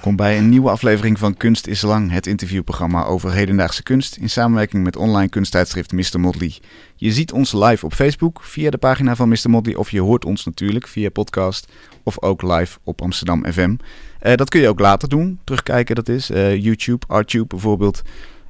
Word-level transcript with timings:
Welkom 0.00 0.18
bij 0.26 0.38
een 0.38 0.48
nieuwe 0.48 0.70
aflevering 0.70 1.18
van 1.18 1.36
Kunst 1.36 1.66
is 1.66 1.82
Lang, 1.82 2.10
het 2.10 2.26
interviewprogramma 2.26 3.04
over 3.04 3.32
hedendaagse 3.32 3.82
kunst 3.82 4.16
in 4.16 4.30
samenwerking 4.30 4.84
met 4.84 4.96
online 4.96 5.28
kunsttijdschrift 5.28 5.92
Mr. 5.92 6.20
Motley. 6.20 6.52
Je 6.96 7.12
ziet 7.12 7.32
ons 7.32 7.52
live 7.52 7.84
op 7.84 7.94
Facebook 7.94 8.42
via 8.42 8.70
de 8.70 8.78
pagina 8.78 9.16
van 9.16 9.28
Mr. 9.28 9.50
Motley 9.50 9.74
of 9.74 9.90
je 9.90 10.00
hoort 10.00 10.24
ons 10.24 10.44
natuurlijk 10.44 10.88
via 10.88 11.10
podcast 11.10 11.72
of 12.02 12.22
ook 12.22 12.42
live 12.42 12.78
op 12.84 13.02
Amsterdam 13.02 13.52
FM. 13.52 13.76
Eh, 14.18 14.34
dat 14.34 14.48
kun 14.48 14.60
je 14.60 14.68
ook 14.68 14.80
later 14.80 15.08
doen, 15.08 15.40
terugkijken 15.44 15.94
dat 15.94 16.08
is, 16.08 16.30
eh, 16.30 16.62
YouTube, 16.62 17.06
Artube 17.08 17.46
bijvoorbeeld. 17.46 18.02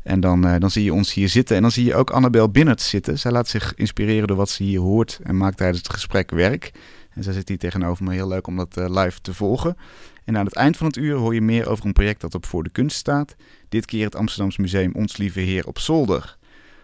En 0.03 0.21
dan, 0.21 0.47
eh, 0.47 0.61
dan 0.61 0.71
zie 0.71 0.85
je 0.85 0.93
ons 0.93 1.15
hier 1.15 1.29
zitten 1.29 1.57
en 1.57 1.63
dan 1.63 1.71
zie 1.71 1.85
je 1.85 1.95
ook 1.95 2.11
Annabel 2.11 2.49
Binnert 2.49 2.83
zitten. 2.83 3.19
Zij 3.19 3.31
laat 3.31 3.49
zich 3.49 3.75
inspireren 3.75 4.27
door 4.29 4.37
wat 4.37 4.51
ze 4.51 4.63
hier 4.63 4.81
hoort 4.81 5.21
en 5.23 5.37
maakt 5.37 5.57
tijdens 5.57 5.79
het 5.79 5.93
gesprek 5.93 6.31
werk. 6.31 6.73
En 7.11 7.23
zij 7.23 7.33
zit 7.33 7.49
hier 7.49 7.59
tegenover 7.59 8.05
me, 8.05 8.13
heel 8.13 8.29
leuk 8.29 8.47
om 8.47 8.57
dat 8.57 8.77
live 8.77 9.21
te 9.21 9.35
volgen. 9.35 9.77
En 10.25 10.37
aan 10.37 10.45
het 10.45 10.55
eind 10.55 10.77
van 10.77 10.87
het 10.87 10.97
uur 10.97 11.17
hoor 11.17 11.35
je 11.35 11.41
meer 11.41 11.69
over 11.69 11.87
een 11.87 11.93
project 11.93 12.21
dat 12.21 12.35
op 12.35 12.47
Voor 12.47 12.63
de 12.63 12.71
Kunst 12.71 12.97
staat. 12.97 13.37
Dit 13.69 13.87
keer 13.87 14.05
het 14.05 14.15
Amsterdams 14.17 14.57
Museum 14.57 14.93
Ons 14.95 15.17
Lieve 15.17 15.41
Heer 15.41 15.67
op 15.67 15.79
Zolder. 15.79 16.39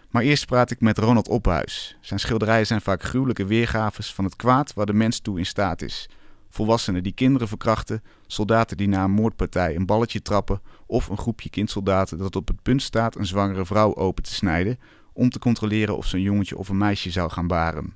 Maar 0.09 0.23
eerst 0.23 0.45
praat 0.45 0.71
ik 0.71 0.81
met 0.81 0.97
Ronald 0.97 1.27
Ophuis. 1.27 1.97
Zijn 2.01 2.19
schilderijen 2.19 2.67
zijn 2.67 2.81
vaak 2.81 3.03
gruwelijke 3.03 3.45
weergaves 3.45 4.13
van 4.13 4.23
het 4.23 4.35
kwaad 4.35 4.73
waar 4.73 4.85
de 4.85 4.93
mens 4.93 5.19
toe 5.19 5.37
in 5.37 5.45
staat 5.45 5.81
is. 5.81 6.09
Volwassenen 6.49 7.03
die 7.03 7.11
kinderen 7.11 7.47
verkrachten, 7.47 8.03
soldaten 8.27 8.77
die 8.77 8.87
na 8.87 9.03
een 9.03 9.11
moordpartij 9.11 9.75
een 9.75 9.85
balletje 9.85 10.21
trappen 10.21 10.61
of 10.85 11.07
een 11.07 11.17
groepje 11.17 11.49
kindsoldaten 11.49 12.17
dat 12.17 12.35
op 12.35 12.47
het 12.47 12.61
punt 12.61 12.81
staat 12.81 13.15
een 13.15 13.25
zwangere 13.25 13.65
vrouw 13.65 13.95
open 13.95 14.23
te 14.23 14.33
snijden 14.33 14.79
om 15.13 15.29
te 15.29 15.39
controleren 15.39 15.97
of 15.97 16.05
ze 16.05 16.15
een 16.15 16.21
jongetje 16.21 16.57
of 16.57 16.69
een 16.69 16.77
meisje 16.77 17.11
zou 17.11 17.29
gaan 17.29 17.47
baren. 17.47 17.95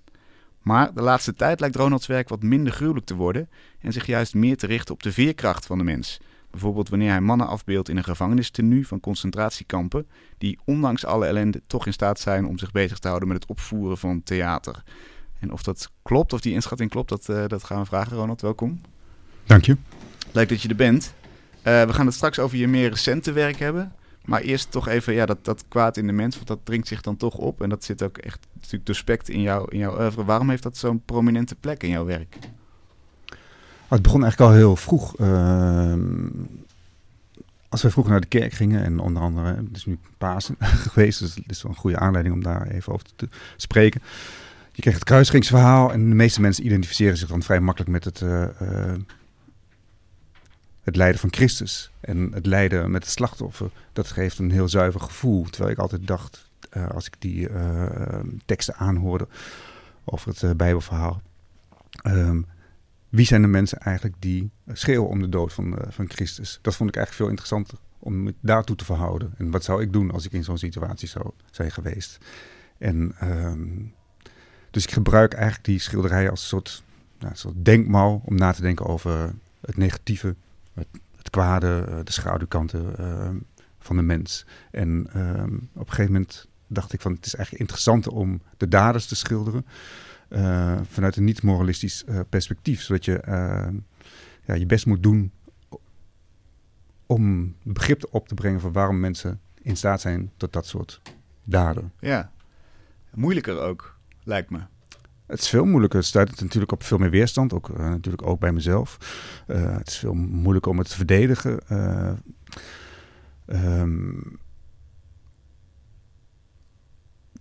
Maar 0.62 0.94
de 0.94 1.02
laatste 1.02 1.34
tijd 1.34 1.60
lijkt 1.60 1.76
Ronalds 1.76 2.08
werk 2.08 2.30
wat 2.30 2.44
minder 2.44 2.74
gruwelijk 2.74 3.06
te 3.06 3.16
worden 3.16 3.50
en 3.80 3.92
zich 3.92 4.06
juist 4.06 4.34
meer 4.34 4.58
te 4.58 4.68
richten 4.68 4.94
op 4.94 5.04
de 5.04 5.12
veerkracht 5.12 5.66
van 5.66 5.78
de 5.78 5.84
mens. 5.84 6.20
Bijvoorbeeld 6.52 6.90
wanneer 6.90 7.10
hij 7.10 7.22
mannen 7.22 7.48
afbeeldt 7.48 7.90
in 7.90 7.98
een 7.98 8.04
gevangenistenu 8.04 8.86
van 8.86 9.00
concentratiekampen, 9.00 10.08
die 10.38 10.60
ondanks 10.66 11.06
alle 11.06 11.26
ellende 11.26 11.62
toch 11.68 11.86
in 11.86 11.94
staat 11.94 12.20
zijn 12.20 12.46
om 12.46 12.58
zich 12.58 12.72
bezig 12.72 13.00
te 13.00 13.08
houden 13.08 13.30
met 13.30 13.42
het 13.42 13.50
opvoeren 13.50 13.98
van 13.98 14.24
theater. 14.24 14.84
En 15.40 15.52
of 15.52 15.64
dat 15.64 15.92
klopt, 16.02 16.34
of 16.34 16.42
die 16.42 16.54
inschatting 16.54 16.90
klopt, 16.90 17.10
dat, 17.10 17.28
uh, 17.30 17.48
dat 17.48 17.64
gaan 17.64 17.80
we 17.80 17.86
vragen. 17.86 18.18
Ronald, 18.18 18.42
welkom. 18.42 18.82
Dank 19.46 19.66
je. 19.66 19.78
Leuk 20.32 20.50
dat 20.50 20.62
je 20.62 20.70
er 20.70 20.76
bent. 20.76 21.14
Uh, 21.58 21.84
we 21.84 21.94
gaan 21.94 22.06
het 22.06 22.16
straks 22.16 22.40
over 22.40 22.58
je 22.58 22.68
meer 22.68 22.90
recente 22.90 23.32
werk 23.32 23.60
hebben. 23.60 23.96
Maar 24.26 24.42
eerst 24.42 24.72
toch 24.72 24.88
even 24.88 25.14
ja, 25.14 25.26
dat, 25.26 25.46
dat 25.46 25.64
kwaad 25.68 25.98
in 25.98 26.08
de 26.08 26.14
mens, 26.14 26.36
want 26.36 26.48
dat 26.48 26.60
dringt 26.64 26.88
zich 26.88 27.02
dan 27.02 27.18
toch 27.18 27.36
op. 27.36 27.62
En 27.62 27.70
dat 27.70 27.84
zit 27.84 28.04
ook 28.04 28.18
echt 28.18 28.48
natuurlijk 28.54 28.86
doorspekt 28.86 29.30
in, 29.30 29.42
jou, 29.42 29.72
in 29.72 29.78
jouw 29.78 30.00
oeuvre. 30.00 30.26
Waarom 30.26 30.50
heeft 30.50 30.64
dat 30.64 30.78
zo'n 30.78 31.02
prominente 31.06 31.56
plek 31.56 31.84
in 31.84 31.90
jouw 31.90 32.06
werk? 32.06 32.38
Oh, 33.84 33.98
het 33.98 34.02
begon 34.02 34.24
eigenlijk 34.24 34.52
al 34.52 34.58
heel 34.58 34.76
vroeg. 34.76 35.20
Uh, 35.20 35.94
als 37.70 37.82
we 37.82 37.92
vroeger 37.92 38.12
naar 38.12 38.22
de 38.22 38.28
kerk 38.28 38.54
gingen, 38.54 38.84
en 38.84 39.00
onder 39.00 39.22
andere, 39.22 39.48
het 39.56 39.76
is 39.76 39.86
nu 39.86 39.98
Pasen 40.18 40.56
geweest, 40.90 41.20
dus 41.20 41.36
het 41.36 41.44
is 41.52 41.62
wel 41.62 41.72
een 41.72 41.78
goede 41.78 41.98
aanleiding 41.98 42.36
om 42.36 42.44
daar 42.44 42.68
even 42.68 42.94
over 42.94 43.08
te 43.16 43.28
spreken. 43.56 44.02
Je 44.72 44.82
kreeg 44.82 44.94
het 44.94 45.04
kruisringsverhaal 45.04 45.92
en 45.92 46.10
de 46.10 46.16
meeste 46.16 46.42
mensen 46.42 46.66
identificeren 46.66 47.18
zich 47.18 47.28
dan 47.28 47.42
vrij 47.42 47.60
makkelijk 47.60 47.92
met 47.92 48.04
het, 48.04 48.22
uh, 48.22 48.44
uh, 48.62 48.94
het 50.84 50.96
lijden 50.96 51.20
van 51.20 51.34
Christus. 51.34 51.92
En 52.00 52.32
het 52.34 52.46
lijden 52.46 52.92
met 52.92 53.04
het 53.04 53.12
slachtoffer, 53.12 53.72
dat 53.94 54.08
geeft 54.08 54.40
een 54.40 54.52
heel 54.52 54.70
zuiver 54.70 55.00
gevoel. 55.00 55.44
Terwijl 55.44 55.74
ik 55.74 55.80
altijd 55.80 56.08
dacht, 56.08 56.50
uh, 56.78 56.90
als 56.90 57.08
ik 57.08 57.16
die 57.20 57.50
teksten 58.46 58.76
aanhoorde 58.76 59.28
over 60.06 60.34
het 60.36 60.58
Bijbelverhaal. 60.58 61.22
Um, 62.08 62.46
wie 63.10 63.26
zijn 63.26 63.42
de 63.42 63.48
mensen 63.48 63.78
eigenlijk 63.78 64.16
die 64.20 64.50
schreeuwen 64.68 65.10
om 65.10 65.22
de 65.22 65.30
dood 65.30 65.54
van, 65.54 65.78
van 65.90 66.10
Christus? 66.10 66.60
Dat 66.62 66.76
vond 66.76 66.90
ik 66.90 66.96
eigenlijk 66.96 67.26
veel 67.26 67.38
interessanter 67.38 67.78
om 68.00 68.24
me 68.24 68.34
daartoe 68.40 68.76
te 68.76 68.86
verhouden. 68.86 69.34
En 69.38 69.52
wat 69.52 69.64
zou 69.64 69.82
ik 69.82 69.94
doen 69.94 70.12
als 70.12 70.26
ik 70.26 70.32
in 70.32 70.44
zo'n 70.44 70.58
situatie 70.58 71.08
zou 71.08 71.32
zijn 71.52 71.72
geweest? 71.72 72.18
En 72.78 73.16
um, 73.24 73.94
dus 74.72 74.84
ik 74.84 74.92
gebruik 74.92 75.34
eigenlijk 75.34 75.66
die 75.66 75.80
schilderijen 75.80 76.30
als 76.30 76.42
een 76.42 76.48
soort, 76.48 76.84
nou, 77.20 77.32
een 77.32 77.38
soort 77.38 78.26
om 78.26 78.36
na 78.36 78.52
te 78.52 78.62
denken 78.62 78.86
over 78.86 79.34
het 79.62 79.78
negatieve, 79.78 80.36
het, 81.18 81.30
kwade, 81.30 81.86
uh, 81.90 81.96
de 82.04 82.12
schaduwkanten 82.12 82.94
uh, 83.00 83.30
van 83.80 83.96
de 83.96 84.02
mens. 84.02 84.46
En 84.72 84.90
um, 85.16 85.70
op 85.74 85.88
een 85.88 85.94
gegeven 85.94 86.12
moment 86.12 86.48
dacht 86.68 86.94
ik 86.94 87.02
van 87.02 87.14
het 87.14 87.26
is 87.26 87.36
eigenlijk 87.36 87.64
interessanter 87.64 88.12
om 88.12 88.42
de 88.58 88.68
daders 88.68 89.06
te 89.06 89.16
schilderen 89.16 89.66
uh, 90.30 90.80
vanuit 90.84 91.16
een 91.16 91.24
niet-moralistisch 91.24 92.04
perspectief. 92.30 92.82
Zodat 92.82 93.06
je 93.06 93.22
ja, 94.46 94.54
je 94.54 94.66
best 94.66 94.86
moet 94.86 95.04
doen 95.04 95.32
om 97.06 97.56
begrip 97.64 98.08
op 98.12 98.28
te 98.28 98.34
brengen 98.34 98.60
van 98.60 98.72
waarom 98.72 99.00
mensen 99.00 99.40
in 99.62 99.78
staat 99.78 100.02
zijn 100.02 100.32
tot 100.38 100.54
dat 100.54 100.66
soort 100.66 101.02
daden. 101.44 101.92
Ja, 102.00 102.32
moeilijker 103.14 103.60
ook 103.60 103.98
lijkt 104.24 104.50
me. 104.50 104.60
Het 105.32 105.40
is 105.40 105.50
veel 105.50 105.66
moeilijker. 105.66 106.00
Het 106.00 106.08
stuit 106.08 106.42
natuurlijk 106.42 106.72
op 106.72 106.84
veel 106.84 106.98
meer 106.98 107.10
weerstand. 107.10 107.54
Ook, 107.54 107.70
uh, 107.70 107.78
natuurlijk 107.78 108.28
ook 108.28 108.40
bij 108.40 108.52
mezelf. 108.52 108.98
Uh, 109.48 109.78
het 109.78 109.88
is 109.88 109.98
veel 109.98 110.14
moeilijker 110.14 110.72
om 110.72 110.78
het 110.78 110.90
te 110.90 110.96
verdedigen. 110.96 111.60
Uh, 111.72 112.12
um, 113.82 114.40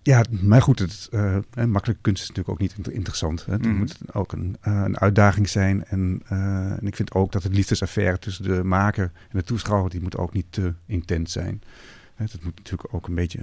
ja, 0.02 0.24
maar 0.40 0.62
goed, 0.62 0.78
het, 0.78 1.08
makkelijke 1.66 2.02
kunst 2.02 2.22
is 2.22 2.28
natuurlijk 2.28 2.48
ook 2.48 2.58
niet 2.58 2.88
interessant. 2.88 3.46
Hè. 3.46 3.52
Het 3.52 3.66
mm. 3.66 3.76
moet 3.76 3.98
ook 4.12 4.32
een, 4.32 4.56
een, 4.60 4.98
uitdaging 4.98 5.48
zijn. 5.48 5.84
En, 5.84 6.22
en, 6.26 6.86
ik 6.86 6.96
vind 6.96 7.14
ook 7.14 7.32
dat 7.32 7.42
het 7.42 7.54
liefdesaffaire 7.54 8.18
tussen 8.18 8.44
de 8.44 8.64
maker 8.64 9.12
en 9.14 9.38
de 9.38 9.44
toeschouwer... 9.44 9.90
die 9.90 10.02
moet 10.02 10.16
ook 10.16 10.32
niet 10.32 10.46
te 10.50 10.74
intens 10.86 11.32
zijn. 11.32 11.62
Het 12.14 12.44
moet 12.44 12.56
natuurlijk 12.56 12.94
ook 12.94 13.08
een 13.08 13.14
beetje... 13.14 13.40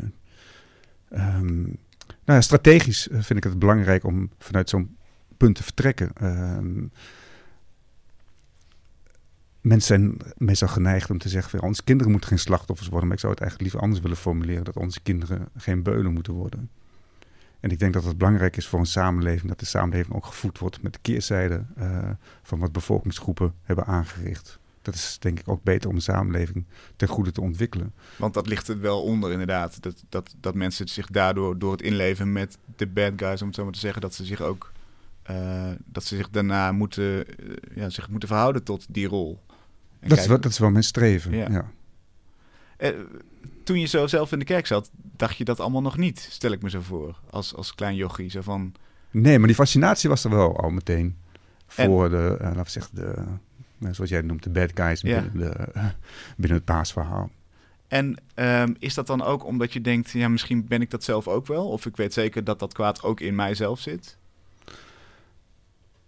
Um, 1.14 1.78
nou 2.28 2.42
strategisch 2.42 3.08
eh, 3.08 3.22
vind 3.22 3.40
ik 3.40 3.44
het 3.44 3.60
belangrijk 3.60 4.04
om 4.04 4.30
vanuit 4.40 4.70
zo'n 4.70 4.98
punt 5.38 5.56
te 5.56 5.64
vertrekken. 5.64 6.12
Uh, 6.22 6.58
mensen 9.62 9.88
zijn 9.88 10.18
meestal 10.38 10.68
geneigd 10.68 11.10
om 11.10 11.18
te 11.18 11.30
zeggen: 11.30 11.62
onze 11.62 11.84
kinderen 11.84 12.12
moeten 12.12 12.30
geen 12.30 12.40
slachtoffers 12.40 12.88
worden. 12.88 13.08
Maar 13.08 13.16
ik 13.16 13.22
zou 13.22 13.34
het 13.34 13.42
eigenlijk 13.42 13.72
liever 13.72 13.88
anders 13.88 14.08
willen 14.08 14.24
formuleren: 14.24 14.64
dat 14.64 14.78
onze 14.78 15.02
kinderen 15.02 15.50
geen 15.58 15.84
beulen 15.84 16.14
moeten 16.14 16.34
worden. 16.34 16.70
En 17.60 17.72
ik 17.72 17.80
denk 17.80 17.94
dat 17.94 18.04
het 18.04 18.18
belangrijk 18.18 18.58
is 18.58 18.68
voor 18.68 18.80
een 18.80 18.86
samenleving 18.86 19.48
dat 19.48 19.60
de 19.60 19.66
samenleving 19.66 20.16
ook 20.16 20.26
gevoed 20.26 20.60
wordt 20.60 20.82
met 20.82 20.94
de 20.94 21.00
keerzijde 21.02 21.66
uh, 21.78 22.10
van 22.44 22.60
wat 22.60 22.72
bevolkingsgroepen 22.72 23.54
hebben 23.64 23.86
aangericht 23.86 24.60
dat 24.92 24.96
is 24.96 25.18
denk 25.20 25.40
ik 25.40 25.48
ook 25.48 25.64
beter 25.64 25.90
om 25.90 25.96
de 25.96 26.02
samenleving 26.02 26.66
ten 26.96 27.08
goede 27.08 27.32
te 27.32 27.42
ontwikkelen. 27.42 27.94
Want 28.16 28.34
dat 28.34 28.48
ligt 28.48 28.68
er 28.68 28.80
wel 28.80 29.04
onder 29.04 29.32
inderdaad. 29.32 29.82
Dat, 29.82 30.04
dat, 30.10 30.36
dat 30.40 30.56
mensen 30.56 30.88
zich 30.88 31.08
daardoor, 31.08 31.60
door 31.60 31.72
het 31.72 31.82
inleven 31.82 32.32
met 32.32 32.58
de 32.76 32.88
bad 32.88 33.12
guys, 33.16 33.42
om 33.42 33.48
het 33.48 33.56
zo 33.56 33.64
maar 33.64 33.74
te 33.74 33.80
zeggen, 33.80 34.02
dat 34.02 34.14
ze 34.14 34.26
zich 34.26 34.42
ook, 34.42 34.72
uh, 35.32 35.72
dat 35.86 36.04
ze 36.04 36.16
zich 36.16 36.30
daarna 36.30 36.72
moeten, 36.72 37.04
uh, 37.04 37.56
ja, 37.76 37.90
zich 37.90 38.10
moeten 38.10 38.30
verhouden 38.30 38.64
tot 38.64 38.86
die 38.90 39.08
rol. 39.08 39.40
En 40.00 40.10
dat, 40.10 40.18
is 40.18 40.28
wel, 40.28 40.40
dat 40.40 40.52
is 40.52 40.60
wel 40.60 40.70
mijn 40.70 40.84
streven, 40.84 41.36
ja. 41.36 41.50
ja. 41.50 41.72
Uh, 42.80 43.00
toen 43.64 43.80
je 43.80 43.88
zo 43.88 44.08
zelf 44.08 44.32
in 44.32 44.40
de 44.40 44.46
kerk 44.46 44.68
zat, 44.68 44.90
dacht 44.94 45.38
je 45.38 45.44
dat 45.44 45.60
allemaal 45.60 45.82
nog 45.82 45.98
niet, 45.98 46.28
stel 46.32 46.52
ik 46.52 46.62
me 46.62 46.70
zo 46.70 46.82
voor, 46.82 47.20
als, 47.30 47.56
als 47.56 47.76
klein 47.76 47.96
jochie. 47.96 48.30
Zo 48.30 48.42
van... 48.42 48.74
Nee, 49.12 49.38
maar 49.38 49.48
die 49.48 49.56
fascinatie 49.56 50.10
was 50.10 50.24
er 50.24 50.30
wel 50.30 50.60
al 50.60 50.70
meteen. 50.70 51.18
Voor 51.68 52.06
en... 52.06 52.12
de, 52.12 52.38
laten 52.40 52.64
we 52.64 52.70
zeggen, 52.70 52.96
de 52.96 53.24
zoals 53.92 54.10
jij 54.10 54.22
noemt, 54.22 54.44
de 54.44 54.50
bad 54.50 54.72
guys 54.74 55.02
ja. 55.02 55.22
binnen, 55.22 55.40
de, 55.40 55.68
binnen 56.38 56.58
het 56.58 56.66
paasverhaal. 56.66 57.30
En 57.88 58.18
um, 58.36 58.76
is 58.80 58.94
dat 58.94 59.08
dan 59.08 59.22
ook 59.22 59.46
omdat 59.46 59.74
je 59.74 59.82
denkt, 59.82 60.12
ja, 60.12 60.28
misschien 60.28 60.68
ben 60.68 60.82
ik 60.82 60.92
dat 60.92 61.04
zelf 61.04 61.28
ook 61.28 61.48
wel? 61.48 61.68
Of 61.68 61.86
ik 61.86 61.98
weet 61.98 62.14
zeker 62.14 62.44
dat 62.44 62.60
dat 62.60 62.74
kwaad 62.74 63.04
ook 63.04 63.20
in 63.20 63.36
mijzelf 63.36 63.80
zit? 63.80 64.18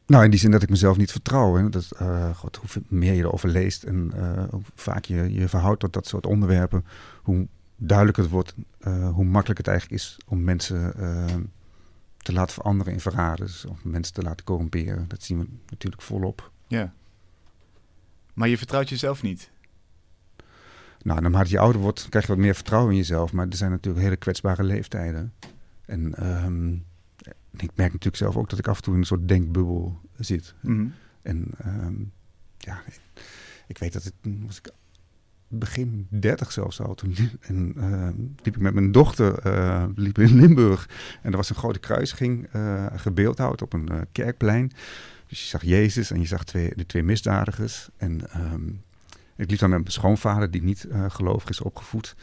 Nou, 0.05 0.23
in 0.23 0.29
die 0.29 0.39
zin 0.39 0.51
dat 0.51 0.63
ik 0.63 0.69
mezelf 0.69 0.97
niet 0.97 1.11
vertrouw. 1.11 1.55
Hè. 1.55 1.69
Dat, 1.69 1.89
uh, 2.01 2.35
God, 2.35 2.55
hoe 2.55 2.83
meer 2.87 3.13
je 3.13 3.21
erover 3.21 3.49
leest 3.49 3.83
en 3.83 4.11
uh, 4.15 4.43
hoe 4.49 4.61
vaak 4.75 5.05
je 5.05 5.33
je 5.33 5.47
verhoudt 5.47 5.79
tot 5.79 5.93
dat 5.93 6.07
soort 6.07 6.25
onderwerpen, 6.25 6.85
hoe 7.21 7.47
duidelijker 7.75 8.23
het 8.23 8.31
wordt, 8.31 8.53
uh, 8.87 9.09
hoe 9.09 9.25
makkelijk 9.25 9.57
het 9.57 9.67
eigenlijk 9.67 10.01
is 10.01 10.17
om 10.25 10.43
mensen 10.43 10.93
te 12.17 12.33
laten 12.33 12.53
veranderen 12.53 12.93
in 12.93 12.99
verraders. 12.99 13.65
Of 13.65 13.83
mensen 13.83 14.13
te 14.13 14.21
laten 14.21 14.45
corrumperen. 14.45 15.05
Dat 15.07 15.23
zien 15.23 15.39
we 15.39 15.47
natuurlijk 15.69 16.01
volop. 16.01 16.51
Ja. 16.67 16.93
Maar 18.39 18.49
je 18.49 18.57
vertrouwt 18.57 18.89
jezelf 18.89 19.21
niet. 19.21 19.51
Nou, 21.01 21.21
naarmate 21.21 21.49
je 21.49 21.59
ouder 21.59 21.81
wordt, 21.81 22.09
krijg 22.09 22.25
je 22.25 22.31
wat 22.31 22.41
meer 22.41 22.55
vertrouwen 22.55 22.91
in 22.91 22.97
jezelf. 22.97 23.33
Maar 23.33 23.47
er 23.47 23.55
zijn 23.55 23.71
natuurlijk 23.71 24.03
hele 24.03 24.15
kwetsbare 24.15 24.63
leeftijden. 24.63 25.33
En 25.85 26.27
um, 26.45 26.85
ik 27.51 27.71
merk 27.75 27.91
natuurlijk 27.91 28.15
zelf 28.15 28.37
ook 28.37 28.49
dat 28.49 28.59
ik 28.59 28.67
af 28.67 28.77
en 28.77 28.83
toe 28.83 28.93
in 28.93 28.99
een 28.99 29.05
soort 29.05 29.27
denkbubbel 29.27 29.99
zit. 30.17 30.53
Mm 30.61 30.75
-hmm. 30.77 30.93
En 31.21 31.51
um, 31.65 32.11
ja, 32.57 32.81
ik 33.67 33.77
weet 33.77 33.93
dat 33.93 34.03
het 34.03 34.13
was 34.21 34.57
ik 34.57 34.71
begin 35.47 36.07
30 36.09 36.51
zelfs 36.51 36.81
al. 36.81 36.95
Toen 36.95 37.13
liep, 37.17 37.43
en, 37.43 37.73
uh, 37.77 38.09
liep 38.43 38.55
ik 38.55 38.61
met 38.61 38.73
mijn 38.73 38.91
dochter 38.91 39.45
uh, 39.45 39.85
liep 39.95 40.17
in 40.17 40.35
Limburg. 40.39 40.89
En 41.21 41.31
er 41.31 41.37
was 41.37 41.49
een 41.49 41.55
grote 41.55 41.79
kruisiging 41.79 42.47
uh, 42.55 42.85
gebeeldhouwd 42.95 43.61
op 43.61 43.73
een 43.73 43.89
kerkplein. 44.11 44.71
Dus 45.29 45.41
je 45.41 45.47
zag 45.47 45.63
Jezus 45.63 46.11
en 46.11 46.19
je 46.19 46.27
zag 46.27 46.43
twee, 46.43 46.71
de 46.75 46.85
twee 46.85 47.03
misdadigers. 47.03 47.89
En 47.97 48.21
um, 48.35 48.83
ik 49.35 49.49
liep 49.49 49.59
dan 49.59 49.69
met 49.69 49.79
mijn 49.79 49.91
schoonvader, 49.91 50.51
die 50.51 50.63
niet 50.63 50.87
gelovig 51.07 51.49
is 51.49 51.61
opgevoed. 51.61 52.15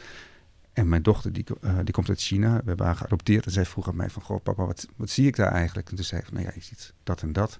En 0.73 0.89
mijn 0.89 1.03
dochter, 1.03 1.33
die, 1.33 1.45
die 1.85 1.95
komt 1.95 2.09
uit 2.09 2.21
China. 2.21 2.57
We 2.57 2.63
hebben 2.65 2.87
haar 2.87 2.97
geadopteerd. 2.97 3.47
En 3.47 3.53
zij 3.53 3.65
vroeg 3.65 3.89
aan 3.89 3.97
mij 3.97 4.11
van, 4.11 4.23
goh 4.23 4.43
papa, 4.43 4.67
wat, 4.67 4.89
wat 4.97 5.11
zie 5.11 5.27
ik 5.27 5.37
daar 5.37 5.53
eigenlijk? 5.53 5.91
En 5.91 5.97
toen 5.97 6.05
zei 6.05 6.21
ik 6.21 6.33
nou 6.33 6.45
ja, 6.45 6.51
je 6.55 6.61
ziet 6.63 6.93
dat 7.03 7.23
en 7.23 7.33
dat. 7.33 7.59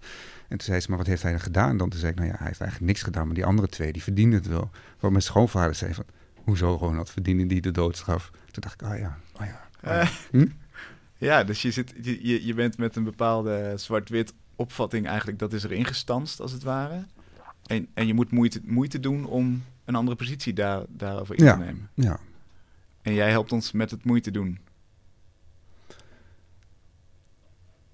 En 0.49 0.57
toen 0.57 0.67
zei 0.67 0.81
ze, 0.81 0.89
maar 0.89 0.99
wat 0.99 1.07
heeft 1.07 1.23
hij 1.23 1.31
dan 1.31 1.41
gedaan? 1.41 1.71
En 1.71 1.77
dan 1.77 1.93
zei 1.95 2.11
ik, 2.11 2.19
nou 2.19 2.29
ja, 2.29 2.37
hij 2.37 2.47
heeft 2.47 2.61
eigenlijk 2.61 2.91
niks 2.91 3.03
gedaan. 3.03 3.27
Maar 3.27 3.35
die 3.35 3.45
andere 3.45 3.69
twee, 3.69 3.93
die 3.93 4.03
verdienden 4.03 4.39
het 4.39 4.49
wel. 4.49 4.71
Waar 5.01 5.11
mijn 5.11 5.23
schoonvader 5.23 5.75
zei 5.75 5.95
van, 5.95 6.05
hoezo 6.35 6.79
gewoon 6.79 6.97
dat 6.97 7.11
verdienen 7.11 7.49
die 7.49 7.61
de 7.61 7.71
doodstraf? 7.71 8.31
Toen 8.31 8.63
dacht 8.63 8.81
ik, 8.81 8.89
oh 8.89 8.99
ja, 8.99 9.19
oh 9.41 9.47
ja. 9.47 9.69
Oh 9.85 9.93
ja. 9.93 10.09
Hm? 10.31 10.47
ja, 11.17 11.45
dus 11.45 11.63
je, 11.63 11.71
zit, 11.71 11.95
je, 12.03 12.47
je 12.47 12.55
bent 12.55 12.79
met 12.79 12.97
een 12.97 13.05
bepaalde 13.05 13.73
zwart-wit 13.77 14.33
opvatting 14.57 15.07
eigenlijk, 15.07 15.39
dat 15.39 15.53
is 15.53 15.65
er 15.65 15.73
ingestanst 15.73 16.41
als 16.41 16.53
het 16.53 16.63
ware. 16.63 17.05
En, 17.67 17.87
en 17.95 18.07
je 18.07 18.15
moet 18.15 18.31
moeite, 18.31 18.61
moeite 18.65 19.01
doen 19.01 19.25
om 19.25 19.63
een 19.85 19.95
andere 19.95 20.17
positie 20.17 20.53
daar, 20.53 20.83
daarover 20.89 21.39
in 21.39 21.45
ja, 21.45 21.53
te 21.53 21.59
nemen. 21.59 21.89
Ja. 21.95 22.19
En 23.03 23.15
jij 23.15 23.31
helpt 23.31 23.53
ons 23.53 23.73
met 23.73 23.91
het 23.91 24.05
moeite 24.05 24.31
doen. 24.31 24.59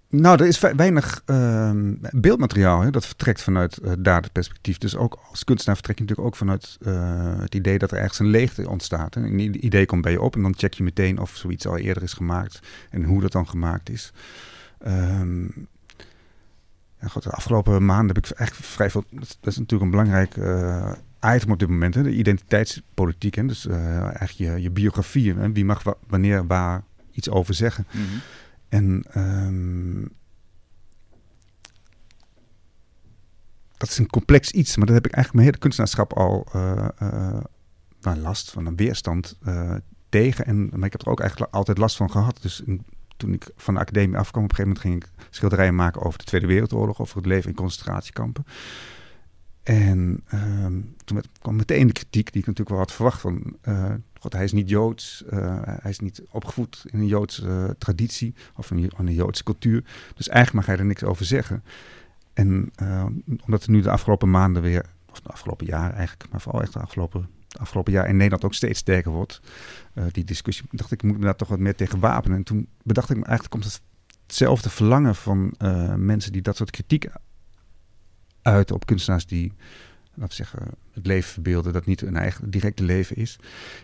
Nou, 0.08 0.40
er 0.40 0.46
is 0.46 0.60
weinig 0.60 1.22
uh, 1.26 1.70
beeldmateriaal 2.10 2.80
hè, 2.80 2.90
dat 2.90 3.06
vertrekt 3.06 3.42
vanuit 3.42 3.78
uh, 3.82 3.92
daderperspectief. 3.98 4.78
Dus 4.78 4.96
ook 4.96 5.18
als 5.30 5.44
kunstenaar 5.44 5.76
vertrek 5.76 5.98
je 5.98 6.02
natuurlijk 6.02 6.28
ook 6.28 6.36
vanuit 6.36 6.78
uh, 6.80 7.38
het 7.38 7.54
idee 7.54 7.78
dat 7.78 7.90
er 7.90 7.98
ergens 7.98 8.18
een 8.18 8.26
leegte 8.26 8.68
ontstaat. 8.68 9.16
Een 9.16 9.64
idee 9.64 9.86
komt 9.86 10.02
bij 10.02 10.12
je 10.12 10.20
op 10.20 10.34
en 10.36 10.42
dan 10.42 10.54
check 10.56 10.74
je 10.74 10.82
meteen 10.82 11.18
of 11.18 11.36
zoiets 11.36 11.66
al 11.66 11.78
eerder 11.78 12.02
is 12.02 12.12
gemaakt 12.12 12.60
en 12.90 13.04
hoe 13.04 13.20
dat 13.20 13.32
dan 13.32 13.48
gemaakt 13.48 13.90
is. 13.90 14.12
Um, 14.86 15.68
ja, 17.02 17.08
God, 17.08 17.22
de 17.22 17.30
afgelopen 17.30 17.84
maanden 17.84 18.14
heb 18.14 18.24
ik 18.24 18.30
echt 18.30 18.56
vrij 18.56 18.90
veel. 18.90 19.04
Dat 19.10 19.36
is 19.40 19.58
natuurlijk 19.58 19.82
een 19.82 19.90
belangrijk 19.90 20.36
uh, 20.36 20.92
item 21.20 21.50
op 21.50 21.58
dit 21.58 21.68
moment, 21.68 21.94
hè, 21.94 22.02
de 22.02 22.14
identiteitspolitiek. 22.14 23.34
Hè, 23.34 23.46
dus 23.46 23.66
eigenlijk 23.66 24.32
je, 24.32 24.62
je 24.62 24.70
biografie. 24.70 25.34
Hè, 25.34 25.52
wie 25.52 25.64
mag 25.64 25.82
wa 25.82 25.94
wanneer 26.06 26.46
waar 26.46 26.82
iets 27.10 27.30
over 27.30 27.54
zeggen. 27.54 27.86
Mm 27.92 28.02
-hmm. 28.04 28.20
En 28.68 29.04
um, 29.16 30.08
dat 33.76 33.88
is 33.88 33.98
een 33.98 34.10
complex 34.10 34.50
iets, 34.50 34.76
maar 34.76 34.86
dat 34.86 34.94
heb 34.94 35.06
ik 35.06 35.12
eigenlijk 35.12 35.34
mijn 35.34 35.46
hele 35.46 35.58
kunstenaarschap 35.58 36.12
al 36.12 36.46
uh, 36.54 36.88
uh, 37.02 37.40
nou, 38.00 38.18
last 38.18 38.50
van 38.50 38.66
een 38.66 38.76
weerstand 38.76 39.38
tegen. 40.08 40.46
En, 40.46 40.68
maar 40.72 40.86
ik 40.86 40.92
heb 40.92 41.02
er 41.02 41.08
ook 41.08 41.20
eigenlijk 41.20 41.54
altijd 41.54 41.78
last 41.78 41.96
van 41.96 42.10
gehad. 42.10 42.38
Dus 42.42 42.60
in, 42.60 42.84
toen 43.22 43.32
ik 43.32 43.50
van 43.56 43.74
de 43.74 43.80
academie 43.80 44.16
afkwam, 44.16 44.44
op 44.44 44.50
een 44.50 44.56
gegeven 44.56 44.82
moment 44.82 45.04
ging 45.04 45.18
ik 45.18 45.26
schilderijen 45.30 45.74
maken 45.74 46.02
over 46.02 46.18
de 46.18 46.24
Tweede 46.24 46.46
Wereldoorlog, 46.46 47.00
over 47.00 47.16
het 47.16 47.26
leven 47.26 47.50
in 47.50 47.56
concentratiekampen. 47.56 48.44
En 49.62 50.24
um, 50.34 50.94
toen 51.04 51.22
kwam 51.40 51.56
meteen 51.56 51.86
de 51.86 51.92
kritiek 51.92 52.32
die 52.32 52.40
ik 52.40 52.46
natuurlijk 52.46 52.68
wel 52.68 52.78
had 52.78 52.92
verwacht 52.92 53.20
van, 53.20 53.56
uh, 53.68 53.94
god, 54.20 54.32
hij 54.32 54.44
is 54.44 54.52
niet 54.52 54.68
Joods, 54.68 55.24
uh, 55.32 55.60
hij 55.64 55.90
is 55.90 55.98
niet 55.98 56.22
opgevoed 56.30 56.84
in 56.86 56.98
een 56.98 57.06
Joodse 57.06 57.46
uh, 57.46 57.70
traditie 57.78 58.34
of 58.56 58.70
in 58.70 58.90
een 58.96 59.14
Joodse 59.14 59.44
cultuur. 59.44 59.84
Dus 60.14 60.28
eigenlijk 60.28 60.66
mag 60.66 60.66
hij 60.66 60.84
er 60.84 60.88
niks 60.88 61.04
over 61.04 61.24
zeggen. 61.24 61.64
En 62.32 62.72
omdat 63.44 63.62
er 63.62 63.70
nu 63.70 63.80
de 63.80 63.90
afgelopen 63.90 64.30
maanden 64.30 64.62
weer, 64.62 64.86
of 65.10 65.20
de 65.20 65.28
afgelopen 65.28 65.66
jaar 65.66 65.92
eigenlijk, 65.92 66.30
maar 66.30 66.40
vooral 66.40 66.62
echt 66.62 66.72
de 66.72 66.78
afgelopen, 66.78 67.28
afgelopen 67.58 67.92
jaar 67.92 68.08
in 68.08 68.16
Nederland 68.16 68.44
ook 68.44 68.54
steeds 68.54 68.78
sterker 68.78 69.12
wordt, 69.12 69.40
die 70.12 70.24
discussie, 70.24 70.64
dacht 70.70 70.90
ik, 70.90 71.02
moet 71.02 71.18
me 71.18 71.24
daar 71.24 71.36
toch 71.36 71.48
wat 71.48 71.58
meer 71.58 71.74
tegen 71.74 72.00
wapenen. 72.00 72.36
En 72.36 72.44
toen 72.44 72.68
bedacht 72.82 73.10
ik 73.10 73.16
me 73.16 73.24
eigenlijk, 73.24 73.50
komt 73.50 73.64
het 73.64 73.82
hetzelfde 74.26 74.70
verlangen 74.70 75.14
van 75.14 75.54
mensen 75.96 76.32
die 76.32 76.42
dat 76.42 76.56
soort 76.56 76.70
kritiek 76.70 77.06
uit 78.42 78.70
op 78.70 78.86
kunstenaars 78.86 79.26
die 79.26 79.52
laten 80.14 80.34
zeggen, 80.34 80.62
het 80.92 81.06
leven 81.06 81.32
verbeelden 81.32 81.72
dat 81.72 81.86
niet 81.86 82.00
hun 82.00 82.16
eigen 82.16 82.50
directe 82.50 82.82
leven 82.82 83.16
is, 83.16 83.38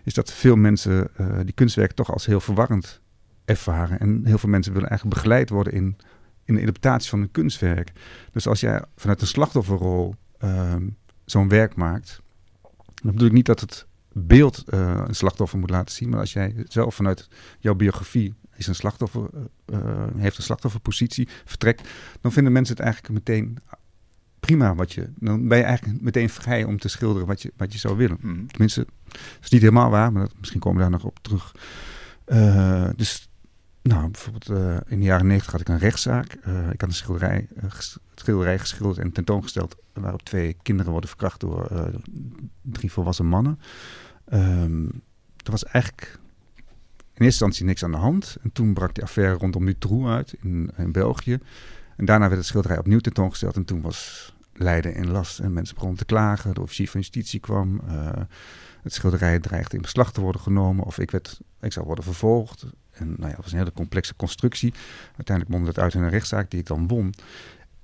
is 0.05 0.15
dat 0.15 0.33
veel 0.33 0.57
mensen 0.57 1.09
uh, 1.21 1.39
die 1.45 1.55
kunstwerken 1.55 1.97
toch 1.97 2.13
als 2.13 2.27
heel 2.27 2.41
verwarrend 2.41 3.01
ervaren. 3.45 4.01
En 4.01 4.21
heel 4.25 4.39
veel 4.39 4.49
mensen 4.49 4.73
willen 4.73 4.89
eigenlijk 4.89 5.19
begeleid 5.21 5.51
worden 5.51 5.73
in, 5.73 5.97
in 6.45 6.55
de 6.55 6.61
interpretatie 6.61 7.11
van 7.11 7.21
een 7.21 7.31
kunstwerk. 7.31 7.93
Dus 8.33 8.47
als 8.47 8.61
jij 8.61 8.83
vanuit 8.97 9.21
een 9.21 9.27
slachtofferrol 9.27 10.15
uh, 10.45 10.75
zo'n 11.25 11.49
werk 11.49 11.75
maakt, 11.75 12.23
dan 13.03 13.13
bedoel 13.13 13.27
ik 13.29 13.33
niet 13.33 13.47
dat 13.47 13.61
het 13.61 13.87
beeld 14.13 14.65
uh, 14.69 15.03
een 15.07 15.15
slachtoffer 15.15 15.59
moet 15.59 15.71
laten 15.71 15.95
zien, 15.95 16.09
maar 16.09 16.21
als 16.21 16.33
jij 16.33 16.55
zelf 16.69 16.95
vanuit 16.95 17.29
jouw 17.59 17.75
biografie 17.75 18.35
is 18.57 18.67
een 18.67 18.75
slachtoffer, 18.75 19.31
uh, 19.67 19.79
heeft 20.17 20.37
een 20.37 20.43
slachtofferpositie, 20.43 21.29
vertrekt, 21.45 21.89
dan 22.21 22.33
vinden 22.33 22.53
mensen 22.53 22.77
het 22.77 22.85
eigenlijk 22.85 23.15
meteen 23.15 23.59
prima 24.41 24.75
wat 24.75 24.93
je. 24.93 25.11
Dan 25.17 25.49
ben 25.49 25.59
je 25.59 25.65
eigenlijk 25.65 26.03
meteen 26.03 26.31
vrij 26.31 26.65
om 26.65 26.79
te 26.79 26.89
schilderen 26.89 27.27
wat 27.27 27.43
je, 27.43 27.53
wat 27.57 27.73
je 27.73 27.79
zou 27.79 27.97
willen. 27.97 28.19
Mm. 28.21 28.47
Tenminste, 28.47 28.87
dat 29.05 29.19
is 29.43 29.51
niet 29.51 29.61
helemaal 29.61 29.91
waar, 29.91 30.13
maar 30.13 30.23
dat, 30.23 30.35
misschien 30.39 30.61
komen 30.61 30.77
we 30.77 30.83
daar 30.83 30.99
nog 31.01 31.05
op 31.05 31.19
terug. 31.23 31.55
Uh, 32.27 32.89
dus, 32.97 33.28
nou, 33.83 34.11
bijvoorbeeld 34.11 34.51
uh, 34.51 34.77
in 34.87 34.99
de 34.99 35.05
jaren 35.05 35.27
negentig 35.27 35.53
had 35.53 35.61
ik 35.61 35.69
een 35.69 35.79
rechtszaak. 35.79 36.39
Uh, 36.47 36.71
ik 36.71 36.81
had 36.81 36.89
een 36.89 36.95
schilderij, 36.95 37.49
schilderij 38.15 38.59
geschilderd 38.59 38.99
en 38.99 39.13
tentoongesteld. 39.13 39.77
waarop 39.93 40.23
twee 40.23 40.57
kinderen 40.63 40.91
worden 40.93 41.09
verkracht 41.11 41.41
door 41.41 41.91
drie 42.63 42.93
volwassen 42.93 43.27
mannen. 43.27 43.59
Um, 44.33 45.03
er 45.45 45.51
was 45.51 45.65
eigenlijk 45.65 46.19
in 47.15 47.25
eerste 47.25 47.25
instantie 47.25 47.65
niks 47.65 47.85
aan 47.85 47.91
de 47.91 47.97
hand. 47.97 48.37
En 48.43 48.53
toen 48.53 48.75
brak 48.75 48.95
die 48.95 49.05
affaire 49.05 49.35
rondom 49.35 49.65
Nutroe 49.65 50.09
uit 50.09 50.35
in, 50.41 50.71
in 50.77 50.93
België. 50.93 51.39
En 51.97 52.05
daarna 52.05 52.27
werd 52.27 52.39
het 52.39 52.47
schilderij 52.47 52.79
opnieuw 52.79 52.99
tentoongesteld. 52.99 53.57
En 53.57 53.65
toen 53.65 53.81
was 53.81 54.33
Leiden 54.53 54.95
in 54.95 55.11
last. 55.11 55.39
En 55.39 55.53
mensen 55.53 55.75
begonnen 55.75 55.99
te 55.99 56.05
klagen. 56.05 56.55
De 56.55 56.61
officier 56.61 56.89
van 56.89 57.01
justitie 57.01 57.41
kwam. 57.41 57.81
Het 58.83 58.93
schilderij 58.93 59.39
dreigde 59.39 59.77
in 59.77 59.83
beslag 59.83 60.13
te 60.13 60.21
worden 60.21 60.41
genomen. 60.41 60.85
Of 60.85 60.99
ik, 60.99 61.11
werd, 61.11 61.41
ik 61.61 61.73
zou 61.73 61.87
worden 61.87 62.05
vervolgd. 62.05 62.67
En 62.99 63.07
nou 63.07 63.23
ja, 63.23 63.35
het 63.35 63.43
was 63.43 63.53
een 63.53 63.59
hele 63.59 63.73
complexe 63.73 64.17
constructie. 64.17 64.75
Uiteindelijk 65.17 65.49
mondde 65.49 65.69
het 65.69 65.79
uit 65.79 65.95
in 65.95 66.03
een 66.03 66.11
rechtszaak 66.11 66.51
die 66.51 66.61
ik 66.61 66.67
dan 66.67 66.89
won. 66.89 67.15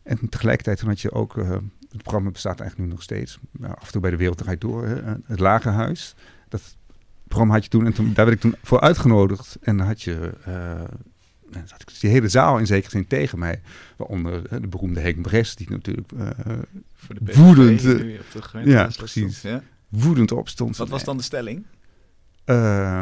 En 0.03 0.29
tegelijkertijd 0.29 0.79
toen 0.79 0.89
had 0.89 1.01
je 1.01 1.13
ook... 1.13 1.37
Uh, 1.37 1.57
het 1.91 2.03
programma 2.03 2.31
bestaat 2.31 2.61
eigenlijk 2.61 2.89
nu 2.89 2.95
nog 2.95 3.03
steeds. 3.03 3.39
Nou, 3.51 3.75
af 3.75 3.87
en 3.87 3.93
toe 3.93 4.01
bij 4.01 4.11
de 4.11 4.17
Wereld 4.17 4.39
Draait 4.39 4.61
Door. 4.61 4.87
Hè, 4.87 5.15
het 5.27 5.41
Lagerhuis. 5.41 6.15
Dat 6.49 6.77
programma 7.25 7.55
had 7.55 7.65
je 7.65 7.71
toen. 7.71 7.87
En 7.87 7.93
toen, 7.93 8.13
daar 8.15 8.25
werd 8.25 8.37
ik 8.37 8.43
toen 8.43 8.57
voor 8.63 8.81
uitgenodigd. 8.81 9.57
En 9.61 9.77
dan 9.77 9.87
had 9.87 10.03
je... 10.03 10.33
Uh, 10.49 10.83
ik 11.79 12.01
die 12.01 12.11
hele 12.11 12.29
zaal 12.29 12.59
in 12.59 12.67
zekere 12.67 12.91
zin 12.91 13.07
tegen 13.07 13.39
mij. 13.39 13.61
Waaronder 13.97 14.61
de 14.61 14.69
beroemde 14.69 15.01
Henk 15.01 15.23
Bres, 15.23 15.57
die 15.57 15.71
natuurlijk 15.71 16.13
Voor 16.95 17.15
de 17.15 17.35
woedend... 17.35 17.83
Ja, 18.65 18.91
precies. 18.97 19.43
Ja? 19.43 19.63
Woedend 19.89 20.33
opstond. 20.33 20.77
Wat 20.77 20.89
was 20.89 21.05
dan 21.05 21.17
de 21.17 21.23
stelling? 21.23 21.65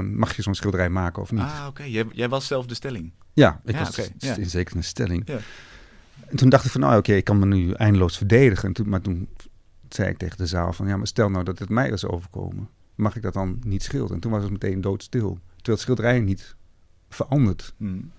Mag 0.03 0.37
je 0.37 0.43
zo'n 0.43 0.55
schilderij 0.55 0.91
maken 0.91 1.23
of 1.23 1.33
niet? 1.33 1.41
Ah, 1.41 1.57
oké. 1.59 1.69
Okay. 1.69 1.91
Jij, 1.91 2.05
jij, 2.13 2.29
was 2.29 2.47
zelf 2.47 2.67
de 2.67 2.75
stelling? 2.75 3.13
Ja, 3.33 3.61
ik 3.65 3.75
ja, 3.75 3.79
was 3.79 3.89
okay. 3.89 4.13
ja. 4.19 4.37
in 4.37 4.51
zekere 4.51 4.77
een 4.77 4.85
stelling. 4.85 5.23
Ja. 5.27 5.39
En 6.27 6.37
toen 6.37 6.49
dacht 6.49 6.65
ik 6.65 6.71
van, 6.71 6.81
nou 6.81 6.93
oké, 6.93 7.01
okay, 7.01 7.17
ik 7.17 7.25
kan 7.25 7.39
me 7.39 7.47
nu 7.47 7.73
eindeloos 7.73 8.17
verdedigen. 8.17 8.69
En 8.69 8.75
toen, 8.75 8.89
maar 8.89 9.01
toen 9.01 9.29
zei 9.89 10.11
ik 10.11 10.17
tegen 10.17 10.37
de 10.37 10.47
zaal 10.47 10.73
van, 10.73 10.87
ja, 10.87 10.97
maar 10.97 11.07
stel 11.07 11.31
nou 11.31 11.45
dat 11.45 11.59
het 11.59 11.69
mij 11.69 11.91
is 11.91 12.07
overkomen. 12.07 12.69
Mag 12.95 13.17
ik 13.17 13.23
dat 13.23 13.33
dan 13.33 13.59
niet 13.65 13.83
schilderen? 13.83 14.15
En 14.15 14.21
toen 14.21 14.31
was 14.31 14.43
het 14.43 14.53
meteen 14.53 14.81
doodstil. 14.81 15.39
Terwijl 15.57 15.77
het 15.77 15.81
schilderij 15.81 16.21
niet 16.21 16.57
verandert. 17.09 17.75
Hmm. 17.77 18.11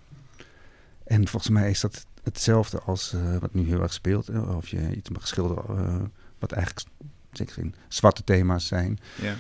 En 1.04 1.28
volgens 1.28 1.52
mij 1.52 1.70
is 1.70 1.80
dat 1.80 2.06
hetzelfde 2.24 2.80
als 2.80 3.14
uh, 3.14 3.38
wat 3.38 3.54
nu 3.54 3.66
heel 3.66 3.82
erg 3.82 3.94
speelt. 3.94 4.30
Of 4.30 4.68
je 4.68 4.96
iets 4.96 5.10
mag 5.10 5.28
schilderen 5.28 5.76
uh, 5.78 6.02
wat 6.40 6.52
eigenlijk 6.52 6.88
zeker 7.32 7.58
in 7.58 7.76
zwarte 7.88 8.24
thema's 8.24 8.68
zijn. 8.68 9.00
Ja. 9.22 9.36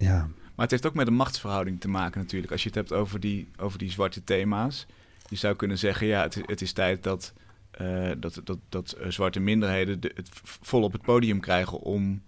Ja. 0.00 0.28
Maar 0.54 0.68
het 0.68 0.70
heeft 0.70 0.86
ook 0.86 0.94
met 0.94 1.06
een 1.06 1.14
machtsverhouding 1.14 1.80
te 1.80 1.88
maken 1.88 2.20
natuurlijk. 2.20 2.52
Als 2.52 2.62
je 2.62 2.68
het 2.68 2.76
hebt 2.76 2.92
over 2.92 3.20
die, 3.20 3.48
over 3.56 3.78
die 3.78 3.90
zwarte 3.90 4.24
thema's. 4.24 4.86
Je 5.28 5.36
zou 5.36 5.56
kunnen 5.56 5.78
zeggen, 5.78 6.06
ja, 6.06 6.22
het, 6.22 6.40
het 6.46 6.60
is 6.60 6.72
tijd 6.72 7.02
dat, 7.02 7.32
uh, 7.80 8.10
dat, 8.18 8.40
dat, 8.44 8.58
dat 8.68 8.96
zwarte 9.08 9.40
minderheden 9.40 10.00
de, 10.00 10.12
het 10.14 10.28
vol 10.42 10.82
op 10.82 10.92
het 10.92 11.02
podium 11.02 11.40
krijgen 11.40 11.80
om 11.80 12.22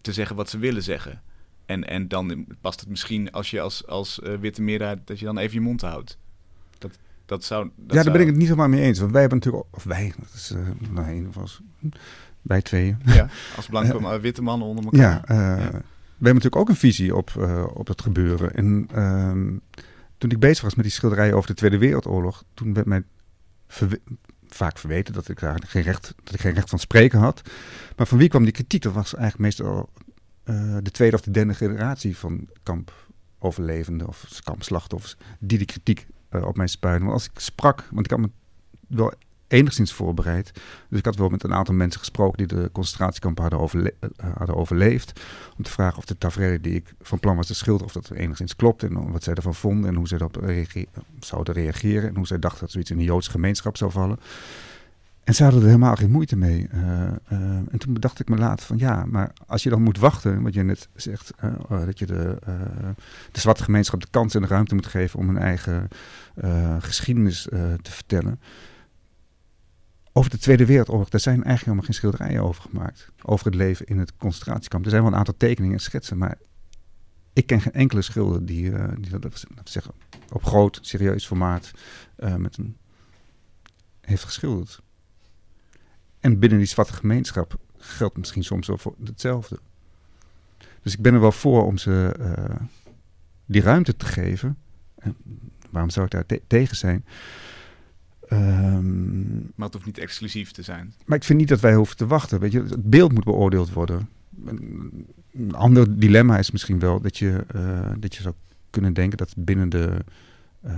te 0.00 0.12
zeggen 0.12 0.36
wat 0.36 0.50
ze 0.50 0.58
willen 0.58 0.82
zeggen. 0.82 1.22
En, 1.66 1.88
en 1.88 2.08
dan 2.08 2.46
past 2.60 2.80
het 2.80 2.88
misschien 2.88 3.32
als 3.32 3.50
je 3.50 3.60
als, 3.60 3.86
als 3.86 4.20
witte 4.40 4.62
meerderheid 4.62 4.98
dat 5.04 5.18
je 5.18 5.24
dan 5.24 5.38
even 5.38 5.54
je 5.54 5.60
mond 5.60 5.80
houdt. 5.80 6.18
Dat 7.26 7.44
zou, 7.44 7.64
dat 7.64 7.72
ja, 7.76 7.94
daar 7.94 8.02
zou... 8.02 8.12
ben 8.12 8.20
ik 8.20 8.26
het 8.26 8.36
niet 8.36 8.46
helemaal 8.46 8.68
mee 8.68 8.82
eens. 8.82 8.98
Want 8.98 9.12
wij 9.12 9.20
hebben 9.20 9.38
natuurlijk, 9.38 9.64
of 9.70 9.84
wij, 9.84 10.12
dat 10.18 10.32
is 10.34 10.52
nee, 10.90 11.26
was 11.32 11.60
wij 12.42 12.62
tweeën. 12.62 12.98
Ja, 13.04 13.28
als 13.56 13.66
blanke 13.66 14.20
witte 14.20 14.42
mannen 14.42 14.68
onder 14.68 14.84
elkaar. 14.84 15.34
Ja, 15.34 15.82
hebben 16.24 16.34
natuurlijk 16.34 16.56
ook 16.56 16.68
een 16.68 16.76
visie 16.76 17.16
op, 17.16 17.34
uh, 17.38 17.66
op 17.74 17.86
het 17.86 18.02
gebeuren. 18.02 18.54
En 18.54 18.88
uh, 18.94 19.58
toen 20.18 20.30
ik 20.30 20.38
bezig 20.38 20.62
was 20.64 20.74
met 20.74 20.84
die 20.84 20.94
schilderijen 20.94 21.34
over 21.34 21.48
de 21.48 21.56
Tweede 21.56 21.78
Wereldoorlog, 21.78 22.44
toen 22.54 22.74
werd 22.74 22.86
mij 22.86 23.02
vaak 24.48 24.78
verweten 24.78 25.14
dat 25.14 25.28
ik 25.28 25.40
daar 25.40 25.62
geen 25.66 25.82
recht, 25.82 26.14
dat 26.24 26.34
ik 26.34 26.40
geen 26.40 26.54
recht 26.54 26.70
van 26.70 26.78
spreken 26.78 27.18
had. 27.18 27.42
Maar 27.96 28.06
van 28.06 28.18
wie 28.18 28.28
kwam 28.28 28.42
die 28.42 28.52
kritiek? 28.52 28.82
Dat 28.82 28.92
was 28.92 29.14
eigenlijk 29.14 29.42
meestal 29.42 29.90
eh, 30.42 30.76
de 30.82 30.90
tweede 30.90 31.16
of 31.16 31.22
de 31.22 31.30
derde 31.30 31.54
generatie 31.54 32.16
van 32.16 32.48
kampoverlevenden 32.62 34.08
of 34.08 34.40
kampslachtoffers 34.44 35.16
die 35.38 35.58
de 35.58 35.64
kritiek 35.64 36.06
eh, 36.28 36.44
op 36.44 36.56
mij 36.56 36.66
spuiten. 36.66 37.06
Want 37.06 37.20
als 37.20 37.30
ik 37.30 37.38
sprak, 37.38 37.88
want 37.90 38.04
ik 38.04 38.10
had 38.10 38.20
me 38.20 38.30
wel 38.88 39.12
enigszins 39.48 39.92
voorbereid. 39.92 40.52
Dus 40.88 40.98
ik 40.98 41.04
had 41.04 41.16
wel 41.16 41.28
met 41.28 41.44
een 41.44 41.54
aantal 41.54 41.74
mensen 41.74 42.00
gesproken 42.00 42.38
die 42.38 42.46
de 42.46 43.58
overle 43.58 43.94
uh, 44.00 44.08
hadden 44.36 44.56
overleefd. 44.56 45.20
Om 45.56 45.64
te 45.64 45.70
vragen 45.70 45.98
of 45.98 46.04
de 46.04 46.18
tafereel 46.18 46.58
die 46.60 46.74
ik 46.74 46.94
van 47.00 47.20
plan 47.20 47.36
was 47.36 47.46
te 47.46 47.54
schilderen, 47.54 47.86
of 47.86 47.92
dat 47.92 48.10
enigszins 48.10 48.56
klopt. 48.56 48.82
En 48.82 49.12
wat 49.12 49.22
zij 49.22 49.34
ervan 49.34 49.54
vonden 49.54 49.90
en 49.90 49.96
hoe 49.96 50.08
zij 50.08 50.18
erop 50.18 50.44
zouden 51.20 51.54
reageren. 51.54 52.08
En 52.08 52.16
hoe 52.16 52.26
zij 52.26 52.38
dachten 52.38 52.60
dat 52.60 52.70
zoiets 52.70 52.90
in 52.90 52.98
de 52.98 53.04
Joodse 53.04 53.30
gemeenschap 53.30 53.76
zou 53.76 53.90
vallen. 53.90 54.18
En 55.24 55.34
ze 55.34 55.42
hadden 55.42 55.60
er 55.60 55.66
helemaal 55.66 55.94
geen 55.94 56.10
moeite 56.10 56.36
mee. 56.36 56.68
Uh, 56.74 56.82
uh, 56.82 57.38
en 57.70 57.78
toen 57.78 57.92
bedacht 57.92 58.20
ik 58.20 58.28
me 58.28 58.36
later 58.36 58.66
van 58.66 58.78
ja, 58.78 59.04
maar 59.08 59.32
als 59.46 59.62
je 59.62 59.70
dan 59.70 59.82
moet 59.82 59.98
wachten, 59.98 60.42
wat 60.42 60.54
je 60.54 60.62
net 60.62 60.88
zegt, 60.94 61.32
uh, 61.44 61.84
dat 61.84 61.98
je 61.98 62.06
de, 62.06 62.38
de 63.32 63.40
zwarte 63.40 63.62
gemeenschap 63.62 64.00
de 64.00 64.06
kans 64.10 64.34
en 64.34 64.40
de 64.40 64.46
ruimte 64.46 64.74
moet 64.74 64.86
geven 64.86 65.18
om 65.18 65.26
hun 65.26 65.38
eigen 65.38 65.88
geschiedenis 66.80 67.42
te 67.82 67.90
vertellen. 67.90 68.40
Over 70.16 70.30
de 70.30 70.38
Tweede 70.38 70.66
Wereldoorlog, 70.66 71.08
daar 71.08 71.20
zijn 71.20 71.34
eigenlijk 71.34 71.64
helemaal 71.64 71.84
geen 71.84 71.94
schilderijen 71.94 72.42
over 72.42 72.62
gemaakt. 72.62 73.10
Over 73.22 73.46
het 73.46 73.54
leven 73.54 73.86
in 73.86 73.98
het 73.98 74.16
concentratiekamp. 74.16 74.84
Er 74.84 74.90
zijn 74.90 75.02
wel 75.02 75.12
een 75.12 75.18
aantal 75.18 75.36
tekeningen 75.36 75.76
en 75.76 75.82
schetsen, 75.82 76.18
maar 76.18 76.38
ik 77.32 77.46
ken 77.46 77.60
geen 77.60 77.72
enkele 77.72 78.02
schilder 78.02 78.46
die, 78.46 78.72
die 79.00 79.10
dat, 79.10 79.22
dat 79.22 79.42
zeggen, 79.64 79.94
op 80.32 80.44
groot, 80.44 80.78
serieus 80.82 81.26
formaat 81.26 81.70
met 82.36 82.56
een, 82.56 82.76
heeft 84.00 84.24
geschilderd. 84.24 84.82
En 86.20 86.38
binnen 86.38 86.58
die 86.58 86.68
zwarte 86.68 86.92
gemeenschap 86.92 87.56
geldt 87.76 88.16
misschien 88.16 88.44
soms 88.44 88.66
wel 88.66 88.78
voor 88.78 88.94
hetzelfde. 89.04 89.58
Dus 90.82 90.92
ik 90.92 91.02
ben 91.02 91.14
er 91.14 91.20
wel 91.20 91.32
voor 91.32 91.66
om 91.66 91.78
ze 91.78 92.14
uh, 92.20 92.56
die 93.46 93.62
ruimte 93.62 93.96
te 93.96 94.06
geven. 94.06 94.58
En 94.94 95.16
waarom 95.70 95.90
zou 95.90 96.06
ik 96.06 96.12
daar 96.12 96.26
te 96.26 96.42
tegen 96.46 96.76
zijn? 96.76 97.04
Um, 98.32 99.52
maar 99.54 99.66
het 99.66 99.74
hoeft 99.74 99.86
niet 99.86 99.98
exclusief 99.98 100.50
te 100.50 100.62
zijn. 100.62 100.94
Maar 101.04 101.16
ik 101.16 101.24
vind 101.24 101.38
niet 101.38 101.48
dat 101.48 101.60
wij 101.60 101.74
hoeven 101.74 101.96
te 101.96 102.06
wachten. 102.06 102.40
Weet 102.40 102.52
je, 102.52 102.62
het 102.62 102.90
beeld 102.90 103.12
moet 103.12 103.24
beoordeeld 103.24 103.72
worden. 103.72 104.08
Een, 104.44 105.06
een 105.32 105.54
ander 105.54 105.98
dilemma 105.98 106.38
is 106.38 106.50
misschien 106.50 106.78
wel 106.78 107.00
dat 107.00 107.18
je, 107.18 107.44
uh, 107.56 107.90
dat 107.98 108.14
je 108.14 108.22
zou 108.22 108.34
kunnen 108.70 108.92
denken 108.92 109.18
dat 109.18 109.34
binnen 109.36 109.68
de 109.68 110.04
uh, 110.64 110.72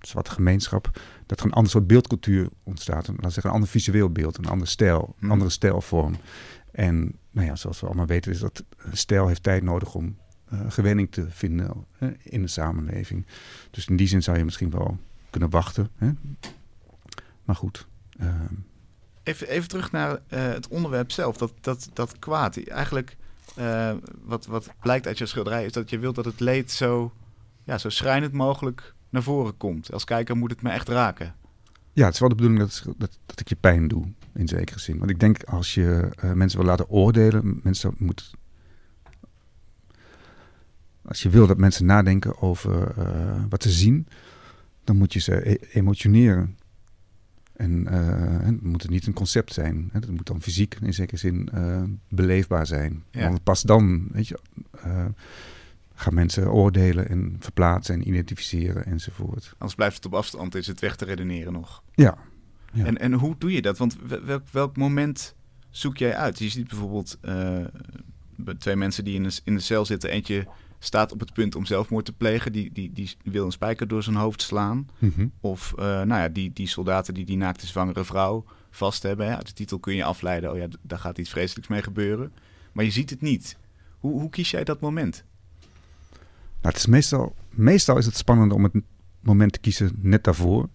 zwarte 0.00 0.30
gemeenschap, 0.30 1.00
dat 1.26 1.40
er 1.40 1.46
een 1.46 1.52
ander 1.52 1.70
soort 1.70 1.86
beeldcultuur 1.86 2.48
ontstaat. 2.62 3.06
Een, 3.06 3.16
laat 3.20 3.32
zeggen, 3.32 3.50
een 3.50 3.56
ander 3.56 3.70
visueel 3.70 4.10
beeld, 4.10 4.38
een 4.38 4.46
andere 4.46 4.70
stijl, 4.70 5.14
een 5.20 5.30
andere 5.30 5.50
stijlvorm. 5.50 6.16
En 6.70 7.12
nou 7.30 7.46
ja, 7.46 7.56
zoals 7.56 7.80
we 7.80 7.86
allemaal 7.86 8.06
weten, 8.06 8.32
is 8.32 8.38
dat 8.38 8.64
een 8.76 8.96
stijl 8.96 9.26
heeft 9.26 9.42
tijd 9.42 9.62
nodig 9.62 9.94
om 9.94 10.16
uh, 10.52 10.60
gewenning 10.68 11.10
te 11.10 11.26
vinden 11.28 11.86
in 12.22 12.42
de 12.42 12.48
samenleving. 12.48 13.26
Dus 13.70 13.86
in 13.86 13.96
die 13.96 14.06
zin 14.06 14.22
zou 14.22 14.38
je 14.38 14.44
misschien 14.44 14.70
wel 14.70 14.98
kunnen 15.32 15.50
wachten. 15.50 15.90
Hè? 15.96 16.10
Maar 17.44 17.56
goed. 17.56 17.86
Uh, 18.20 18.28
even, 19.22 19.48
even 19.48 19.68
terug 19.68 19.92
naar 19.92 20.18
het 20.28 20.68
onderwerp 20.68 21.10
zelf, 21.10 21.36
dat, 21.36 21.52
dat, 21.60 21.90
dat 21.92 22.18
kwaad. 22.18 22.56
Eigenlijk, 22.66 23.16
wat, 24.22 24.46
wat 24.46 24.68
blijkt 24.80 25.06
uit 25.06 25.18
je 25.18 25.26
schilderij, 25.26 25.64
is 25.64 25.72
dat 25.72 25.90
je 25.90 25.98
wilt 25.98 26.14
dat 26.14 26.24
het 26.24 26.40
leed 26.40 26.70
zo, 26.70 27.12
ja, 27.64 27.78
zo 27.78 27.88
schrijnend 27.88 28.32
mogelijk 28.32 28.94
naar 29.08 29.22
voren 29.22 29.56
komt. 29.56 29.92
Als 29.92 30.04
kijker 30.04 30.36
moet 30.36 30.50
het 30.50 30.62
me 30.62 30.70
echt 30.70 30.88
raken. 30.88 31.34
Ja, 31.92 32.04
het 32.04 32.14
is 32.14 32.20
wel 32.20 32.28
de 32.28 32.34
bedoeling 32.34 32.60
dat, 32.60 32.84
dat, 32.98 33.18
dat 33.26 33.40
ik 33.40 33.48
je 33.48 33.56
pijn 33.56 33.88
doe, 33.88 34.12
in 34.34 34.48
zekere 34.48 34.78
zin. 34.78 34.98
Want 34.98 35.10
ik 35.10 35.20
denk 35.20 35.44
als 35.44 35.74
je 35.74 36.10
uh, 36.24 36.32
mensen 36.32 36.58
wil 36.58 36.68
laten 36.68 36.88
oordelen, 36.88 37.60
mensen 37.62 37.94
moeten. 37.98 38.26
Als 41.04 41.22
je 41.22 41.28
wil 41.28 41.46
dat 41.46 41.56
mensen 41.56 41.86
nadenken 41.86 42.42
over 42.42 42.98
uh, 42.98 43.44
wat 43.48 43.62
ze 43.62 43.70
zien, 43.70 44.08
dan 44.84 44.96
moet 44.96 45.12
je 45.12 45.20
ze 45.20 45.50
e 45.50 45.56
emotioneren. 45.72 46.56
En 47.52 47.86
uh, 47.90 48.46
het 48.46 48.62
moet 48.62 48.88
niet 48.88 49.06
een 49.06 49.12
concept 49.12 49.52
zijn. 49.52 49.88
Het 49.92 50.10
moet 50.10 50.26
dan 50.26 50.42
fysiek 50.42 50.76
in 50.82 50.94
zekere 50.94 51.16
zin 51.16 51.48
beleefbaar 52.08 52.66
zijn. 52.66 53.04
Ja. 53.10 53.28
Want 53.28 53.42
pas 53.42 53.62
dan, 53.62 54.08
weet 54.12 54.28
je 54.28 54.38
gaan 55.94 56.14
mensen 56.14 56.52
oordelen 56.52 57.08
en 57.08 57.36
verplaatsen 57.38 57.94
en 57.94 58.08
identificeren 58.08 58.84
enzovoort. 58.84 59.50
Anders 59.52 59.74
blijft 59.74 59.96
het 59.96 60.06
op 60.06 60.14
afstand, 60.14 60.54
is 60.54 60.66
het 60.66 60.80
weg 60.80 60.96
te 60.96 61.04
redeneren 61.04 61.52
nog. 61.52 61.82
Ja. 61.94 62.18
ja. 62.72 62.84
En, 62.84 62.98
en 62.98 63.12
hoe 63.12 63.34
doe 63.38 63.52
je 63.52 63.62
dat? 63.62 63.78
Want 63.78 63.96
welk, 64.24 64.48
welk 64.50 64.76
moment 64.76 65.34
zoek 65.70 65.96
jij 65.96 66.16
uit? 66.16 66.38
Je 66.38 66.48
ziet 66.48 66.68
bijvoorbeeld 66.68 67.18
twee 68.58 68.76
mensen 68.76 69.04
die 69.04 69.14
in 69.14 69.22
de, 69.22 69.40
in 69.44 69.54
de 69.54 69.60
cel 69.60 69.84
zitten. 69.84 70.10
Eentje 70.10 70.46
staat 70.84 71.12
op 71.12 71.20
het 71.20 71.32
punt 71.32 71.54
om 71.54 71.64
zelfmoord 71.64 72.04
te 72.04 72.12
plegen. 72.12 72.52
Die, 72.52 72.72
die, 72.72 72.92
die 72.92 73.16
wil 73.22 73.44
een 73.44 73.52
spijker 73.52 73.88
door 73.88 74.02
zijn 74.02 74.16
hoofd 74.16 74.42
slaan. 74.42 74.88
Mm 74.98 75.12
-hmm. 75.14 75.32
Of 75.40 75.72
uh, 75.76 75.84
nou 75.84 76.08
ja, 76.08 76.28
die, 76.28 76.52
die 76.52 76.66
soldaten 76.66 77.14
die 77.14 77.24
die 77.24 77.36
naakte 77.36 77.66
zwangere 77.66 78.04
vrouw 78.04 78.44
vast 78.70 79.02
hebben. 79.02 79.26
Hè? 79.26 79.36
Uit 79.36 79.46
de 79.46 79.52
titel 79.52 79.78
kun 79.78 79.94
je 79.94 80.04
afleiden, 80.04 80.52
oh 80.52 80.56
ja, 80.56 80.66
daar 80.82 80.98
gaat 80.98 81.18
iets 81.18 81.30
vreselijks 81.30 81.68
mee 81.68 81.82
gebeuren. 81.82 82.32
Maar 82.72 82.84
je 82.84 82.90
ziet 82.90 83.10
het 83.10 83.20
niet. 83.20 83.56
Hoe, 83.98 84.20
hoe 84.20 84.30
kies 84.30 84.50
jij 84.50 84.64
dat 84.64 84.80
moment? 84.80 85.24
Nou, 86.60 86.74
het 86.74 86.76
is 86.76 86.86
meestal, 86.86 87.34
meestal 87.50 87.98
is 87.98 88.06
het 88.06 88.16
spannend 88.16 88.52
om 88.52 88.62
het 88.62 88.72
moment 89.20 89.52
te 89.52 89.58
kiezen 89.58 89.92
net 89.96 90.24
daarvoor. 90.24 90.68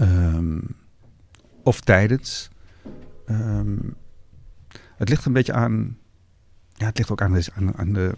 Um, 0.00 0.76
of 1.62 1.80
tijdens. 1.80 2.48
Um, 3.26 3.94
het 4.96 5.08
ligt 5.08 5.24
een 5.24 5.32
beetje 5.32 5.52
aan. 5.52 5.98
Ja, 6.74 6.86
het 6.86 6.98
ligt 6.98 7.10
ook 7.10 7.22
aan, 7.22 7.32
de, 7.32 7.46
aan, 7.54 7.76
aan, 7.76 7.92
de, 7.92 8.16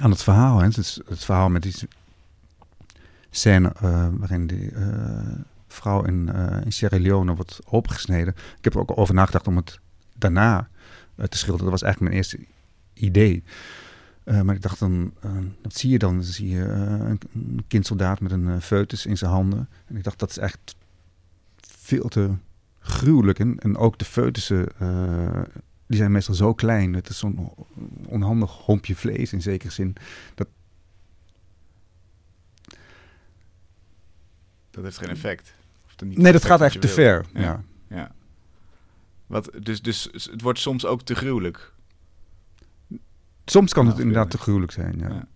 aan 0.00 0.10
het 0.10 0.22
verhaal. 0.22 0.58
Hè. 0.58 0.66
Het, 0.66 1.24
verhaal 1.24 1.48
met 1.48 1.62
die 1.62 1.74
scène 3.30 3.72
uh, 3.82 4.08
waarin 4.12 4.46
die 4.46 4.70
uh, 4.72 5.34
vrouw 5.68 6.04
in, 6.04 6.30
uh, 6.34 6.64
in 6.64 6.72
Sierra 6.72 6.98
Leone 6.98 7.34
wordt 7.34 7.58
opgesneden. 7.66 8.34
Ik 8.58 8.64
heb 8.64 8.74
er 8.74 8.80
ook 8.80 8.98
over 8.98 9.14
nagedacht 9.14 9.46
om 9.46 9.56
het 9.56 9.78
daarna 10.16 10.68
te 11.28 11.38
schilderen. 11.38 11.70
Dat 11.70 11.80
was 11.80 11.82
eigenlijk 11.82 12.12
mijn 12.12 12.24
eerste 12.24 12.38
idee. 12.94 13.44
Maar 14.42 14.54
ik 14.54 14.62
dacht 14.62 14.78
dan, 14.78 15.12
wat 15.62 15.74
zie 15.74 15.90
je 15.90 15.98
dan? 15.98 16.14
Dan 16.14 16.24
zie 16.24 16.48
je 16.48 16.64
uh, 16.64 17.08
een, 17.08 17.20
een 17.34 17.64
kindsoldaat 17.68 18.20
met 18.20 18.32
een 18.32 18.62
foetus 18.62 19.06
in 19.06 19.18
zijn 19.18 19.30
handen. 19.30 19.68
En 19.86 19.96
ik 19.96 20.04
dacht, 20.04 20.18
dat 20.18 20.30
is 20.30 20.38
echt 20.38 20.76
veel 21.60 22.08
te 22.08 22.30
gruwelijk. 22.78 23.38
En, 23.38 23.58
en 23.58 23.76
ook 23.76 23.98
de 23.98 24.04
foetussen, 24.04 24.66
die 25.88 25.98
zijn 25.98 26.12
meestal 26.12 26.34
zo 26.34 26.54
klein. 26.54 26.94
Het 26.94 27.08
is 27.08 27.18
zo'n 27.18 27.52
onhandig 28.06 28.50
hompje 28.50 28.96
vlees 28.96 29.32
in 29.32 29.42
zekere 29.42 29.72
zin. 29.72 29.96
Dat, 30.34 30.48
dat 34.70 34.84
heeft 34.84 34.98
geen 34.98 35.08
effect. 35.08 35.54
nee, 36.04 36.32
dat 36.32 36.44
gaat 36.44 36.60
eigenlijk 36.60 36.90
te 36.90 36.96
ver. 37.00 37.26
Ja. 37.34 37.40
ja. 37.40 37.64
ja. 37.88 38.14
Wat, 39.26 39.50
dus, 39.62 39.82
dus 39.82 40.08
het 40.12 40.40
wordt 40.42 40.58
soms 40.58 40.86
ook 40.86 41.02
te 41.02 41.14
gruwelijk. 41.14 41.72
Soms 43.44 43.72
kan 43.72 43.86
het 43.86 43.98
inderdaad 43.98 44.30
te 44.30 44.38
gruwelijk 44.38 44.72
zijn, 44.72 44.98
ja. 44.98 45.26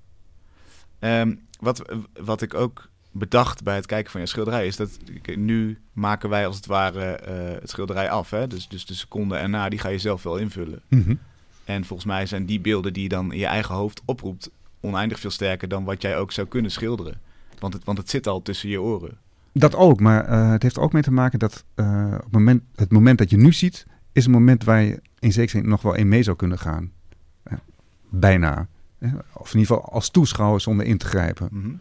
ja. 1.01 1.21
Um, 1.21 1.47
wat, 1.59 1.95
wat 2.13 2.43
ik 2.43 2.55
ook 2.55 2.91
bedacht 3.13 3.63
bij 3.63 3.75
het 3.75 3.87
kijken 3.87 4.11
van 4.11 4.21
je 4.21 4.27
schilderij 4.27 4.67
is 4.67 4.77
dat 4.77 4.99
nu 5.37 5.79
maken 5.93 6.29
wij 6.29 6.47
als 6.47 6.57
het 6.57 6.67
ware 6.67 7.21
uh, 7.29 7.61
het 7.61 7.71
schilderij 7.71 8.11
af. 8.11 8.31
Hè? 8.31 8.47
Dus, 8.47 8.69
dus 8.69 8.87
de 8.87 8.95
seconde 8.95 9.37
erna, 9.37 9.69
die 9.69 9.79
ga 9.79 9.89
je 9.89 9.99
zelf 9.99 10.23
wel 10.23 10.37
invullen. 10.37 10.83
Mm 10.89 11.03
-hmm. 11.03 11.19
En 11.65 11.85
volgens 11.85 12.09
mij 12.09 12.27
zijn 12.27 12.47
die 12.47 12.61
beelden 12.61 12.93
die 12.93 13.03
je 13.03 13.09
dan 13.09 13.33
in 13.33 13.39
je 13.39 13.47
eigen 13.47 13.75
hoofd 13.75 14.03
oproept 14.05 14.51
oneindig 14.81 15.21
veel 15.21 15.31
sterker 15.31 15.69
dan 15.69 15.85
wat 15.85 16.03
jij 16.03 16.19
ook 16.19 16.33
zou 16.33 16.47
kunnen 16.47 16.71
schilderen. 16.71 17.21
Want 17.59 17.75
het, 17.75 17.85
want 17.85 17.99
het 17.99 18.11
zit 18.11 18.27
al 18.27 18.43
tussen 18.43 18.69
je 18.69 18.81
oren. 18.81 19.19
Dat 19.53 19.75
ook, 19.75 20.01
maar 20.01 20.31
uh, 20.31 20.51
het 20.51 20.63
heeft 20.63 20.79
ook 20.79 20.93
mee 20.93 21.03
te 21.03 21.13
maken 21.13 21.39
dat 21.39 21.65
uh, 21.77 22.13
op 22.15 22.23
het, 22.23 22.33
moment, 22.33 22.63
het 22.75 22.93
moment 22.93 23.19
dat 23.19 23.31
je 23.31 23.37
nu 23.37 23.53
ziet, 23.53 23.87
is 24.13 24.25
een 24.25 24.31
moment 24.31 24.65
waar 24.65 24.83
je 24.83 25.01
in 25.19 25.33
zekere 25.33 25.59
zin 25.59 25.69
nog 25.69 25.83
wel 25.83 25.95
in 25.95 26.09
mee 26.09 26.23
zou 26.23 26.37
kunnen 26.37 26.59
gaan. 26.59 26.93
Bijna. 28.09 28.69
Of 29.33 29.55
in 29.55 29.59
ieder 29.59 29.77
geval 29.77 29.93
als 29.93 30.11
toeschouwer 30.11 30.61
zonder 30.61 30.87
in 30.87 30.99
te 30.99 31.07
grijpen. 31.07 31.49
Mm 31.51 31.63
-hmm. 31.63 31.81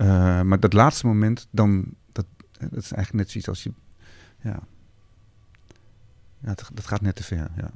Uh, 0.00 0.42
maar 0.42 0.60
dat 0.60 0.72
laatste 0.72 1.06
moment, 1.06 1.48
dan, 1.50 1.94
dat, 2.12 2.26
dat 2.52 2.72
is 2.72 2.92
eigenlijk 2.92 3.12
net 3.12 3.30
zoiets 3.30 3.48
als 3.48 3.62
je. 3.62 3.72
Ja, 4.42 4.60
ja 6.38 6.54
dat, 6.54 6.70
dat 6.74 6.86
gaat 6.86 7.00
net 7.00 7.16
te 7.16 7.22
ver. 7.22 7.50
Ja. 7.56 7.70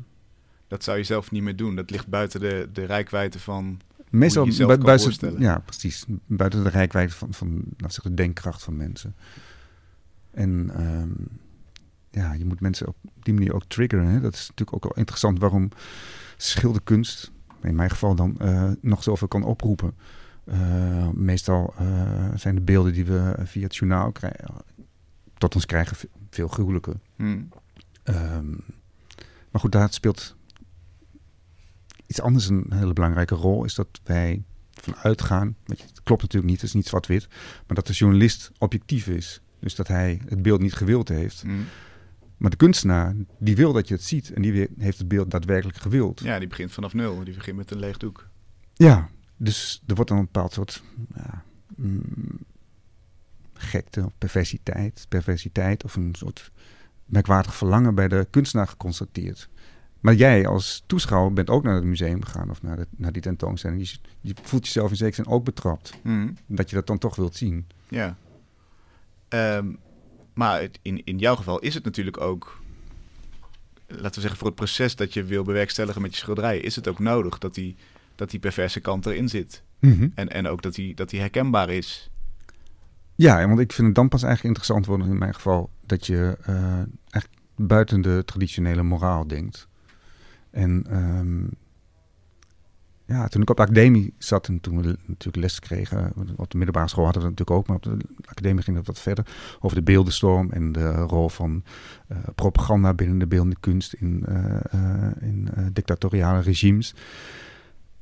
Dat 0.68 0.84
zou 0.84 0.98
je 0.98 1.04
zelf 1.04 1.30
niet 1.30 1.42
meer 1.42 1.56
doen. 1.56 1.76
Dat 1.76 1.90
ligt 1.90 2.06
buiten 2.06 2.40
de, 2.40 2.68
de 2.72 2.84
rijkwijde 2.84 3.38
van. 3.38 3.80
Meestal 4.10 4.44
bu 4.44 4.78
buiten, 4.78 5.40
ja, 5.40 5.58
precies. 5.58 6.04
Buiten 6.26 6.62
de 6.64 6.68
rijkwijde 6.68 7.12
van, 7.12 7.34
van 7.34 7.48
nou, 7.76 7.92
zeg, 7.92 8.02
de 8.02 8.14
denkkracht 8.14 8.62
van 8.62 8.76
mensen. 8.76 9.14
En 10.30 10.70
um, 10.80 11.28
ja, 12.10 12.32
je 12.32 12.44
moet 12.44 12.60
mensen 12.60 12.88
op 12.88 12.96
die 13.22 13.34
manier 13.34 13.54
ook 13.54 13.64
triggeren. 13.64 14.06
Hè? 14.06 14.20
Dat 14.20 14.34
is 14.34 14.48
natuurlijk 14.48 14.76
ook 14.76 14.82
wel 14.82 14.96
interessant 14.96 15.38
waarom 15.38 15.68
schilderkunst 16.36 17.30
in 17.62 17.74
mijn 17.74 17.90
geval 17.90 18.14
dan 18.14 18.36
uh, 18.42 18.70
nog 18.80 19.02
zoveel 19.02 19.28
kan 19.28 19.42
oproepen. 19.42 19.94
Uh, 20.44 21.08
meestal 21.08 21.74
uh, 21.80 22.28
zijn 22.34 22.54
de 22.54 22.60
beelden 22.60 22.92
die 22.92 23.04
we 23.04 23.34
via 23.44 23.62
het 23.62 23.76
journaal 23.76 24.12
krijgen, 24.12 24.54
tot 25.38 25.54
ons 25.54 25.66
krijgen 25.66 25.96
veel 26.30 26.48
gruwelijker. 26.48 26.94
Hmm. 27.16 27.48
Um, 28.04 28.64
maar 29.50 29.60
goed, 29.60 29.72
daar 29.72 29.92
speelt 29.92 30.36
iets 32.06 32.20
anders 32.20 32.48
een 32.48 32.66
hele 32.68 32.92
belangrijke 32.92 33.34
rol 33.34 33.64
is 33.64 33.74
dat 33.74 34.00
wij 34.04 34.42
vanuit 34.70 35.22
gaan. 35.22 35.56
Je, 35.64 35.74
het 35.74 36.02
klopt 36.02 36.22
natuurlijk 36.22 36.50
niet, 36.50 36.60
het 36.60 36.68
is 36.68 36.74
niet 36.74 36.86
zwart-wit. 36.86 37.28
Maar 37.66 37.76
dat 37.76 37.86
de 37.86 37.92
journalist 37.92 38.50
objectief 38.58 39.06
is. 39.06 39.40
Dus 39.58 39.74
dat 39.74 39.88
hij 39.88 40.20
het 40.28 40.42
beeld 40.42 40.60
niet 40.60 40.74
gewild 40.74 41.08
heeft. 41.08 41.44
Mm. 41.44 41.64
Maar 42.36 42.50
de 42.50 42.56
kunstenaar, 42.56 43.14
die 43.38 43.56
wil 43.56 43.72
dat 43.72 43.88
je 43.88 43.94
het 43.94 44.02
ziet. 44.02 44.32
En 44.32 44.42
die 44.42 44.68
heeft 44.78 44.98
het 44.98 45.08
beeld 45.08 45.30
daadwerkelijk 45.30 45.78
gewild. 45.78 46.20
Ja, 46.20 46.38
die 46.38 46.48
begint 46.48 46.72
vanaf 46.72 46.94
nul. 46.94 47.24
Die 47.24 47.34
begint 47.34 47.56
met 47.56 47.70
een 47.70 47.78
leeg 47.78 47.96
doek. 47.96 48.28
Ja, 48.72 49.08
dus 49.42 49.82
er 49.86 49.94
wordt 49.94 50.10
dan 50.10 50.18
een 50.18 50.24
bepaald 50.32 50.52
soort 50.52 50.82
ja, 51.14 51.42
mm, 51.76 52.02
gekte 53.54 54.04
of 54.04 54.12
perversiteit, 54.18 55.06
perversiteit 55.08 55.84
of 55.84 55.96
een 55.96 56.14
soort 56.14 56.50
merkwaardig 57.06 57.54
verlangen 57.54 57.94
bij 57.94 58.08
de 58.08 58.26
kunstenaar 58.30 58.68
geconstateerd. 58.68 59.48
Maar 60.00 60.14
jij 60.14 60.46
als 60.46 60.82
toeschouwer 60.86 61.32
bent 61.32 61.50
ook 61.50 61.62
naar 61.62 61.74
het 61.74 61.84
museum 61.84 62.24
gegaan 62.24 62.50
of 62.50 62.62
naar, 62.62 62.76
de, 62.76 62.86
naar 62.96 63.12
die 63.12 63.22
tentoonstelling. 63.22 63.88
Je, 63.90 63.98
je 64.20 64.34
voelt 64.42 64.64
jezelf 64.64 64.90
in 64.90 64.96
zekere 64.96 65.22
zin 65.22 65.32
ook 65.32 65.44
betrapt. 65.44 65.92
Mm. 66.02 66.36
Dat 66.46 66.70
je 66.70 66.76
dat 66.76 66.86
dan 66.86 66.98
toch 66.98 67.16
wilt 67.16 67.36
zien. 67.36 67.66
Ja. 67.88 68.16
Ehm, 69.28 69.66
maar 70.34 70.60
het- 70.60 70.78
in, 70.82 71.04
in 71.04 71.18
jouw 71.18 71.36
geval 71.36 71.58
is 71.58 71.74
het 71.74 71.84
natuurlijk 71.84 72.20
ook, 72.20 72.60
laten 73.86 74.14
we 74.14 74.20
zeggen, 74.20 74.38
voor 74.38 74.46
het 74.46 74.56
proces 74.56 74.96
dat 74.96 75.12
je 75.14 75.24
wil 75.24 75.42
bewerkstelligen 75.44 76.02
met 76.02 76.10
je 76.12 76.16
schilderij, 76.20 76.58
is 76.58 76.76
het 76.76 76.88
ook 76.88 76.98
nodig 76.98 77.38
dat 77.38 77.54
die, 77.54 77.76
dat 78.22 78.30
die 78.30 78.40
perverse 78.40 78.80
kant 78.80 79.06
erin 79.06 79.28
zit. 79.28 79.62
En, 80.14 80.28
en 80.28 80.46
ook 80.46 80.62
dat 80.62 80.74
die, 80.74 80.94
dat 80.94 81.10
die 81.10 81.20
herkenbaar 81.20 81.70
is. 81.70 82.10
Ja, 83.14 83.46
want 83.48 83.60
ik 83.60 83.72
vind 83.72 83.86
het 83.86 83.96
dan 83.96 84.08
pas 84.08 84.22
eigenlijk 84.22 84.56
interessant 84.56 84.86
worden 84.86 85.12
in 85.12 85.18
mijn 85.18 85.34
geval 85.34 85.70
dat 85.86 86.06
je 86.06 86.36
eh 86.42 86.80
echt 87.10 87.28
buiten 87.56 88.00
de 88.00 88.22
traditionele 88.24 88.82
moraal 88.82 89.26
denkt. 89.26 89.68
En 90.50 90.84
ehm, 90.88 91.44
ja, 93.06 93.28
toen 93.28 93.42
ik 93.42 93.50
op 93.50 93.56
de 93.56 93.62
academie 93.62 94.14
zat 94.18 94.48
en 94.48 94.60
toen 94.60 94.82
we 94.82 94.96
natuurlijk 95.06 95.36
les 95.36 95.58
kregen, 95.58 96.12
want 96.14 96.30
op 96.36 96.50
de 96.50 96.56
middelbare 96.56 96.88
school 96.88 97.04
hadden 97.04 97.22
we 97.22 97.28
dat 97.28 97.38
natuurlijk 97.38 97.58
ook, 97.58 97.66
maar 97.66 97.76
op 97.76 98.00
de 98.00 98.24
academie 98.24 98.62
ging 98.62 98.76
het 98.76 98.86
wat 98.86 99.00
verder 99.00 99.26
over 99.60 99.76
de 99.76 99.82
beeldenstorm 99.82 100.50
en 100.50 100.72
de 100.72 100.92
rol 100.92 101.28
van 101.28 101.64
eh, 102.08 102.16
propaganda 102.34 102.94
binnen 102.94 103.18
de 103.18 103.26
beeldende 103.26 103.56
kunst 103.60 103.92
in, 103.92 104.24
eh, 104.26 104.54
eh, 104.70 105.12
in 105.20 105.48
eh, 105.54 105.66
dictatoriale 105.72 106.40
regimes. 106.40 106.94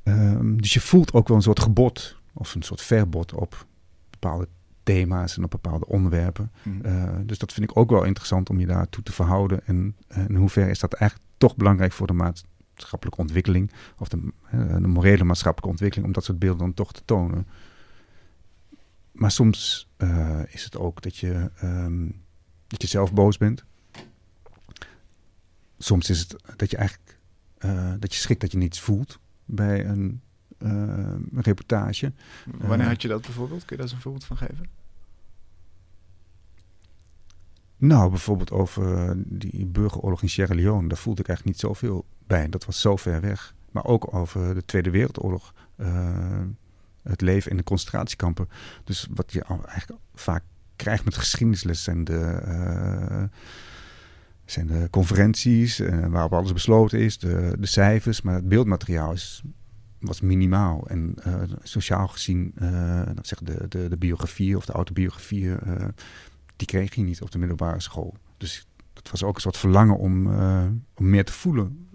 Ehm, 0.03 0.55
dus 0.55 0.73
je 0.73 0.79
voelt 0.79 1.13
ook 1.13 1.27
wel 1.27 1.37
een 1.37 1.43
soort 1.43 1.59
gebod 1.59 2.19
of 2.33 2.55
een 2.55 2.61
soort 2.61 2.81
verbod 2.81 3.33
op 3.33 3.65
bepaalde 4.09 4.47
thema's 4.83 5.37
en 5.37 5.43
op 5.43 5.51
bepaalde 5.51 5.85
onderwerpen. 5.85 6.51
Mm. 6.63 6.81
Uh, 6.85 7.09
dus 7.23 7.37
dat 7.37 7.53
vind 7.53 7.69
ik 7.69 7.77
ook 7.77 7.89
wel 7.89 8.03
interessant 8.03 8.49
om 8.49 8.59
je 8.59 8.65
daartoe 8.65 9.03
te 9.03 9.11
verhouden. 9.11 9.65
En 9.65 9.95
in 10.27 10.35
hoeverre 10.35 10.69
is 10.69 10.79
dat 10.79 10.93
eigenlijk 10.93 11.29
toch 11.37 11.55
belangrijk 11.55 11.91
voor 11.91 12.07
de 12.07 12.13
maatschappelijke 12.13 13.21
ontwikkeling, 13.21 13.71
of 13.97 14.07
de, 14.07 14.17
uh, 14.53 14.75
de 14.75 14.87
morele 14.87 15.23
maatschappelijke 15.23 15.69
ontwikkeling, 15.69 16.07
om 16.07 16.13
dat 16.13 16.23
soort 16.23 16.39
beelden 16.39 16.59
dan 16.59 16.73
toch 16.73 16.93
te 16.93 17.01
tonen. 17.05 17.47
Maar 19.11 19.31
soms 19.31 19.89
uh, 19.97 20.39
is 20.47 20.63
het 20.63 20.77
ook 20.77 21.01
dat 21.01 21.17
je, 21.17 21.51
um, 21.63 22.21
dat 22.67 22.81
je 22.81 22.87
zelf 22.87 23.13
boos 23.13 23.37
bent. 23.37 23.63
Soms 25.77 26.09
is 26.09 26.19
het 26.19 26.35
dat 26.55 26.71
je 26.71 26.77
eigenlijk 26.77 27.19
dat 27.99 28.13
je 28.13 28.19
schrikt 28.19 28.41
dat 28.41 28.51
je 28.51 28.57
niets 28.57 28.79
voelt 28.79 29.19
bij 29.51 29.85
een, 29.85 30.21
uh, 30.57 30.69
een 30.69 31.41
reportage. 31.41 32.13
Wanneer 32.57 32.87
had 32.87 33.01
je 33.01 33.07
dat 33.07 33.21
bijvoorbeeld? 33.21 33.65
Kun 33.65 33.69
je 33.69 33.75
daar 33.75 33.85
eens 33.85 33.93
een 33.93 34.01
voorbeeld 34.01 34.25
van 34.25 34.37
geven? 34.37 34.65
Nou, 37.77 38.09
bijvoorbeeld 38.09 38.51
over 38.51 39.15
die 39.25 39.65
burgeroorlog 39.65 40.21
in 40.21 40.29
Sierra 40.29 40.55
Leone. 40.55 40.87
Daar 40.87 40.97
voelde 40.97 41.21
ik 41.21 41.27
eigenlijk 41.27 41.57
niet 41.57 41.69
zoveel 41.69 42.05
bij. 42.27 42.49
Dat 42.49 42.65
was 42.65 42.81
zo 42.81 42.95
ver 42.95 43.21
weg. 43.21 43.55
Maar 43.71 43.85
ook 43.85 44.13
over 44.13 44.53
de 44.53 44.65
Tweede 44.65 44.89
Wereldoorlog. 44.89 45.53
Uh, 45.77 46.41
het 47.01 47.21
leven 47.21 47.51
in 47.51 47.57
de 47.57 47.63
concentratiekampen. 47.63 48.49
Dus 48.83 49.07
wat 49.13 49.31
je 49.31 49.43
eigenlijk 49.43 49.99
vaak 50.13 50.43
krijgt 50.75 51.05
met 51.05 51.15
geschiedenisles 51.15 51.83
zijn 51.83 52.03
de, 52.03 52.41
uh, 52.45 53.23
zijn 54.51 54.67
de 54.67 54.87
conferenties 54.89 55.79
uh, 55.79 56.05
waarop 56.07 56.33
alles 56.33 56.53
besloten 56.53 56.99
is, 56.99 57.17
de, 57.17 57.55
de 57.59 57.65
cijfers. 57.65 58.21
Maar 58.21 58.33
het 58.33 58.47
beeldmateriaal 58.47 59.11
is, 59.11 59.41
was 59.99 60.21
minimaal. 60.21 60.87
En 60.87 61.15
uh, 61.27 61.41
sociaal 61.63 62.07
gezien, 62.07 62.53
zeg 63.21 63.39
de, 63.39 63.65
de, 63.67 63.89
de 63.89 63.97
biografie 63.97 64.57
of 64.57 64.65
de 64.65 64.73
autobiografie 64.73 65.49
die 66.55 66.67
kreeg 66.67 66.95
je 66.95 67.01
niet 67.01 67.21
op 67.21 67.31
de 67.31 67.37
middelbare 67.37 67.79
school. 67.79 68.15
Dus 68.37 68.67
het 68.93 69.11
was 69.11 69.23
ook 69.23 69.35
een 69.35 69.41
soort 69.41 69.57
verlangen 69.57 69.97
om, 69.97 70.27
om 70.95 71.09
meer 71.09 71.25
te 71.25 71.31
voelen 71.31 71.87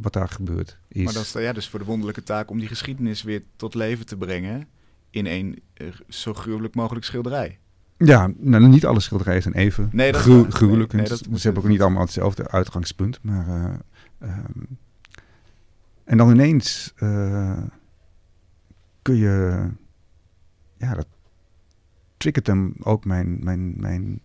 wat 0.00 0.12
daar 0.12 0.28
gebeurd 0.28 0.78
is. 0.88 1.04
Maar 1.04 1.12
dat 1.12 1.22
is 1.22 1.32
ja, 1.32 1.52
dus 1.52 1.68
voor 1.68 1.78
de 1.78 1.84
wonderlijke 1.84 2.22
taak 2.22 2.50
om 2.50 2.58
die 2.58 2.68
geschiedenis 2.68 3.22
weer 3.22 3.42
tot 3.56 3.74
leven 3.74 4.06
te 4.06 4.16
brengen 4.16 4.68
in 5.10 5.26
een 5.26 5.62
zo 6.08 6.34
gruwelijk 6.34 6.74
mogelijk 6.74 7.04
schilderij. 7.04 7.58
Ja, 7.96 8.30
nou, 8.36 8.68
niet 8.68 8.86
alle 8.86 9.00
schilderijen 9.00 9.42
zijn 9.42 9.54
even 9.54 9.88
nee, 9.92 10.12
dat 10.12 10.20
gru 10.20 10.50
gruwelijk. 10.50 10.92
Nee, 10.92 11.00
nee, 11.00 11.10
dat, 11.10 11.40
ze 11.40 11.46
hebben 11.46 11.62
ook 11.62 11.68
niet 11.68 11.80
allemaal 11.80 12.02
hetzelfde 12.02 12.48
uitgangspunt. 12.48 13.22
Maar, 13.22 13.80
um, 14.22 14.78
en 16.04 16.16
dan 16.16 16.30
ineens 16.30 16.94
kun 19.02 19.16
je... 19.16 19.66
Ja, 20.76 20.94
dat 20.94 21.06
triggert 22.16 22.46
hem 22.46 22.74
ook 22.80 23.04
mijn, 23.04 23.44
mijn, 23.44 23.80
mijn 23.80 24.20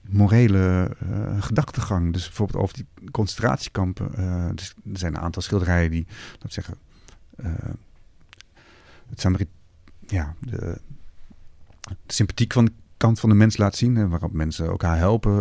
morele 0.00 0.96
uh, 1.02 1.42
gedachtegang. 1.42 2.12
Dus 2.12 2.26
bijvoorbeeld 2.26 2.62
over 2.62 2.76
die 2.76 3.10
concentratiekampen. 3.10 4.10
Dus 4.56 4.74
er 4.92 4.98
zijn 4.98 5.14
een 5.14 5.20
aantal 5.20 5.42
schilderijen 5.42 5.90
die, 5.90 6.06
laat 6.38 6.52
zeggen, 6.52 6.74
het 9.08 9.20
Samarit, 9.20 9.48
ja, 10.06 10.34
de, 10.40 10.80
de 12.06 12.12
sympathiek 12.12 12.52
van 12.52 12.64
de 12.64 12.72
kant 12.96 13.20
van 13.20 13.28
de 13.28 13.34
mens 13.34 13.56
laat 13.56 13.76
zien. 13.76 14.08
Waarop 14.08 14.32
mensen 14.32 14.66
elkaar 14.66 14.96
helpen, 14.96 15.40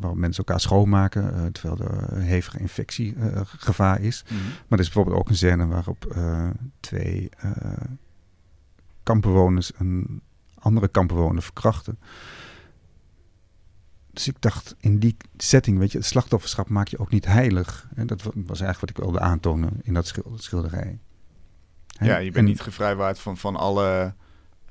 waarop 0.00 0.16
mensen 0.16 0.44
elkaar 0.44 0.60
schoonmaken. 0.60 1.52
terwijl 1.52 1.90
er 1.90 2.18
hevige 2.18 2.58
infectiegevaar 2.58 4.00
is. 4.00 4.24
Mm 4.28 4.36
-hmm. 4.36 4.46
Maar 4.46 4.78
er 4.78 4.84
is 4.84 4.84
bijvoorbeeld 4.84 5.16
ook 5.16 5.28
een 5.28 5.36
scène 5.36 5.66
waarop 5.66 6.16
twee 6.80 7.30
kampbewoners 9.02 9.72
een 9.76 10.22
andere 10.58 10.88
kampbewoner 10.88 11.42
verkrachten. 11.42 11.98
Dus 14.12 14.28
ik 14.28 14.36
dacht, 14.38 14.74
in 14.78 14.98
die 14.98 15.16
setting, 15.36 15.78
weet 15.78 15.92
je, 15.92 15.98
het 15.98 16.06
slachtofferschap 16.06 16.68
maak 16.68 16.88
je 16.88 16.98
ook 16.98 17.10
niet 17.10 17.26
heilig. 17.26 17.88
En 17.94 18.06
dat 18.06 18.22
was 18.22 18.60
eigenlijk 18.60 18.80
wat 18.80 18.90
ik 18.90 18.96
wilde 18.96 19.20
aantonen 19.20 19.70
in 19.82 19.94
dat 19.94 20.14
schilderij. 20.34 20.98
He? 21.96 22.06
Ja, 22.06 22.16
je 22.16 22.24
bent 22.24 22.36
en, 22.36 22.44
niet 22.44 22.60
gevrijwaard 22.60 23.18
van, 23.18 23.36
van 23.36 23.56
alle 23.56 24.14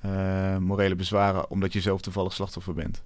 uh, 0.06 0.58
morele 0.58 0.96
bezwaren, 0.96 1.50
omdat 1.50 1.74
je 1.74 1.82
zelf 1.82 2.02
toevallig 2.02 2.34
slachtoffer 2.34 2.74
bent. 2.74 3.04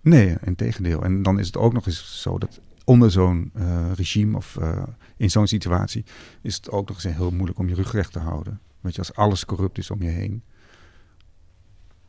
Nee, 0.00 0.36
in 0.44 0.54
tegendeel. 0.54 1.02
En 1.02 1.22
dan 1.22 1.38
is 1.38 1.46
het 1.46 1.56
ook 1.56 1.72
nog 1.72 1.86
eens 1.86 2.22
zo 2.22 2.38
dat 2.38 2.60
onder 2.84 3.10
zo'n 3.10 3.52
uh, 3.56 3.92
regime 3.94 4.36
of 4.36 4.56
uh, 4.60 4.82
in 5.16 5.30
zo'n 5.30 5.46
situatie 5.46 6.04
is 6.42 6.56
het 6.56 6.70
ook 6.70 6.88
nog 6.88 7.04
eens 7.04 7.14
heel 7.14 7.30
moeilijk 7.30 7.58
om 7.58 7.68
je 7.68 7.74
rug 7.74 7.92
recht 7.92 8.12
te 8.12 8.18
houden. 8.18 8.60
Weet 8.80 8.92
je, 8.92 8.98
als 8.98 9.14
alles 9.14 9.44
corrupt 9.44 9.78
is 9.78 9.90
om 9.90 10.02
je 10.02 10.08
heen, 10.08 10.42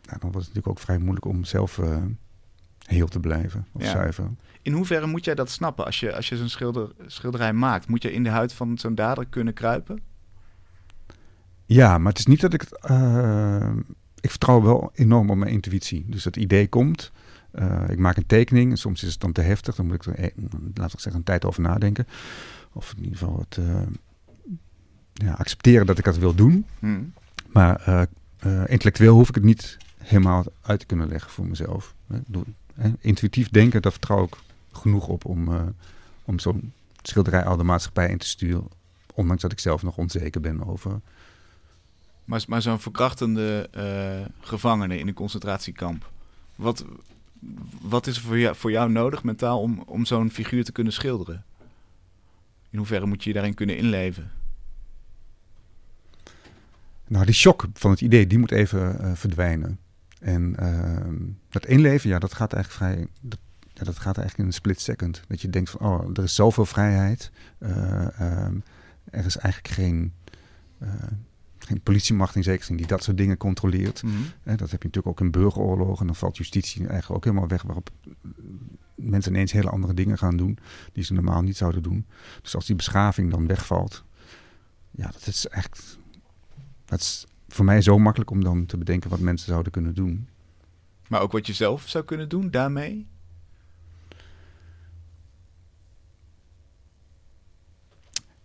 nou, 0.02 0.20
dan 0.20 0.32
wordt 0.32 0.48
het 0.48 0.56
natuurlijk 0.56 0.68
ook 0.68 0.80
vrij 0.80 0.98
moeilijk 0.98 1.26
om 1.26 1.44
zelf 1.44 1.80
heel 2.86 3.08
te 3.08 3.20
blijven 3.20 3.68
of 3.72 3.82
ja. 3.82 3.92
zuiver. 3.92 4.32
In 4.62 4.74
hoeverre 4.74 5.08
moet 5.08 5.26
jij 5.26 5.36
dat 5.36 5.50
snappen 5.50 5.86
als 5.86 6.00
je, 6.00 6.16
als 6.16 6.30
je 6.30 6.38
zo'n 6.38 6.50
schilder, 6.50 6.92
schilderij 7.06 7.54
maakt? 7.54 7.88
Moet 7.88 8.02
je 8.04 8.14
in 8.14 8.24
de 8.24 8.30
huid 8.30 8.54
van 8.54 8.78
zo'n 8.78 8.96
dader 8.96 9.26
kunnen 9.26 9.54
kruipen? 9.54 10.02
Ja, 11.66 11.98
maar 11.98 12.12
het 12.12 12.20
is 12.20 12.26
niet 12.26 12.42
dat 12.42 12.54
ik 12.54 12.62
het. 12.62 12.90
Uh, 12.92 13.72
ik 14.26 14.32
vertrouw 14.32 14.62
wel 14.62 14.92
enorm 14.94 15.30
op 15.30 15.38
mijn 15.38 15.52
intuïtie. 15.52 16.06
Dus 16.08 16.24
het 16.24 16.36
idee 16.36 16.68
komt. 16.68 17.12
Uh, 17.54 17.90
ik 17.90 17.98
maak 17.98 18.18
een 18.18 18.26
tekening. 18.26 18.72
En 18.72 18.78
soms 18.78 19.04
is 19.04 19.12
het 19.12 19.22
dan 19.22 19.32
te 19.32 19.42
heftig. 19.42 19.76
Dan 19.76 19.86
moet 19.86 19.96
ik 19.96 20.06
er, 20.06 20.16
eh, 20.20 20.32
laat 20.74 20.94
ik 20.94 21.00
zeggen, 21.00 21.16
een 21.16 21.24
tijd 21.24 21.46
over 21.46 21.62
nadenken. 21.62 22.08
Of 22.74 22.94
in 22.98 23.04
ieder 23.04 23.18
geval 23.18 23.40
het 23.40 23.58
uh, 23.58 23.82
ja, 25.14 25.34
accepteren 25.34 25.86
dat 25.86 25.98
ik 25.98 26.04
dat 26.04 26.18
wil 26.18 26.36
doen. 26.36 26.66
Hmm. 26.80 27.14
Maar 27.52 28.08
uh, 28.46 28.62
intellectueel 28.66 29.16
hoef 29.16 29.30
ik 29.30 29.36
het 29.36 29.44
niet 29.44 29.78
helemaal 29.98 30.46
uit 30.62 30.80
te 30.80 30.86
kunnen 30.86 31.08
leggen 31.08 31.32
voor 31.32 31.46
mezelf. 31.46 31.96
Intuïtief 33.00 33.50
denken, 33.50 33.82
daar 33.82 33.92
vertrouw 33.92 34.24
ik 34.24 34.36
genoeg 34.72 35.08
op 35.08 35.26
om, 35.26 35.74
om 36.26 36.40
zo'n 36.40 36.74
schilderij 37.02 37.44
al 37.44 37.58
de 37.58 37.64
maatschappij 37.64 38.10
in 38.10 38.18
te 38.18 38.28
sturen. 38.28 38.68
Ondanks 39.14 39.42
dat 39.42 39.52
ik 39.52 39.60
zelf 39.60 39.84
nog 39.84 39.98
onzeker 39.98 40.42
ben 40.42 40.68
over. 40.68 41.00
Maar, 42.26 42.62
zo'n 42.62 42.80
verkrachtende 42.80 43.70
uh, 43.78 44.26
gevangene 44.40 44.98
in 44.98 45.08
een 45.08 45.14
concentratiekamp. 45.14 46.12
Wat, 46.56 46.86
wat 47.82 48.08
is 48.08 48.16
er 48.16 48.22
voor 48.22 48.40
jou, 48.40 48.56
voor 48.56 48.72
jou 48.72 48.92
nodig 48.92 49.24
mentaal 49.24 49.62
om, 49.62 49.84
om 49.86 50.06
zo'n 50.06 50.32
figuur 50.32 50.64
te 50.64 50.72
kunnen 50.72 50.94
schilderen? 50.94 51.44
In 52.70 52.78
hoeverre 52.78 53.06
moet 53.06 53.24
je 53.24 53.30
je 53.30 53.36
daarin 53.36 53.54
kunnen 53.54 53.78
inleven? 53.78 54.32
Nou, 57.08 57.26
die 57.26 57.34
shock 57.34 57.66
van 57.74 57.92
het 57.92 58.02
idee, 58.02 58.28
die 58.28 58.40
moet 58.40 58.52
even 58.52 58.98
uh, 59.02 59.12
verdwijnen. 59.14 59.80
En 60.20 60.56
uh, 60.60 61.30
dat 61.50 61.66
inleven, 61.66 62.10
ja, 62.10 62.20
dat 62.20 62.34
gaat 62.34 62.54
eigenlijk 62.54 62.84
vrij... 62.84 63.08
Dat, 63.22 63.40
ja, 63.74 63.84
dat 63.84 64.00
gaat 64.00 64.18
eigenlijk 64.18 64.38
in 64.38 64.46
een 64.46 64.54
split 64.54 64.82
second. 64.82 65.22
Dat 65.28 65.42
je 65.42 65.50
denkt 65.50 65.70
van, 65.70 65.82
oh, 65.82 66.10
er 66.14 66.24
is 66.24 66.36
zoveel 66.36 66.66
vrijheid. 66.66 67.32
Eh, 67.58 68.20
ehm, 68.20 68.56
er 69.10 69.26
is 69.26 69.38
eigenlijk 69.38 69.74
geen, 69.74 70.14
geen 71.66 71.82
politiemacht 71.82 72.36
in 72.36 72.44
zekere 72.44 72.66
zin 72.66 72.76
die 72.76 72.88
dat 72.88 73.04
soort 73.04 73.18
dingen 73.18 73.38
controleert. 73.38 74.04
Mhm. 74.04 74.14
dat 74.44 74.60
heb 74.60 74.82
je 74.82 74.88
natuurlijk 74.88 75.08
ook 75.08 75.20
in 75.20 75.32
burgeroorlogen. 75.32 76.00
En 76.00 76.06
dan 76.06 76.16
valt 76.16 76.38
justitie 76.38 76.88
eigenlijk 76.88 77.16
ook 77.16 77.24
helemaal 77.24 77.48
weg 77.48 77.62
waarop 77.62 77.90
mensen 78.96 79.32
ineens 79.32 79.52
hele 79.52 79.70
andere 79.70 79.94
dingen 79.94 80.18
gaan 80.18 80.38
doen 80.38 80.58
die 80.94 81.04
ze 81.04 81.14
normaal 81.14 81.42
niet 81.42 81.58
zouden 81.58 81.84
doen. 81.84 82.06
Dus 82.42 82.56
als 82.56 82.66
die 82.66 82.76
beschaving 82.76 83.32
dan 83.32 83.48
wegvalt, 83.48 84.04
ja, 84.92 85.06
dat 85.06 85.28
is 85.28 85.48
echt. 85.48 86.00
Dat 86.86 87.00
is 87.00 87.26
voor 87.48 87.66
mij 87.66 87.82
zo 87.82 88.00
makkelijk 88.00 88.32
om 88.32 88.44
dan 88.44 88.66
te 88.66 88.78
bedenken 88.78 89.10
wat 89.10 89.20
mensen 89.20 89.48
zouden 89.48 89.72
kunnen 89.72 89.94
doen. 89.94 90.28
Maar 91.08 91.22
ook 91.22 91.32
wat 91.32 91.48
je 91.48 91.54
zelf 91.54 91.90
zou 91.90 92.04
kunnen 92.04 92.30
doen 92.30 92.50
daarmee? 92.50 93.08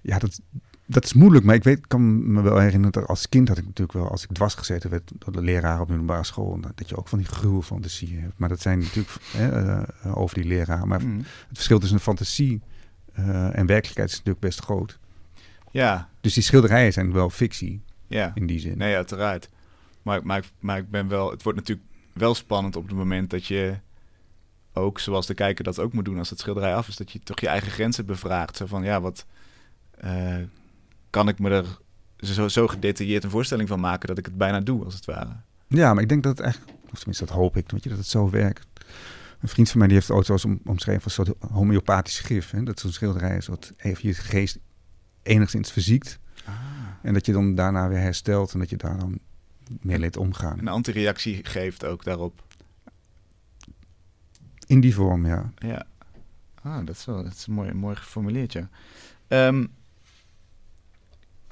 Ja, 0.00 0.18
dat, 0.18 0.40
dat 0.90 1.05
is 1.05 1.12
moeilijk, 1.12 1.44
maar 1.44 1.55
ik 1.55 1.64
weet, 1.64 1.87
kan 1.87 2.33
me 2.33 2.42
wel 2.42 2.59
herinneren 2.59 2.92
dat 2.92 3.07
als 3.07 3.29
kind 3.29 3.48
had 3.48 3.59
ik 3.59 3.64
natuurlijk 3.64 3.98
wel, 3.98 4.11
als 4.11 4.22
ik 4.22 4.33
dwars 4.33 4.55
gezeten 4.55 4.90
werd 4.90 5.12
door 5.18 5.33
de 5.33 5.42
leraar 5.42 5.81
op 5.81 5.88
middelbare 5.88 6.24
school, 6.24 6.61
dat 6.74 6.88
je 6.88 6.96
ook 6.96 7.09
van 7.09 7.18
die 7.18 7.26
gruwelfantasie 7.26 8.18
hebt. 8.18 8.38
Maar 8.38 8.48
dat 8.48 8.61
zijn 8.61 8.79
natuurlijk 8.79 9.11
hè, 9.37 9.64
uh, 9.64 10.18
over 10.18 10.35
die 10.35 10.44
leraar. 10.44 10.87
Maar 10.87 11.03
mm. 11.03 11.16
het 11.18 11.26
verschil 11.53 11.79
tussen 11.79 11.96
een 11.96 12.03
fantasie 12.03 12.61
uh, 13.18 13.59
en 13.59 13.66
werkelijkheid 13.66 14.09
is 14.09 14.16
natuurlijk 14.16 14.44
best 14.44 14.61
groot. 14.61 14.98
Ja. 15.70 16.09
Dus 16.20 16.35
die 16.35 16.42
schilderijen 16.42 16.92
zijn 16.92 17.12
wel 17.12 17.31
fictie. 17.31 17.83
Ja. 18.07 18.33
In 18.35 18.46
die 18.46 18.61
zin. 18.61 18.79
Nee, 18.79 18.94
uiteraard. 18.94 19.48
Maar, 20.03 20.20
maar, 20.26 20.44
maar 20.59 20.79
ik 20.79 20.90
ben 20.90 21.09
wel, 21.09 21.31
het 21.31 21.42
wordt 21.42 21.59
natuurlijk 21.59 21.88
wel 22.12 22.35
spannend 22.35 22.76
op 22.76 22.88
het 22.88 22.96
moment 22.96 23.31
dat 23.31 23.46
je 23.46 23.74
ook, 24.72 24.98
zoals 24.98 25.26
de 25.26 25.35
kijker 25.35 25.64
dat 25.64 25.79
ook 25.79 25.92
moet 25.92 26.05
doen 26.05 26.18
als 26.18 26.31
het 26.31 26.38
schilderij 26.38 26.74
af 26.74 26.88
is, 26.88 26.96
dat 26.96 27.12
je 27.12 27.20
toch 27.20 27.40
je 27.40 27.48
eigen 27.48 27.70
grenzen 27.70 28.07
bevraagt. 28.07 28.57
Zo 28.57 28.66
van, 28.66 28.85
ja, 28.85 29.00
wat 29.00 29.26
uh, 30.05 30.37
kan 31.11 31.29
ik 31.29 31.38
me 31.38 31.51
er 31.51 31.79
zo, 32.16 32.49
zo 32.49 32.66
gedetailleerd 32.66 33.25
een 33.25 33.31
voorstelling 33.31 33.68
van 33.68 33.81
maken 33.81 34.09
dat 34.09 34.18
ik 34.18 34.27
het 34.27 34.37
bijna 34.37 34.61
doe, 34.61 34.85
als 34.85 34.94
het 34.94 35.05
ware. 35.05 35.37
Ja, 35.68 35.94
maar 35.94 36.03
ik 36.03 36.09
denk 36.09 36.23
dat 36.23 36.38
het 36.38 36.46
echt, 36.46 36.61
of 36.90 36.99
tenminste 36.99 37.25
dat 37.25 37.35
hoop 37.35 37.57
ik, 37.57 37.70
weet 37.70 37.83
je, 37.83 37.88
dat 37.88 37.99
het 37.99 38.07
zo 38.07 38.31
werkt. 38.31 38.66
Een 39.40 39.49
vriend 39.49 39.70
van 39.70 39.79
mij 39.79 39.88
die 39.88 39.96
heeft 39.96 40.27
zo 40.27 40.49
om, 40.49 40.61
omschreven 40.64 41.05
als 41.05 41.18
een 41.18 41.25
soort 41.25 41.53
homeopathisch 41.53 42.18
gif. 42.18 42.51
Hè? 42.51 42.62
Dat 42.62 42.81
zo'n 42.81 42.92
schilderij 42.92 43.37
is 43.37 43.46
wat 43.46 43.73
even 43.77 44.09
je 44.09 44.14
geest 44.14 44.59
enigszins 45.23 45.73
verziekt. 45.73 46.18
Ah. 46.44 46.55
En 47.03 47.14
dat 47.14 47.27
je 47.27 47.33
dan 47.33 47.55
daarna 47.55 47.88
weer 47.88 47.99
herstelt 47.99 48.53
en 48.53 48.59
dat 48.59 48.70
je 48.70 48.77
daar 48.77 48.99
dan 48.99 49.18
mee 49.81 49.99
leert 49.99 50.16
omgaan. 50.16 50.59
Een 50.59 50.68
antireactie 50.68 51.44
geeft 51.44 51.85
ook 51.85 52.05
daarop. 52.05 52.42
In 54.66 54.81
die 54.81 54.94
vorm, 54.94 55.27
ja. 55.27 55.53
Ja. 55.55 55.87
Ah, 56.62 56.87
dat 56.87 56.96
is 56.96 57.05
wel 57.05 57.23
dat 57.23 57.33
is 57.33 57.46
mooi, 57.46 57.73
mooi 57.73 57.96
geformuleerd, 57.96 58.53
ja. 58.53 58.68
Um, 59.29 59.73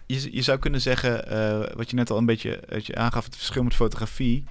je, 0.09 0.35
je 0.35 0.43
zou 0.43 0.59
kunnen 0.59 0.81
zeggen, 0.81 1.33
uh, 1.33 1.77
wat 1.77 1.91
je 1.91 1.97
net 1.97 2.11
al 2.11 2.19
een 2.19 2.27
beetje 2.27 2.63
je 2.83 2.95
aangaf, 2.95 3.25
het 3.25 3.37
verschil 3.37 3.63
met 3.63 3.75
fotografie, 3.75 4.45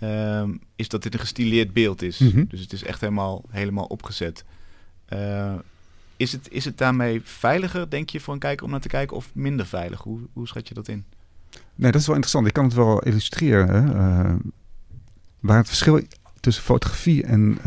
um, 0.00 0.60
is 0.76 0.88
dat 0.88 1.02
dit 1.02 1.14
een 1.14 1.20
gestileerd 1.20 1.72
beeld 1.72 2.02
is. 2.02 2.18
Mm 2.18 2.30
-hmm. 2.30 2.46
Dus 2.48 2.60
het 2.60 2.72
is 2.72 2.84
echt 2.84 3.00
helemaal, 3.00 3.44
helemaal 3.48 3.84
opgezet. 3.84 4.44
Uh, 5.12 5.54
is, 6.16 6.32
het, 6.32 6.48
is 6.50 6.64
het 6.64 6.78
daarmee 6.78 7.20
veiliger, 7.24 7.90
denk 7.90 8.10
je, 8.10 8.20
voor 8.20 8.34
een 8.34 8.40
kijker 8.40 8.64
om 8.64 8.70
naar 8.70 8.80
te 8.80 8.88
kijken, 8.88 9.16
of 9.16 9.30
minder 9.34 9.66
veilig? 9.66 10.00
Hoe, 10.00 10.20
hoe 10.32 10.48
schat 10.48 10.68
je 10.68 10.74
dat 10.74 10.88
in? 10.88 11.04
Nee, 11.74 11.90
dat 11.90 12.00
is 12.00 12.06
wel 12.06 12.16
interessant. 12.16 12.46
Ik 12.46 12.52
kan 12.52 12.64
het 12.64 12.74
wel 12.74 13.02
illustreren. 13.02 13.68
Hè? 13.68 13.94
Uh, 13.94 14.34
waar 15.40 15.56
het 15.56 15.66
verschil 15.66 16.00
tussen 16.40 16.64
fotografie 16.64 17.24
en, 17.24 17.58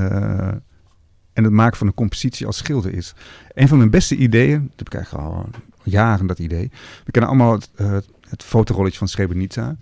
en 1.34 1.44
het 1.44 1.54
maken 1.54 1.78
van 1.78 1.88
een 1.88 1.94
compositie 1.94 2.46
als 2.46 2.58
schilder 2.58 2.94
is. 2.94 3.14
Een 3.54 3.68
van 3.68 3.78
mijn 3.78 3.90
beste 3.90 4.16
ideeën, 4.16 4.62
dat 4.62 4.78
heb 4.78 4.88
ik 4.88 4.94
eigenlijk 4.94 5.26
al 5.26 5.50
jaren 5.84 6.28
dat 6.28 6.40
idee. 6.40 6.72
We 7.06 7.12
kennen 7.12 7.32
allemaal 7.32 7.54
het, 7.54 7.70
uh, 7.76 7.98
fotorolletje 8.38 8.98
van 8.98 9.08
Srebrenica. 9.08 9.76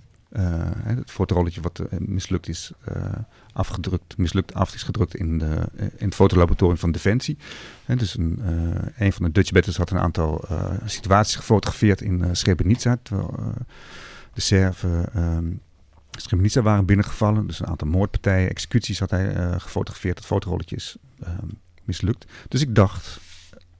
het 0.83 1.11
fotorolletje 1.11 1.61
wat 1.61 1.81
mislukt 1.99 2.47
is 2.47 2.71
afgedrukt, 3.53 4.17
mislukt 4.17 4.53
af 4.53 4.73
is 4.73 4.83
gedrukt 4.83 5.15
in, 5.15 5.37
de, 5.37 5.61
in 5.75 6.05
het 6.05 6.15
fotolaboratorium 6.15 6.77
van 6.77 6.91
Defensie. 6.91 7.37
dus 7.85 8.17
een, 8.17 8.41
een 8.97 9.13
van 9.13 9.25
de 9.25 9.31
Dutch 9.31 9.51
Batters 9.51 9.77
had 9.77 9.91
een 9.91 9.99
aantal 9.99 10.45
situaties 10.85 11.35
gefotografeerd 11.35 12.01
in 12.01 12.35
Srebrenica. 12.35 12.97
Terwijl, 13.03 13.53
de 14.33 14.41
Serven 14.41 15.09
um, 15.15 15.61
Srebrenica 16.11 16.61
waren 16.61 16.85
binnengevallen. 16.85 17.47
Dus 17.47 17.59
een 17.59 17.67
aantal 17.67 17.87
moordpartijen, 17.87 18.49
executies 18.49 18.99
had 18.99 19.09
hij 19.09 19.35
uh, 19.35 19.59
gefotografeerd. 19.59 20.17
Het 20.17 20.27
fotorolletje 20.27 20.75
is 20.75 20.97
um, 21.27 21.49
mislukt. 21.83 22.25
Dus 22.47 22.61
ik 22.61 22.75
dacht, 22.75 23.19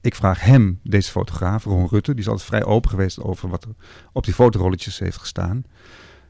ik 0.02 0.14
vraag 0.14 0.40
hem, 0.40 0.80
deze 0.82 1.10
fotograaf, 1.10 1.64
Ron 1.64 1.88
Rutte, 1.88 2.10
die 2.10 2.20
is 2.20 2.28
altijd 2.28 2.48
vrij 2.48 2.64
open 2.64 2.90
geweest 2.90 3.20
over 3.20 3.48
wat 3.48 3.64
er 3.64 3.74
op 4.12 4.24
die 4.24 4.34
fotorolletjes 4.34 4.98
heeft 4.98 5.16
gestaan. 5.16 5.64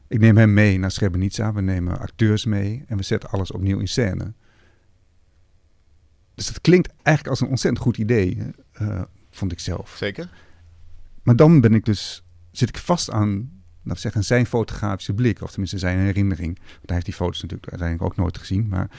Ik 0.07 0.19
neem 0.19 0.37
hem 0.37 0.53
mee 0.53 0.79
naar 0.79 0.91
Srebrenica, 0.91 1.53
we 1.53 1.61
nemen 1.61 1.99
acteurs 1.99 2.45
mee 2.45 2.83
en 2.87 2.97
we 2.97 3.03
zetten 3.03 3.29
alles 3.29 3.51
opnieuw 3.51 3.79
in 3.79 3.87
scène. 3.87 4.33
Dus 6.35 6.47
dat 6.47 6.61
klinkt 6.61 6.93
eigenlijk 7.03 7.27
als 7.27 7.41
een 7.41 7.47
ontzettend 7.47 7.83
goed 7.83 7.97
idee, 7.97 8.37
uh, 8.81 9.01
vond 9.31 9.51
ik 9.51 9.59
zelf. 9.59 9.95
Zeker. 9.97 10.29
Maar 11.23 11.35
dan 11.35 11.61
ben 11.61 11.73
ik 11.73 11.85
dus, 11.85 12.23
zit 12.51 12.69
ik 12.69 12.77
vast 12.77 13.11
aan 13.11 13.63
laten 13.83 14.01
zeggen, 14.01 14.23
zijn 14.23 14.45
fotografische 14.45 15.13
blik, 15.13 15.41
of 15.41 15.49
tenminste 15.49 15.77
zijn 15.77 15.99
herinnering. 15.99 16.57
Want 16.57 16.85
hij 16.85 16.93
heeft 16.93 17.05
die 17.05 17.15
foto's 17.15 17.41
natuurlijk 17.41 17.69
uiteindelijk 17.69 18.11
ook 18.11 18.17
nooit 18.17 18.37
gezien. 18.37 18.67
Maar 18.67 18.89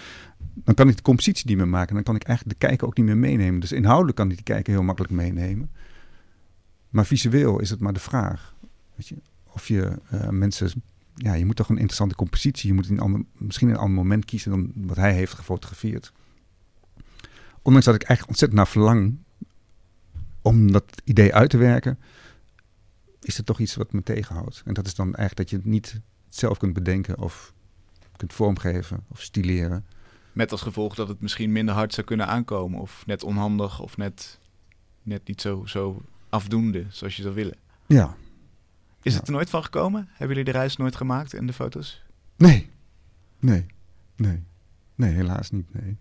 dan 0.55 0.75
kan 0.75 0.89
ik 0.89 0.97
de 0.97 1.03
compositie 1.03 1.47
niet 1.49 1.57
meer 1.57 1.69
maken. 1.69 1.95
Dan 1.95 2.03
kan 2.03 2.15
ik 2.15 2.23
eigenlijk 2.23 2.61
de 2.61 2.67
kijker 2.67 2.87
ook 2.87 2.97
niet 2.97 3.07
meer 3.07 3.17
meenemen. 3.17 3.61
Dus 3.61 3.73
inhoudelijk 3.73 4.17
kan 4.17 4.31
ik 4.31 4.37
de 4.37 4.43
kijker 4.43 4.73
heel 4.73 4.83
makkelijk 4.83 5.13
meenemen. 5.13 5.71
Maar 6.91 7.07
visueel 7.07 7.61
is 7.61 7.71
het 7.71 7.81
maar 7.81 7.93
de 7.93 8.01
vraag. 8.01 8.55
Weet 8.95 9.09
je, 9.09 9.17
of 9.53 9.69
je 9.69 9.99
uh, 10.13 10.29
mensen. 10.29 10.83
Ja, 11.15 11.35
je 11.35 11.47
moet 11.47 11.57
toch 11.57 11.69
een 11.69 11.77
interessante 11.77 12.15
compositie. 12.15 12.69
Je 12.69 12.75
moet 12.75 12.89
een 12.89 13.01
ander, 13.01 13.25
misschien 13.33 13.69
een 13.69 13.77
ander 13.77 13.97
moment 13.97 14.25
kiezen 14.25 14.51
dan 14.51 14.73
wat 14.75 14.97
hij 14.97 15.13
heeft 15.13 15.35
gefotografeerd. 15.35 16.13
Ondanks 17.63 17.87
dat 17.87 17.95
ik 17.95 18.03
eigenlijk 18.03 18.29
ontzettend 18.29 18.61
naar 18.61 18.69
verlang 18.69 19.17
om 20.43 20.73
dat 20.73 21.03
idee 21.05 21.35
uit 21.35 21.51
te 21.51 21.57
werken 21.57 21.99
is 23.21 23.39
er 23.39 23.45
toch 23.45 23.59
iets 23.59 23.75
wat 23.75 23.93
me 23.93 24.03
tegenhoudt. 24.03 24.63
En 24.65 24.75
dat 24.75 24.87
is 24.87 24.95
dan 24.95 25.15
eigenlijk 25.15 25.37
dat 25.37 25.51
je 25.51 25.57
het 25.57 25.65
niet 25.65 26.01
zelf 26.29 26.59
kunt 26.59 26.73
bedenken 26.73 27.19
of 27.19 27.55
kunt 28.17 28.33
vormgeven 28.33 29.05
of 29.09 29.23
stileren. 29.23 29.85
Met 30.35 30.53
als 30.53 30.63
gevolg 30.63 30.95
dat 30.95 31.09
het 31.09 31.21
misschien 31.21 31.53
minder 31.53 31.75
hard 31.75 31.95
zou 31.95 32.07
kunnen 32.07 32.27
aankomen. 32.27 32.81
Of 32.81 33.07
net 33.07 33.23
onhandig 33.23 33.81
of 33.81 33.97
net, 33.97 34.39
net 35.03 35.27
niet 35.27 35.41
zo, 35.41 35.67
zo 35.67 36.03
afdoende 36.29 36.85
zoals 36.89 37.17
je 37.17 37.23
zou 37.23 37.35
willen. 37.35 37.57
Ja. 37.87 38.17
Is 39.03 39.13
ja. 39.13 39.19
het 39.19 39.29
er 39.29 39.35
nooit 39.35 39.51
van 39.51 39.65
gekomen? 39.65 40.09
Hebben 40.11 40.37
jullie 40.37 40.53
de 40.53 40.59
reis 40.59 40.77
nooit 40.77 40.97
gemaakt 40.97 41.35
in 41.35 41.47
de 41.47 41.53
foto's? 41.53 42.03
Nee. 42.37 42.71
Nee. 43.39 43.67
Nee. 44.17 44.43
Nee, 44.95 45.13
helaas 45.13 45.51
niet. 45.51 45.75
Nee. 45.75 45.97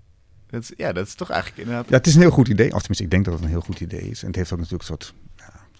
Dat 0.47 0.61
is, 0.61 0.71
ja, 0.77 0.93
dat 0.93 1.07
is 1.07 1.15
toch 1.15 1.29
eigenlijk 1.29 1.61
inderdaad... 1.61 1.89
Ja, 1.89 1.97
het 1.97 2.07
is 2.07 2.15
een 2.15 2.21
heel 2.21 2.31
goed 2.31 2.47
idee. 2.47 2.73
Of 2.73 2.77
tenminste, 2.77 3.03
ik 3.03 3.11
denk 3.11 3.25
dat 3.25 3.33
het 3.33 3.43
een 3.43 3.49
heel 3.49 3.61
goed 3.61 3.79
idee 3.79 4.09
is. 4.09 4.21
En 4.21 4.27
het 4.27 4.35
heeft 4.35 4.51
ook 4.51 4.59
natuurlijk 4.59 4.89
een 4.89 4.95
soort 4.95 5.13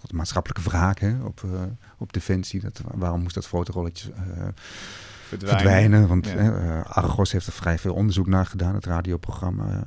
de 0.08 0.16
maatschappelijke 0.16 0.70
wraak 0.70 0.98
hè, 0.98 1.22
op, 1.22 1.42
uh, 1.46 1.62
op 1.98 2.12
Defensie. 2.12 2.60
Dat, 2.60 2.80
waarom 2.94 3.22
moest 3.22 3.34
dat 3.34 3.46
fotorolletje 3.46 4.10
uh, 4.10 4.46
verdwijnen. 5.38 5.62
verdwijnen? 5.62 6.08
Want 6.08 6.26
ja. 6.26 6.80
uh, 6.80 6.84
Argos 6.84 7.32
heeft 7.32 7.46
er 7.46 7.52
vrij 7.52 7.78
veel 7.78 7.94
onderzoek 7.94 8.26
naar 8.26 8.46
gedaan, 8.46 8.74
het 8.74 8.86
radioprogramma. 8.86 9.84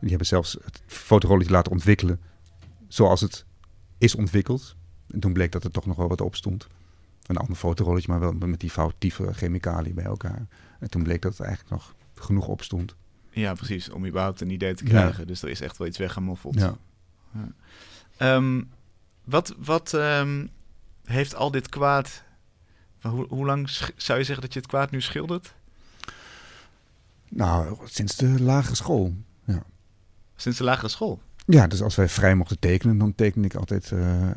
die 0.00 0.08
hebben 0.08 0.26
zelfs 0.26 0.58
het 0.64 0.82
fotorolletje 0.86 1.52
laten 1.52 1.72
ontwikkelen 1.72 2.20
zoals 2.88 3.20
het 3.20 3.44
is 3.98 4.14
ontwikkeld. 4.14 4.76
En 5.10 5.20
toen 5.20 5.32
bleek 5.32 5.52
dat 5.52 5.64
er 5.64 5.70
toch 5.70 5.86
nog 5.86 5.96
wel 5.96 6.08
wat 6.08 6.20
op 6.20 6.36
stond. 6.36 6.66
Een 7.26 7.36
ander 7.36 7.56
fotorolletje, 7.56 8.10
maar 8.12 8.20
wel 8.20 8.32
met 8.32 8.60
die 8.60 8.70
foutieve 8.70 9.34
chemicaliën 9.34 9.94
bij 9.94 10.04
elkaar. 10.04 10.46
En 10.80 10.90
toen 10.90 11.02
bleek 11.02 11.22
dat 11.22 11.32
het 11.32 11.46
eigenlijk 11.46 11.70
nog 11.70 11.94
genoeg 12.14 12.48
op 12.48 12.62
stond. 12.62 12.94
Ja, 13.30 13.54
precies. 13.54 13.90
Om 13.90 14.06
überhaupt 14.06 14.40
een 14.40 14.50
idee 14.50 14.74
te 14.74 14.84
krijgen. 14.84 15.20
Ja. 15.20 15.26
Dus 15.26 15.42
er 15.42 15.48
is 15.48 15.60
echt 15.60 15.76
wel 15.76 15.86
iets 15.86 15.98
weggemoffeld. 15.98 16.54
Ja. 16.54 16.76
ja. 17.32 18.34
Um, 18.34 18.70
wat, 19.24 19.54
wat 19.58 19.92
um, 19.92 20.50
heeft 21.04 21.34
al 21.34 21.50
dit 21.50 21.68
kwaad... 21.68 22.26
Hoe, 23.00 23.26
hoe 23.28 23.46
lang 23.46 23.68
zou 23.96 24.18
je 24.18 24.24
zeggen 24.24 24.40
dat 24.40 24.52
je 24.52 24.58
het 24.58 24.68
kwaad 24.68 24.90
nu 24.90 25.00
schildert? 25.00 25.54
Nou, 27.28 27.76
sinds 27.84 28.16
de 28.16 28.42
lagere 28.42 28.74
school. 28.74 29.14
Ja. 29.44 29.62
Sinds 30.36 30.58
de 30.58 30.64
lagere 30.64 30.88
school? 30.88 31.20
Ja, 31.46 31.66
dus 31.66 31.82
als 31.82 31.96
wij 31.96 32.08
vrij 32.08 32.34
mochten 32.34 32.58
tekenen, 32.58 32.98
dan 32.98 33.14
teken 33.14 33.44
ik 33.44 33.54
altijd... 33.54 33.90
Uh, 33.90 34.30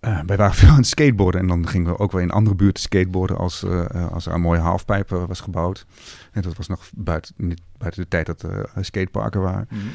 wij 0.00 0.36
waren 0.36 0.54
veel 0.60 0.68
aan 0.68 0.76
het 0.76 0.86
skateboarden 0.86 1.40
en 1.40 1.46
dan 1.46 1.68
gingen 1.68 1.92
we 1.92 1.98
ook 1.98 2.12
wel 2.12 2.20
in 2.20 2.30
andere 2.30 2.56
buurten 2.56 2.82
skateboarden 2.82 3.36
als, 3.36 3.64
als 4.10 4.26
er 4.26 4.32
een 4.32 4.40
mooie 4.40 4.60
halfpijp 4.60 5.08
was 5.08 5.40
gebouwd. 5.40 5.86
En 6.32 6.42
dat 6.42 6.56
was 6.56 6.68
nog 6.68 6.90
buiten, 6.94 7.34
niet, 7.36 7.60
buiten 7.78 8.02
de 8.02 8.08
tijd 8.08 8.26
dat 8.26 8.42
er 8.42 8.70
skateparken 8.80 9.40
waren. 9.40 9.66
Mm 9.70 9.78
-hmm. 9.78 9.90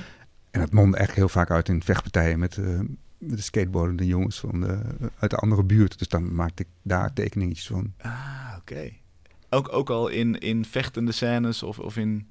En 0.51 0.61
het 0.61 0.73
mondde 0.73 0.97
echt 0.97 1.15
heel 1.15 1.29
vaak 1.29 1.51
uit 1.51 1.69
in 1.69 1.83
vechtpartijen 1.83 2.39
met 2.39 2.59
de 3.27 3.41
skateboardende 3.41 4.05
jongens 4.05 4.39
van 4.39 4.59
de, 4.61 4.79
uit 5.19 5.31
de 5.31 5.38
andere 5.38 5.63
buurt. 5.63 5.99
Dus 5.99 6.07
dan 6.07 6.35
maakte 6.35 6.63
ik 6.63 6.69
daar 6.81 7.13
tekeningetjes 7.13 7.67
van. 7.67 7.93
Ah, 8.01 8.11
oké. 8.57 8.73
Okay. 8.73 8.99
Ook, 9.49 9.73
ook 9.73 9.89
al 9.89 10.07
in, 10.07 10.39
in 10.39 10.65
vechtende 10.65 11.11
scènes 11.11 11.63
of, 11.63 11.79
of 11.79 11.97
in... 11.97 12.27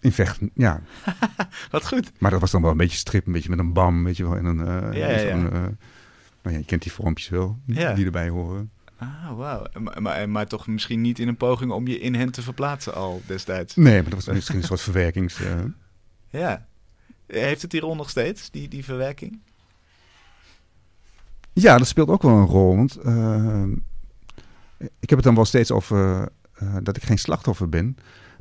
In 0.00 0.12
vechten, 0.12 0.50
ja. 0.54 0.80
Wat 1.70 1.86
goed. 1.86 2.12
Maar 2.18 2.30
dat 2.30 2.40
was 2.40 2.50
dan 2.50 2.62
wel 2.62 2.70
een 2.70 2.76
beetje 2.76 2.96
strip, 2.98 3.26
een 3.26 3.32
beetje 3.32 3.50
met 3.50 3.58
een 3.58 3.72
bam, 3.72 4.04
weet 4.04 4.16
je 4.16 4.22
wel. 4.22 4.36
En 4.36 4.44
een, 4.44 4.60
eh, 4.66 4.98
Ja, 4.98 5.08
ja, 5.08 5.16
eh, 5.28 5.40
nou 5.42 5.76
ja, 6.42 6.50
je 6.50 6.64
kent 6.64 6.82
die 6.82 6.92
vormpjes 6.92 7.28
wel, 7.28 7.58
die 7.66 8.04
erbij 8.04 8.28
horen. 8.28 8.70
Ah, 8.96 9.36
wauw. 9.36 9.66
Maar, 9.80 10.02
maar, 10.02 10.28
maar 10.28 10.46
toch 10.46 10.66
misschien 10.66 11.00
niet 11.00 11.18
in 11.18 11.28
een 11.28 11.36
poging 11.36 11.70
om 11.70 11.86
je 11.86 11.98
in 11.98 12.14
hen 12.14 12.30
te 12.32 12.42
verplaatsen 12.42 12.94
al 12.94 13.22
destijds. 13.26 13.76
Nee, 13.76 14.00
maar 14.02 14.10
dat 14.10 14.24
was 14.24 14.34
misschien 14.34 14.56
een 14.58 14.64
soort 14.64 14.80
verwerkings... 14.90 15.40
eh, 15.42 15.54
Ja. 16.30 16.66
Heeft 17.26 17.62
het 17.62 17.70
die 17.70 17.80
rol 17.80 17.94
nog 17.94 18.10
steeds, 18.10 18.50
die, 18.50 18.68
die 18.68 18.84
verwerking? 18.84 19.40
Ja, 21.60 21.78
dat 21.78 21.86
speelt 21.86 22.08
ook 22.08 22.22
wel 22.22 22.36
een 22.36 22.46
rol. 22.46 22.76
Want 22.76 22.96
eh, 22.96 23.62
ik 24.78 25.08
heb 25.08 25.18
het 25.18 25.22
dan 25.22 25.34
wel 25.34 25.44
steeds 25.44 25.70
over 25.70 26.28
eh, 26.52 26.76
dat 26.82 26.96
ik 26.96 27.02
geen 27.02 27.18
slachtoffer 27.18 27.68
ben. 27.68 27.96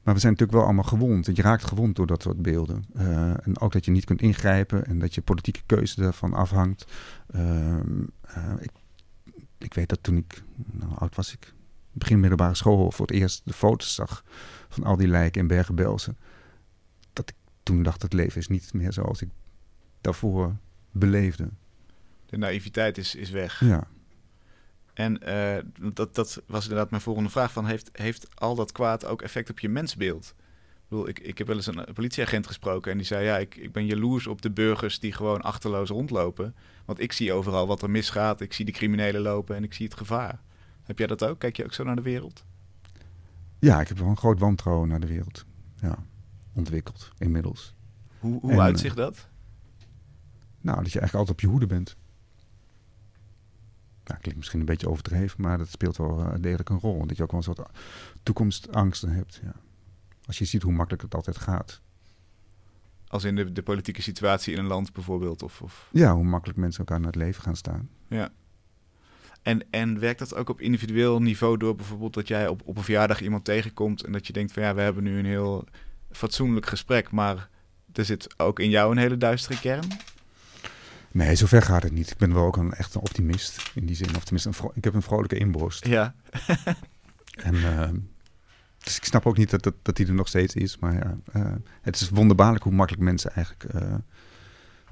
Maar 0.07 0.15
we 0.15 0.21
zijn 0.21 0.31
natuurlijk 0.31 0.59
wel 0.59 0.67
allemaal 0.67 0.89
gewond. 0.89 1.35
Je 1.35 1.41
raakt 1.41 1.63
gewond 1.63 1.95
door 1.95 2.07
dat 2.07 2.21
soort 2.21 2.41
beelden. 2.41 2.85
Eh, 2.93 3.29
en 3.47 3.59
ook 3.59 3.71
dat 3.71 3.85
je 3.85 3.91
niet 3.91 4.05
kunt 4.05 4.21
ingrijpen 4.21 4.85
en 4.85 4.99
dat 4.99 5.15
je 5.15 5.21
politieke 5.21 5.61
keuze 5.65 6.01
daarvan 6.01 6.33
afhangt. 6.33 6.85
Ehm, 7.27 8.03
eh, 8.21 8.53
ik, 8.59 8.71
ik 9.57 9.73
weet 9.73 9.89
dat 9.89 10.03
toen 10.03 10.17
ik, 10.17 10.43
nou, 10.71 10.91
oud 10.95 11.15
was 11.15 11.33
ik? 11.33 11.53
Begin 11.91 12.19
middelbare 12.19 12.55
school 12.55 12.91
voor 12.91 13.05
het 13.05 13.15
eerst 13.15 13.41
de 13.45 13.53
foto's 13.53 13.93
zag 13.93 14.23
van 14.69 14.83
al 14.83 14.95
die 14.95 15.07
lijken 15.07 15.41
in 15.41 15.47
Bergen-Belsen. 15.47 16.17
Dat 17.13 17.29
ik 17.29 17.35
toen 17.63 17.83
dacht, 17.83 18.01
het 18.01 18.13
leven 18.13 18.39
is 18.39 18.47
niet 18.47 18.73
meer 18.73 18.93
zoals 18.93 19.21
ik 19.21 19.29
daarvoor 20.01 20.55
beleefde. 20.91 21.49
De 22.27 22.37
naïviteit 22.37 22.97
is, 22.97 23.15
is 23.15 23.29
weg. 23.29 23.59
Ja. 23.59 23.87
En 24.93 25.21
eh, 25.23 25.63
dat, 25.93 26.15
dat 26.15 26.41
was 26.47 26.63
inderdaad 26.63 26.89
mijn 26.89 27.01
volgende 27.01 27.29
vraag. 27.29 27.51
Van 27.51 27.65
heeft, 27.65 27.89
heeft 27.91 28.27
al 28.35 28.55
dat 28.55 28.71
kwaad 28.71 29.05
ook 29.05 29.21
effect 29.21 29.49
op 29.49 29.59
je 29.59 29.69
mensbeeld? 29.69 30.33
Ik, 30.37 30.83
bedoel, 30.87 31.07
ik, 31.07 31.19
ik 31.19 31.37
heb 31.37 31.47
wel 31.47 31.55
eens 31.55 31.67
een 31.67 31.85
politieagent 31.93 32.47
gesproken 32.47 32.91
en 32.91 32.97
die 32.97 33.05
zei... 33.05 33.25
ja, 33.25 33.37
ik, 33.37 33.55
ik 33.55 33.71
ben 33.71 33.85
jaloers 33.85 34.27
op 34.27 34.41
de 34.41 34.51
burgers 34.51 34.99
die 34.99 35.13
gewoon 35.13 35.41
achterloos 35.41 35.89
rondlopen. 35.89 36.55
Want 36.85 36.99
ik 36.99 37.11
zie 37.11 37.33
overal 37.33 37.67
wat 37.67 37.81
er 37.81 37.89
misgaat. 37.89 38.41
Ik 38.41 38.53
zie 38.53 38.65
de 38.65 38.71
criminelen 38.71 39.21
lopen 39.21 39.55
en 39.55 39.63
ik 39.63 39.73
zie 39.73 39.85
het 39.85 39.97
gevaar. 39.97 40.41
Heb 40.83 40.97
jij 40.97 41.07
dat 41.07 41.23
ook? 41.23 41.39
Kijk 41.39 41.57
je 41.57 41.63
ook 41.63 41.73
zo 41.73 41.83
naar 41.83 41.95
de 41.95 42.01
wereld? 42.01 42.45
Ja, 43.59 43.81
ik 43.81 43.87
heb 43.87 43.97
wel 43.97 44.07
een 44.07 44.17
groot 44.17 44.39
wantrouwen 44.39 44.87
naar 44.87 44.99
de 44.99 45.07
wereld. 45.07 45.45
Ja, 45.75 46.05
ontwikkeld 46.53 47.11
inmiddels. 47.17 47.75
Hoe, 48.19 48.39
hoe 48.39 48.51
En, 48.51 48.61
uitzicht 48.61 48.95
dat? 48.95 49.27
Nou, 50.61 50.83
dat 50.83 50.91
je 50.91 50.99
eigenlijk 50.99 51.13
altijd 51.13 51.29
op 51.29 51.39
je 51.39 51.47
hoede 51.47 51.67
bent. 51.67 51.95
Nou, 54.07 54.19
klinkt 54.19 54.35
misschien 54.37 54.59
een 54.59 54.65
beetje 54.65 54.89
overdreven, 54.89 55.41
maar 55.41 55.57
dat 55.57 55.69
speelt 55.69 55.97
wel 55.97 56.19
eh, 56.19 56.33
degelijk 56.39 56.69
een 56.69 56.79
rol. 56.79 57.05
Dat 57.05 57.17
je 57.17 57.23
ook 57.23 57.31
wel 57.31 57.39
een 57.39 57.55
soort 57.55 57.69
toekomstangsten 58.23 59.09
hebt. 59.09 59.39
Ja. 59.43 59.53
Als 60.25 60.37
je 60.37 60.45
ziet 60.45 60.61
hoe 60.61 60.73
makkelijk 60.73 61.03
het 61.03 61.15
altijd 61.15 61.37
gaat. 61.37 61.81
Als 63.07 63.23
in 63.23 63.35
de, 63.35 63.51
de 63.51 63.63
politieke 63.63 64.01
situatie 64.01 64.53
in 64.53 64.59
een 64.59 64.65
land 64.65 64.93
bijvoorbeeld? 64.93 65.43
Of, 65.43 65.61
of... 65.61 65.89
Ja, 65.91 66.13
hoe 66.13 66.23
makkelijk 66.23 66.59
mensen 66.59 66.79
elkaar 66.79 66.99
naar 66.99 67.11
het 67.11 67.21
leven 67.21 67.43
gaan 67.43 67.55
staan. 67.55 67.89
Ja. 68.07 68.31
En, 69.41 69.65
en 69.69 69.99
werkt 69.99 70.19
dat 70.19 70.35
ook 70.35 70.49
op 70.49 70.61
individueel 70.61 71.21
niveau 71.21 71.57
door 71.57 71.75
bijvoorbeeld 71.75 72.13
dat 72.13 72.27
jij 72.27 72.47
op, 72.47 72.61
op 72.65 72.77
een 72.77 72.83
verjaardag 72.83 73.21
iemand 73.21 73.45
tegenkomt 73.45 74.03
en 74.03 74.11
dat 74.11 74.27
je 74.27 74.33
denkt 74.33 74.51
van 74.51 74.63
ja, 74.63 74.75
we 74.75 74.81
hebben 74.81 75.03
nu 75.03 75.19
een 75.19 75.25
heel 75.25 75.65
fatsoenlijk 76.11 76.65
gesprek, 76.65 77.11
maar 77.11 77.49
er 77.93 78.05
zit 78.05 78.39
ook 78.39 78.59
in 78.59 78.69
jou 78.69 78.91
een 78.91 78.97
hele 78.97 79.17
duistere 79.17 79.59
kern? 79.59 79.87
Nee, 81.17 81.35
zover 81.35 81.61
gaat 81.61 81.83
het 81.83 81.91
niet. 81.91 82.11
Ik 82.11 82.17
ben 82.17 82.33
wel 82.33 82.45
ook 82.45 82.57
een 82.57 82.73
echt 82.73 82.95
een 82.95 83.01
optimist 83.01 83.71
in 83.73 83.85
die 83.85 83.95
zin. 83.95 84.15
Of 84.15 84.23
tenminste, 84.23 84.49
een 84.49 84.71
ik 84.73 84.83
heb 84.83 84.93
een 84.93 85.01
vrolijke 85.01 85.37
inborst. 85.37 85.87
Ja. 85.87 86.15
En, 87.37 87.55
eh, 87.55 87.89
dus 88.77 88.97
ik 88.97 89.03
snap 89.03 89.25
ook 89.25 89.37
niet 89.37 89.49
dat, 89.49 89.63
dat, 89.63 89.73
dat 89.81 89.95
die 89.95 90.07
er 90.07 90.13
nog 90.13 90.27
steeds 90.27 90.55
is. 90.55 90.77
Maar 90.77 90.93
ja, 90.93 91.17
eh, 91.31 91.55
het 91.81 91.95
is 91.95 92.09
wonderbaarlijk 92.09 92.63
hoe 92.63 92.73
makkelijk 92.73 93.03
mensen 93.03 93.31
eigenlijk 93.31 93.73
eh, 93.73 93.95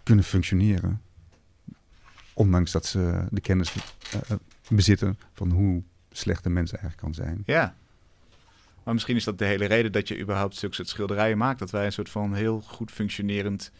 kunnen 0.03 0.25
functioneren. 0.25 1.01
Ondanks 2.33 2.71
dat 2.71 2.85
ze 2.85 3.25
de 3.29 3.41
kennis 3.41 3.73
bezitten 4.69 5.19
van 5.33 5.51
hoe 5.51 5.83
slecht 6.11 6.45
een 6.45 6.53
mens 6.53 6.71
eigenlijk 6.71 7.01
kan 7.01 7.13
zijn. 7.13 7.43
Ja. 7.45 7.75
Maar 8.83 8.93
misschien 8.93 9.15
is 9.15 9.23
dat 9.23 9.38
de 9.38 9.45
hele 9.45 9.65
reden 9.65 9.91
dat 9.91 10.07
je 10.07 10.19
überhaupt 10.19 10.55
zulke 10.55 10.75
soort 10.75 10.89
schilderijen 10.89 11.38
maakt. 11.38 11.59
Dat 11.59 11.71
wij 11.71 11.85
een 11.85 11.91
soort 11.91 12.09
van 12.09 12.33
heel 12.33 12.61
goed 12.61 12.91
functionerend 12.91 13.71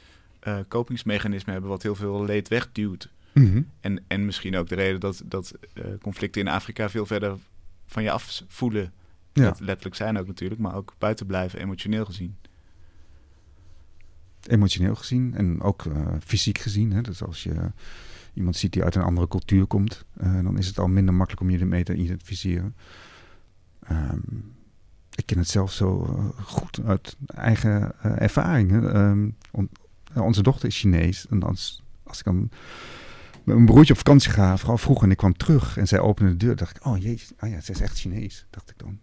eh, 0.46 0.60
kopingsmechanisme 0.68 1.52
hebben 1.52 1.70
wat 1.70 1.84
heel 1.84 1.96
veel 1.96 2.26
leed 2.26 2.48
wegduwt. 2.48 3.10
En, 3.80 4.04
en 4.08 4.26
misschien 4.26 4.56
ook 4.56 4.68
de 4.68 4.76
reden 4.76 5.00
dat, 5.00 5.22
dat 5.26 5.54
eh, 5.74 5.84
conflicten 6.02 6.42
in 6.42 6.48
Afrika 6.48 6.90
veel 6.90 7.06
verder 7.06 7.38
van 7.86 8.04
je 8.04 8.12
af 8.12 8.44
voelen. 8.48 8.94
Ja. 9.34 9.44
Dat 9.44 9.60
letterlijk 9.60 9.96
zijn 9.96 10.18
ook 10.18 10.28
natuurlijk, 10.28 10.62
maar 10.62 10.76
ook 10.76 10.94
buiten 10.98 11.26
blijven, 11.26 11.60
emotioneel 11.60 12.06
gezien. 12.06 12.36
Emotioneel 14.42 14.96
gezien 14.96 15.36
en 15.36 15.62
ook 15.62 15.86
eh, 15.86 16.08
fysiek 16.26 16.58
gezien. 16.58 16.92
Hè? 16.92 17.02
Dus 17.02 17.24
als 17.24 17.44
je 17.44 17.72
iemand 18.34 18.56
ziet 18.56 18.74
die 18.74 18.84
uit 18.84 18.96
een 18.96 19.02
andere 19.02 19.28
cultuur 19.28 19.66
komt, 19.66 20.06
dan 20.14 20.58
is 20.58 20.68
het 20.68 20.80
al 20.80 20.88
minder 20.88 21.14
makkelijk 21.14 21.42
om 21.42 21.50
je 21.50 21.60
ermee 21.60 21.84
te 21.84 21.96
identificeren. 21.96 22.76
Ehm, 23.80 24.20
ik 25.16 25.26
ken 25.26 25.38
het 25.38 25.50
zelf 25.50 25.72
zo 25.72 26.04
goed 26.44 26.80
uit 26.86 27.16
eigen 27.26 27.92
eh, 28.02 28.22
ervaring. 28.22 28.72
Eh, 30.16 30.24
onze 30.24 30.44
dochter 30.44 30.68
is 30.68 30.80
Chinees. 30.80 31.28
En 31.28 31.44
als, 31.44 31.84
als 32.04 32.20
ik 32.20 32.26
dan 32.26 32.50
met 33.44 33.56
mijn 33.56 33.66
broertje 33.66 33.94
op 33.94 34.00
vakantie 34.00 34.32
ga, 34.32 34.58
vooral 34.58 34.78
vroeg, 34.78 35.04
en 35.04 35.12
ik 35.12 35.18
kwam 35.18 35.38
terug 35.38 35.78
en 35.78 35.88
zij 35.88 36.00
opende 36.00 36.32
de 36.32 36.38
deur, 36.46 36.56
dacht 36.56 36.76
ik, 36.76 36.86
oh 36.86 36.98
jezus, 36.98 37.32
ah 37.38 37.50
ja, 37.50 37.62
ze 37.62 37.72
is 37.72 37.82
echt 37.82 37.98
Chinees, 37.98 38.46
dacht 38.50 38.70
ik 38.70 38.78
dan. 38.78 39.00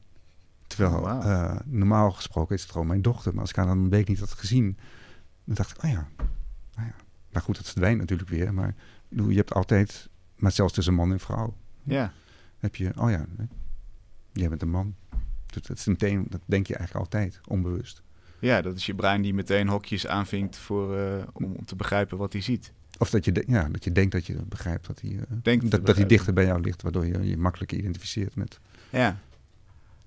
Terwijl 0.67 1.03
Oh, 1.03 1.25
eh, 1.25 1.57
normaal 1.65 2.11
gesproken 2.11 2.55
is 2.55 2.63
het 2.63 2.71
gewoon 2.71 2.87
mijn 2.87 3.03
dochter, 3.03 3.33
maar 3.33 3.41
als 3.41 3.51
ik 3.51 3.57
haar 3.57 3.67
dan 3.67 3.79
een 3.79 3.91
week 3.91 4.09
niet 4.09 4.19
had 4.19 4.33
gezien, 4.33 4.77
dan 5.45 5.55
dacht 5.55 5.71
ik, 5.71 5.85
oh 5.85 5.91
ja, 5.91 6.09
oh 6.79 6.85
ja. 6.85 6.95
Maar 7.33 7.43
goed, 7.43 7.57
het 7.59 7.69
verdwijnt 7.69 7.99
natuurlijk 7.99 8.29
weer, 8.29 8.55
maar 8.55 8.75
je 9.09 9.35
hebt 9.35 9.53
altijd, 9.53 10.09
maar 10.37 10.53
zelfs 10.53 10.73
tussen 10.73 10.95
man 10.95 11.13
en 11.13 11.21
vrouw, 11.21 11.55
Ja, 11.83 12.13
heb 12.59 12.77
je, 12.77 12.93
oh 12.97 13.11
ja, 13.11 13.27
jij 14.33 14.49
bent 14.49 14.63
een 14.63 14.71
man. 14.71 14.95
Dat, 15.47 15.67
dat, 15.67 15.79
is 15.79 15.87
meteen, 15.87 16.27
dat 16.29 16.41
denk 16.45 16.67
je 16.67 16.77
eigenlijk 16.77 17.05
altijd, 17.05 17.41
onbewust. 17.47 18.03
Ja 18.49 18.63
dat 18.63 18.77
is 18.77 18.87
je 18.87 18.95
brein 18.95 19.23
die 19.23 19.35
meteen 19.35 19.69
hokjes 19.69 20.07
aanvinkt 20.07 20.57
voor, 20.57 20.97
eh, 20.99 21.23
om, 21.33 21.45
om 21.45 21.65
te 21.65 21.77
begrijpen 21.77 22.19
wat 22.19 22.33
hij 22.33 22.43
ziet. 22.43 22.73
Of 22.99 23.11
dat 23.11 23.25
je, 23.25 23.33
de- 23.33 23.45
ja, 23.47 23.69
dat 23.69 23.85
je 23.85 23.93
denkt 23.93 24.13
dat 24.13 24.27
je 24.27 24.35
begrijpt 24.35 24.87
dat 24.87 25.01
hij, 25.01 25.11
eh, 25.11 25.17
te 25.43 25.69
dat, 25.69 25.87
dat 25.87 25.97
hij 25.97 26.07
dichter 26.07 26.33
bij 26.33 26.45
jou 26.45 26.61
ligt, 26.61 26.83
waardoor 26.83 27.07
je 27.07 27.29
je 27.29 27.37
makkelijker 27.37 27.79
identificeert 27.79 28.35
met. 28.35 28.59
Ja. 28.91 29.19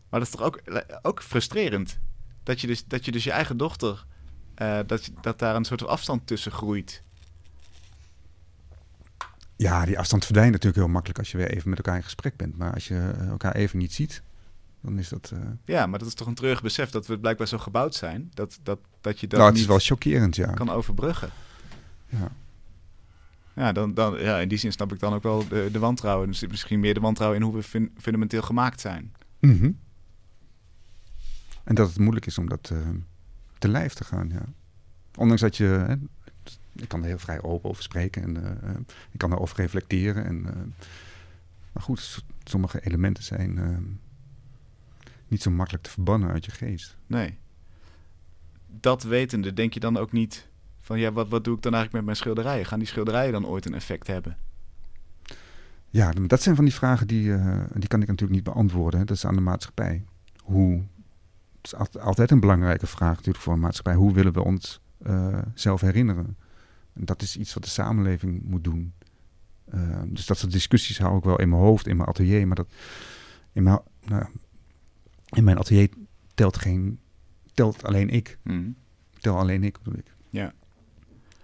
Maar 0.09 0.19
dat 0.19 0.29
is 0.29 0.35
toch 0.35 0.41
ook, 0.41 0.61
ook 1.01 1.23
frustrerend? 1.23 1.99
Dat 2.43 2.61
je 2.61 2.67
dus, 2.67 2.85
dat 2.85 3.05
je, 3.05 3.11
dus 3.11 3.23
je 3.23 3.31
eigen 3.31 3.57
dochter, 3.57 4.05
eh, 4.55 4.79
dat, 4.87 5.05
je- 5.05 5.11
dat 5.21 5.39
daar 5.39 5.55
een 5.55 5.65
soort 5.65 5.85
afstand 5.85 6.27
tussen 6.27 6.51
groeit. 6.51 7.03
Ja, 9.55 9.85
die 9.85 9.99
afstand 9.99 10.23
verdwijnt 10.25 10.51
natuurlijk 10.51 10.81
heel 10.81 10.91
makkelijk 10.91 11.19
als 11.19 11.31
je 11.31 11.37
weer 11.37 11.51
even 11.51 11.69
met 11.69 11.77
elkaar 11.77 11.95
in 11.95 12.03
gesprek 12.03 12.35
bent. 12.35 12.57
Maar 12.57 12.73
als 12.73 12.87
je 12.87 13.13
elkaar 13.29 13.55
even 13.55 13.77
niet 13.77 13.93
ziet, 13.93 14.21
dan 14.85 14.99
is 14.99 15.09
dat. 15.09 15.31
eh, 15.33 15.39
Ja, 15.65 15.85
maar 15.85 15.99
dat 15.99 16.07
is 16.07 16.13
toch 16.13 16.27
een 16.27 16.33
treurig 16.35 16.61
besef 16.61 16.89
dat 16.89 17.07
we 17.07 17.19
blijkbaar 17.19 17.47
zo 17.47 17.57
gebouwd 17.57 17.95
zijn. 17.95 18.31
Dat, 18.33 18.59
dat, 18.63 18.79
dat 19.01 19.19
je 19.19 19.27
dat 19.27 19.39
nou, 19.39 19.43
het 19.51 19.53
niet 19.53 19.63
is 19.63 19.69
wel 19.69 19.79
chockerend, 19.79 20.35
ja. 20.35 20.51
kan 20.53 20.69
overbruggen. 20.69 21.29
ja. 22.09 22.31
Ja, 23.55 23.71
dan, 23.71 23.93
dan, 23.93 24.19
ja, 24.19 24.39
in 24.39 24.47
die 24.47 24.57
zin 24.57 24.71
snap 24.71 24.93
ik 24.93 24.99
dan 24.99 25.13
ook 25.13 25.23
wel 25.23 25.47
de, 25.47 25.69
de 25.71 25.79
wantrouwen. 25.79 26.27
Dus 26.27 26.47
misschien 26.47 26.79
meer 26.79 26.93
de 26.93 26.99
wantrouwen 26.99 27.39
in 27.39 27.45
hoe 27.45 27.55
we 27.55 27.63
fun- 27.63 27.91
fundamenteel 27.97 28.41
gemaakt 28.41 28.81
zijn. 28.81 29.13
Mhm. 29.39 29.71
En 31.63 31.75
dat 31.75 31.87
het 31.87 31.99
moeilijk 31.99 32.25
is 32.25 32.37
om 32.37 32.49
dat 32.49 32.69
eh, 32.73 32.77
te 33.57 33.67
lijf 33.67 33.93
te 33.93 34.03
gaan, 34.03 34.29
ja. 34.29 34.45
Ondanks 35.17 35.41
dat 35.41 35.57
je... 35.57 35.63
Hè, 35.63 35.93
ik 36.81 36.87
kan 36.87 37.01
er 37.01 37.07
heel 37.07 37.19
vrij 37.19 37.41
open 37.41 37.69
over 37.69 37.83
spreken 37.83 38.23
en 38.23 38.61
eh, 38.63 38.69
ik 39.11 39.17
kan 39.19 39.31
erover 39.31 39.57
reflecteren. 39.57 40.25
En, 40.25 40.41
maar 41.71 41.83
goed, 41.83 42.23
sommige 42.43 42.79
elementen 42.85 43.23
zijn 43.23 43.57
niet 45.35 45.43
zo 45.43 45.51
makkelijk 45.51 45.83
te 45.83 45.89
verbannen 45.89 46.29
uit 46.29 46.45
je 46.45 46.51
geest. 46.51 46.97
Nee. 47.07 47.37
Dat 48.67 49.03
wetende, 49.03 49.53
denk 49.53 49.73
je 49.73 49.79
dan 49.79 49.97
ook 49.97 50.11
niet 50.11 50.47
van 50.81 50.99
ja, 50.99 51.11
wat, 51.11 51.29
wat 51.29 51.43
doe 51.43 51.55
ik 51.55 51.61
dan 51.61 51.73
eigenlijk 51.73 51.93
met 51.93 52.03
mijn 52.03 52.15
schilderijen? 52.17 52.65
Gaan 52.65 52.79
die 52.79 52.87
schilderijen 52.87 53.31
dan 53.31 53.45
ooit 53.47 53.65
een 53.65 53.73
effect 53.73 54.07
hebben? 54.07 54.37
Ja, 55.89 56.11
dat 56.11 56.41
zijn 56.41 56.55
van 56.55 56.65
die 56.65 56.73
vragen 56.73 57.07
die, 57.07 57.33
eh, 57.33 57.63
die 57.73 57.87
kan 57.87 58.01
ik 58.01 58.07
natuurlijk 58.07 58.35
niet 58.35 58.53
beantwoorden. 58.53 58.99
Hè. 58.99 59.05
Dat 59.05 59.15
is 59.15 59.25
aan 59.25 59.35
de 59.35 59.41
maatschappij. 59.41 60.03
Hoe, 60.43 60.73
het 61.61 61.65
is 61.65 61.75
alt- 61.75 61.99
altijd 61.99 62.31
een 62.31 62.39
belangrijke 62.39 62.87
vraag 62.87 63.15
natuurlijk 63.15 63.43
voor 63.43 63.53
een 63.53 63.59
maatschappij. 63.59 63.95
Hoe 63.95 64.13
willen 64.13 64.33
we 64.33 64.43
ons 64.43 64.81
eh, 65.03 65.41
zelf 65.53 65.81
herinneren? 65.81 66.37
En 66.93 67.05
dat 67.05 67.21
is 67.21 67.37
iets 67.37 67.53
wat 67.53 67.63
de 67.63 67.69
samenleving 67.69 68.41
moet 68.43 68.63
doen. 68.63 68.93
Eh, 69.65 70.01
dus 70.05 70.25
dat 70.25 70.37
soort 70.37 70.51
discussies 70.51 70.97
hou 70.97 71.17
ik 71.17 71.23
wel 71.23 71.39
in 71.39 71.49
mijn 71.49 71.61
hoofd, 71.61 71.87
in 71.87 71.97
mijn 71.97 72.09
atelier. 72.09 72.47
Maar 72.47 72.55
dat 72.55 72.69
in 73.51 73.63
mijn, 73.63 73.79
nou, 74.05 74.25
in 75.35 75.43
mijn 75.43 75.57
atelier 75.57 75.89
telt 76.33 76.57
geen, 76.57 76.99
telt 77.53 77.83
alleen 77.83 78.09
ik. 78.09 78.37
Mhm. 78.43 78.69
Tel 79.19 79.37
alleen 79.37 79.63
ik, 79.63 79.77
bedoel 79.83 79.99
ik. 79.99 80.13
Ja. 80.29 80.53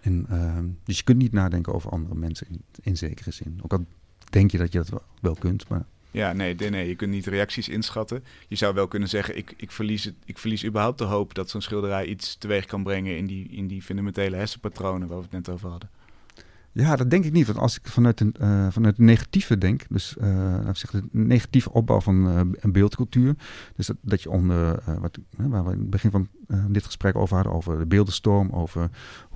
En, 0.02 0.26
ehm, 0.30 0.66
dus 0.84 0.98
je 0.98 1.04
kunt 1.04 1.18
niet 1.18 1.32
nadenken 1.32 1.74
over 1.74 1.92
andere 1.92 2.16
mensen 2.16 2.48
in, 2.50 2.62
in 2.82 2.98
zekere 2.98 3.32
zin. 3.32 3.60
Ook 3.64 3.74
al 3.74 3.86
denk 4.30 4.52
je 4.52 4.58
dat 4.58 4.72
je 4.72 4.78
dat 4.78 4.90
wel, 4.90 5.04
wel 5.22 5.36
kunt, 5.36 5.68
maar 5.68 5.86
Ja, 6.12 6.34
nee, 6.34 6.56
nee, 6.56 6.70
nee, 6.70 6.88
je 6.88 6.96
kunt 6.96 7.12
niet 7.12 7.26
reacties 7.26 7.70
inschatten. 7.70 8.24
Je 8.48 8.56
zou 8.56 8.74
wel 8.74 8.88
kunnen 8.88 9.10
zeggen, 9.10 9.38
ik, 9.38 9.54
ik, 9.58 9.72
verlies, 9.72 10.04
het, 10.04 10.16
ik 10.26 10.38
verlies 10.38 10.66
überhaupt 10.66 10.98
de 10.98 11.04
hoop 11.04 11.34
dat 11.34 11.50
zo'n 11.50 11.62
schilderij 11.62 12.06
iets 12.06 12.36
teweeg 12.36 12.66
kan 12.66 12.84
brengen 12.84 13.18
in 13.18 13.26
die, 13.26 13.48
in 13.48 13.68
die 13.68 13.82
fundamentele 13.82 14.36
hersenpatronen 14.36 15.08
waar 15.08 15.18
we 15.18 15.24
het 15.24 15.32
net 15.32 15.50
over 15.50 15.70
hadden. 15.70 15.90
Ja, 16.74 16.96
dat 16.96 17.10
denk 17.10 17.26
ik 17.26 17.32
niet. 17.32 17.46
Want 17.46 17.60
als 17.60 17.78
ik 17.78 17.88
vanuit 17.88 18.20
een, 18.20 18.36
uh, 18.42 18.68
vanuit 18.70 18.98
een 18.98 19.06
negatieve 19.06 19.58
denk, 19.58 19.86
dus 19.90 20.16
uh, 20.22 20.70
negatieve 21.12 21.72
opbouw 21.72 22.02
van 22.02 22.28
uh, 22.28 22.42
een 22.52 22.72
beeldcultuur. 22.72 23.36
Dus 23.76 23.88
dat, 23.88 23.98
dat 24.02 24.22
je 24.22 24.30
onder, 24.30 24.84
wat, 25.00 25.18
waar 25.38 25.66
we 25.66 25.72
in 25.72 25.80
het 25.80 25.90
begin 25.90 26.12
van 26.12 26.28
dit 26.68 26.86
gesprek 26.86 27.16
over 27.16 27.36
hadden, 27.36 27.54
over 27.54 27.80
de 27.80 27.86
beeldenstorm, 27.86 28.50
over 28.50 28.90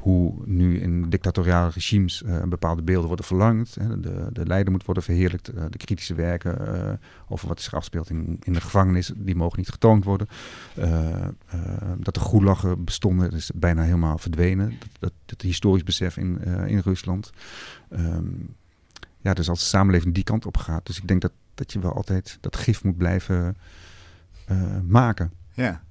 hoe 0.06 0.34
nu 0.46 0.80
in 0.80 1.10
dictatoriale 1.10 1.70
regimes 1.70 2.24
bepaalde 2.50 2.82
beelden 2.82 3.08
worden 3.08 3.26
verlangd. 3.26 3.76
Hè, 3.76 4.00
de, 4.00 4.30
de 4.32 4.46
leider 4.46 4.72
moet 4.72 4.86
worden 4.86 5.04
verheerlijkt, 5.04 5.46
de 5.46 5.78
kritische 5.78 6.14
werken 6.14 7.00
over 7.28 7.48
wat 7.48 7.62
zich 7.62 7.74
afspeelt 7.74 8.10
in, 8.10 8.40
in 8.44 8.54
de 8.54 8.62
gevangenis, 8.62 9.12
die 9.16 9.36
mogen 9.36 9.60
niet 9.60 9.70
getoond 9.70 10.04
worden. 10.04 10.28
dat 11.98 12.14
de 12.14 12.20
goelachen 12.20 12.84
bestonden, 12.84 13.32
is 13.32 13.52
bijna 13.56 13.82
helemaal 13.84 14.18
verdwenen. 14.18 14.74
Dat, 15.00 15.12
dat, 15.26 15.42
historisch 15.42 15.84
besef 15.84 16.18
in, 16.18 16.44
in 16.68 16.80
Rusland. 16.80 17.32
Um, 17.90 18.56
ja, 19.18 19.34
dus 19.34 19.50
als 19.50 19.60
de 19.60 19.66
samenleving 19.66 20.14
die 20.14 20.24
kant 20.24 20.46
op 20.46 20.58
gaat. 20.58 20.86
Dus 20.86 20.98
ik 20.98 21.08
denk 21.08 21.22
dat, 21.22 21.32
dat 21.54 21.72
je 21.72 21.80
wel 21.80 21.94
altijd 21.94 22.38
dat 22.42 22.56
gif 22.56 22.84
moet 22.84 22.98
blijven 22.98 23.58
uh, 24.52 24.80
maken. 24.88 25.32
Ja. 25.54 25.84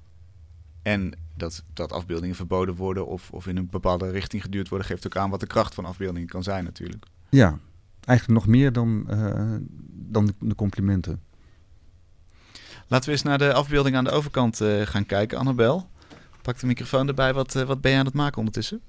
En 0.81 1.13
dat, 1.35 1.63
dat 1.73 1.91
afbeeldingen 1.91 2.35
verboden 2.35 2.75
worden 2.75 3.07
of, 3.07 3.31
of 3.31 3.47
in 3.47 3.57
een 3.57 3.69
bepaalde 3.69 4.09
richting 4.09 4.41
geduurd 4.41 4.69
worden, 4.69 4.87
geeft 4.87 5.05
ook 5.05 5.17
aan 5.17 5.29
wat 5.29 5.39
de 5.39 5.47
kracht 5.47 5.73
van 5.73 5.85
afbeeldingen 5.85 6.27
kan 6.27 6.43
zijn 6.43 6.63
natuurlijk. 6.63 7.05
Ja, 7.29 7.59
eigenlijk 8.05 8.39
nog 8.39 8.47
meer 8.47 8.71
dan, 8.71 9.07
uh, 9.09 9.55
dan 9.89 10.33
de, 10.39 10.55
complimenten. 10.55 11.23
Laten 12.87 13.05
we 13.05 13.11
eens 13.11 13.23
naar 13.23 13.37
de 13.37 13.53
afbeelding 13.53 13.95
aan 13.95 14.03
de 14.03 14.11
overkant 14.11 14.61
uh, 14.61 14.81
gaan 14.81 15.05
kijken. 15.05 15.37
Annabel, 15.37 15.89
pak 16.41 16.59
de 16.59 16.67
microfoon 16.67 17.07
erbij. 17.07 17.33
Wat, 17.33 17.53
wat 17.53 17.81
ben 17.81 17.91
je 17.91 17.97
aan 17.97 18.05
het 18.05 18.13
maken 18.13 18.37
ondertussen? 18.37 18.81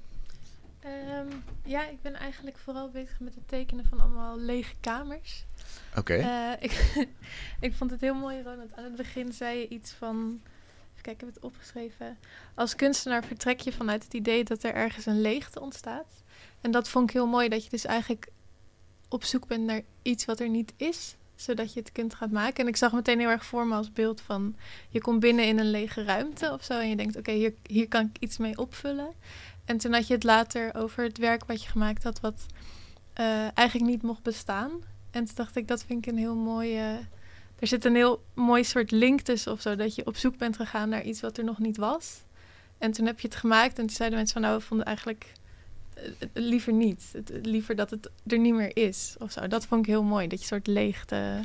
Ja, 1.66 1.88
ik 1.88 2.02
ben 2.02 2.14
eigenlijk 2.14 2.58
vooral 2.58 2.90
bezig 2.90 3.20
met 3.20 3.34
het 3.34 3.48
tekenen 3.48 3.84
van 3.84 4.00
allemaal 4.00 4.38
lege 4.38 4.74
kamers. 4.80 5.44
Oké. 5.96 6.14
Eh, 6.14 6.52
ik, 6.66 7.06
ik 7.60 7.74
vond 7.74 7.90
het 7.90 8.00
heel 8.00 8.14
mooi, 8.14 8.42
Ronald. 8.42 8.76
Aan 8.76 8.84
het 8.84 8.96
begin 8.96 9.32
zei 9.32 9.58
je 9.58 9.68
iets 9.68 9.92
van. 9.92 10.40
Kijken, 11.06 11.28
ik 11.28 11.34
heb 11.34 11.42
het 11.42 11.52
opgeschreven. 11.52 12.18
Als 12.54 12.76
kunstenaar 12.76 13.24
vertrek 13.24 13.60
je 13.60 13.72
vanuit 13.72 14.04
het 14.04 14.14
idee 14.14 14.44
dat 14.44 14.62
er 14.62 14.74
ergens 14.74 15.06
een 15.06 15.20
leegte 15.20 15.60
ontstaat. 15.60 16.22
En 16.60 16.70
dat 16.70 16.88
vond 16.88 17.08
ik 17.08 17.14
heel 17.14 17.26
mooi, 17.26 17.48
dat 17.48 17.64
je 17.64 17.70
dus 17.70 17.84
eigenlijk 17.84 18.28
op 19.08 19.24
zoek 19.24 19.46
bent 19.46 19.64
naar 19.64 19.82
iets 20.02 20.24
wat 20.24 20.40
er 20.40 20.48
niet 20.48 20.72
is, 20.76 21.16
zodat 21.34 21.72
je 21.72 21.80
het 21.80 21.92
kunt 21.92 22.14
gaan 22.14 22.30
maken. 22.30 22.62
En 22.64 22.68
ik 22.68 22.76
zag 22.76 22.92
meteen 22.92 23.18
heel 23.18 23.28
erg 23.28 23.44
voor 23.44 23.66
me 23.66 23.74
als 23.74 23.92
beeld 23.92 24.20
van 24.20 24.56
je 24.88 25.00
komt 25.00 25.20
binnen 25.20 25.46
in 25.46 25.58
een 25.58 25.70
lege 25.70 26.04
ruimte 26.04 26.52
of 26.52 26.64
zo 26.64 26.78
en 26.80 26.88
je 26.88 26.96
denkt, 26.96 27.16
oké, 27.16 27.32
hier, 27.32 27.54
hier 27.66 27.88
kan 27.88 28.04
ik 28.04 28.22
iets 28.22 28.36
mee 28.36 28.58
opvullen. 28.58 29.12
En 29.64 29.76
toen 29.78 29.92
had 29.92 30.06
je 30.06 30.14
het 30.14 30.24
later 30.24 30.74
over 30.74 31.04
het 31.04 31.18
werk 31.18 31.44
wat 31.44 31.62
je 31.62 31.68
gemaakt 31.68 32.02
had, 32.02 32.20
wat 32.20 32.46
uh, 33.20 33.58
eigenlijk 33.58 33.90
niet 33.90 34.02
mocht 34.02 34.22
bestaan. 34.22 34.70
En 35.10 35.24
toen 35.24 35.34
dacht 35.34 35.56
ik, 35.56 35.68
dat 35.68 35.84
vind 35.84 36.06
ik 36.06 36.12
een 36.12 36.18
heel 36.18 36.36
mooie. 36.36 36.98
Er 37.58 37.66
zit 37.66 37.84
een 37.84 37.94
heel 37.94 38.24
mooi 38.34 38.64
soort 38.64 38.90
link 38.90 39.20
tussen 39.20 39.52
of 39.52 39.60
zo, 39.60 39.76
dat 39.76 39.94
je 39.94 40.06
op 40.06 40.16
zoek 40.16 40.36
bent 40.36 40.56
gegaan 40.56 40.88
naar 40.88 41.02
iets 41.02 41.20
wat 41.20 41.38
er 41.38 41.44
nog 41.44 41.58
niet 41.58 41.76
was. 41.76 42.20
En 42.78 42.92
toen 42.92 43.06
heb 43.06 43.20
je 43.20 43.28
het 43.28 43.36
gemaakt 43.36 43.78
en 43.78 43.86
toen 43.86 43.96
zeiden 43.96 44.18
mensen 44.18 44.40
van, 44.40 44.48
nou, 44.48 44.58
we 44.58 44.64
vonden 44.64 44.86
eigenlijk 44.86 45.32
uh, 45.96 46.02
liever 46.32 46.72
niet. 46.72 47.02
Het, 47.12 47.32
liever 47.42 47.76
dat 47.76 47.90
het 47.90 48.10
er 48.26 48.38
niet 48.38 48.54
meer 48.54 48.76
is 48.76 49.14
of 49.18 49.32
zo. 49.32 49.46
Dat 49.46 49.66
vond 49.66 49.80
ik 49.80 49.86
heel 49.86 50.02
mooi, 50.02 50.28
dat 50.28 50.40
je 50.40 50.46
soort 50.46 50.66
leegte, 50.66 51.40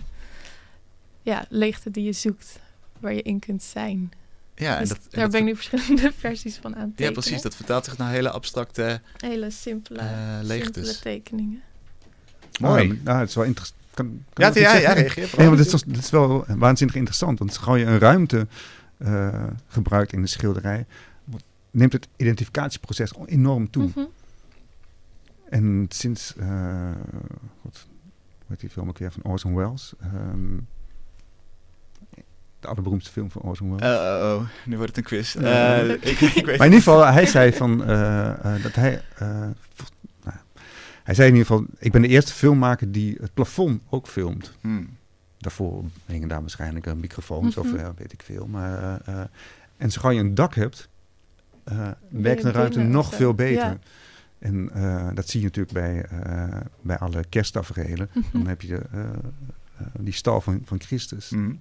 ja, 1.21 1.45
leegte 1.49 1.91
die 1.91 2.03
je 2.03 2.13
zoekt, 2.13 2.59
waar 2.99 3.13
je 3.13 3.21
in 3.21 3.39
kunt 3.39 3.63
zijn. 3.63 4.11
Ja, 4.55 4.73
en 4.73 4.79
dus 4.79 4.89
dat, 4.89 4.99
daar 5.09 5.29
ben 5.29 5.39
ik 5.39 5.45
nu 5.45 5.55
verschillende 5.55 6.11
versies 6.17 6.57
van 6.57 6.75
aan 6.75 6.93
Ja, 6.95 7.11
precies. 7.11 7.41
Dat 7.41 7.55
vertaalt 7.55 7.85
zich 7.85 7.97
naar 7.97 8.11
hele 8.11 8.29
abstracte... 8.29 9.01
Hele 9.17 9.51
simpele, 9.51 10.01
uh, 10.01 10.49
simpele 10.49 10.99
tekeningen. 10.99 11.61
Mooi. 12.59 12.91
Oh, 12.91 13.03
nou, 13.03 13.19
het 13.19 13.29
is 13.29 13.35
wel 13.35 13.43
interessant. 13.43 13.80
Kan, 13.93 14.23
kan 14.33 14.53
ja, 14.53 14.59
ja, 14.59 14.75
ja, 14.75 14.93
reageer 14.93 15.29
Nee, 15.37 15.47
maar 15.47 15.57
dit 15.57 15.73
is, 15.73 15.83
dit 15.83 15.97
is 15.97 16.09
wel 16.09 16.45
waanzinnig 16.47 16.95
interessant. 16.95 17.39
Want 17.39 17.59
als 17.65 17.77
je 17.79 17.85
een 17.85 17.99
ruimte 17.99 18.47
uh, 18.97 19.43
gebruikt 19.67 20.13
in 20.13 20.21
de 20.21 20.27
schilderij... 20.27 20.85
neemt 21.71 21.93
het 21.93 22.07
identificatieproces 22.15 23.13
enorm 23.25 23.69
toe. 23.69 23.83
Mm 23.83 23.91
-hmm. 23.93 24.09
En 25.49 25.85
sinds... 25.89 26.33
Uh, 26.37 26.91
wat, 27.61 27.87
hoe 28.37 28.47
heet 28.47 28.59
die 28.59 28.69
film 28.69 28.89
ook 28.89 28.97
weer? 28.97 29.11
Van 29.11 29.31
Orson 29.31 29.55
Welles... 29.55 29.93
Um, 30.03 30.67
de 32.59 32.67
allerberoemdste 32.67 33.11
film 33.11 33.31
van 33.31 33.41
Orson 33.41 33.75
Welles. 33.75 33.97
Uh, 33.97 34.25
oh, 34.25 34.35
oh, 34.35 34.47
nu 34.65 34.77
wordt 34.77 34.95
het 34.95 34.97
een 34.97 35.03
quiz. 35.03 35.35
Uh, 35.35 35.89
ik, 35.89 36.01
ik 36.01 36.45
weet 36.45 36.45
maar 36.45 36.67
in 36.67 36.73
ieder 36.73 36.77
geval, 36.77 37.05
hij 37.05 37.25
zei 37.25 37.53
van 37.53 37.89
uh, 37.89 38.63
dat 38.63 38.75
hij. 38.75 39.01
Hij 41.11 41.19
zei 41.19 41.31
in 41.31 41.37
ieder 41.37 41.51
geval: 41.51 41.75
Ik 41.79 41.91
ben 41.91 42.01
de 42.01 42.07
eerste 42.07 42.33
filmmaker 42.33 42.91
die 42.91 43.17
het 43.21 43.33
plafond 43.33 43.81
ook 43.89 44.07
filmt. 44.07 44.51
Hmm. 44.61 44.89
Daarvoor 45.37 45.83
hingen 46.05 46.27
daar 46.27 46.39
waarschijnlijk 46.41 46.95
microfoons 46.95 47.55
mm 47.55 47.63
-hmm. 47.63 47.85
of 47.85 47.97
weet 47.97 48.13
ik 48.13 48.21
veel. 48.21 48.47
Maar, 48.47 49.01
en 49.77 49.91
zo 49.91 50.01
gauw 50.01 50.11
je 50.11 50.19
een 50.19 50.35
dak 50.35 50.55
hebt, 50.55 50.89
werkt 52.09 52.43
een 52.43 52.51
ruimte 52.51 52.79
nog 52.79 53.15
veel 53.15 53.33
beter. 53.33 53.63
Ja. 53.63 53.79
En 54.39 54.71
dat 55.13 55.29
zie 55.29 55.39
je 55.39 55.45
natuurlijk 55.45 55.73
bij, 55.73 56.05
bij 56.81 56.97
alle 56.97 57.23
kersttaferelen. 57.29 58.09
Mm 58.13 58.21
-hmm. 58.21 58.39
Dan 58.39 58.47
heb 58.47 58.61
je 58.61 58.81
die 59.99 60.13
stal 60.13 60.41
van, 60.41 60.61
van 60.65 60.81
Christus. 60.81 61.29
Mm 61.29 61.59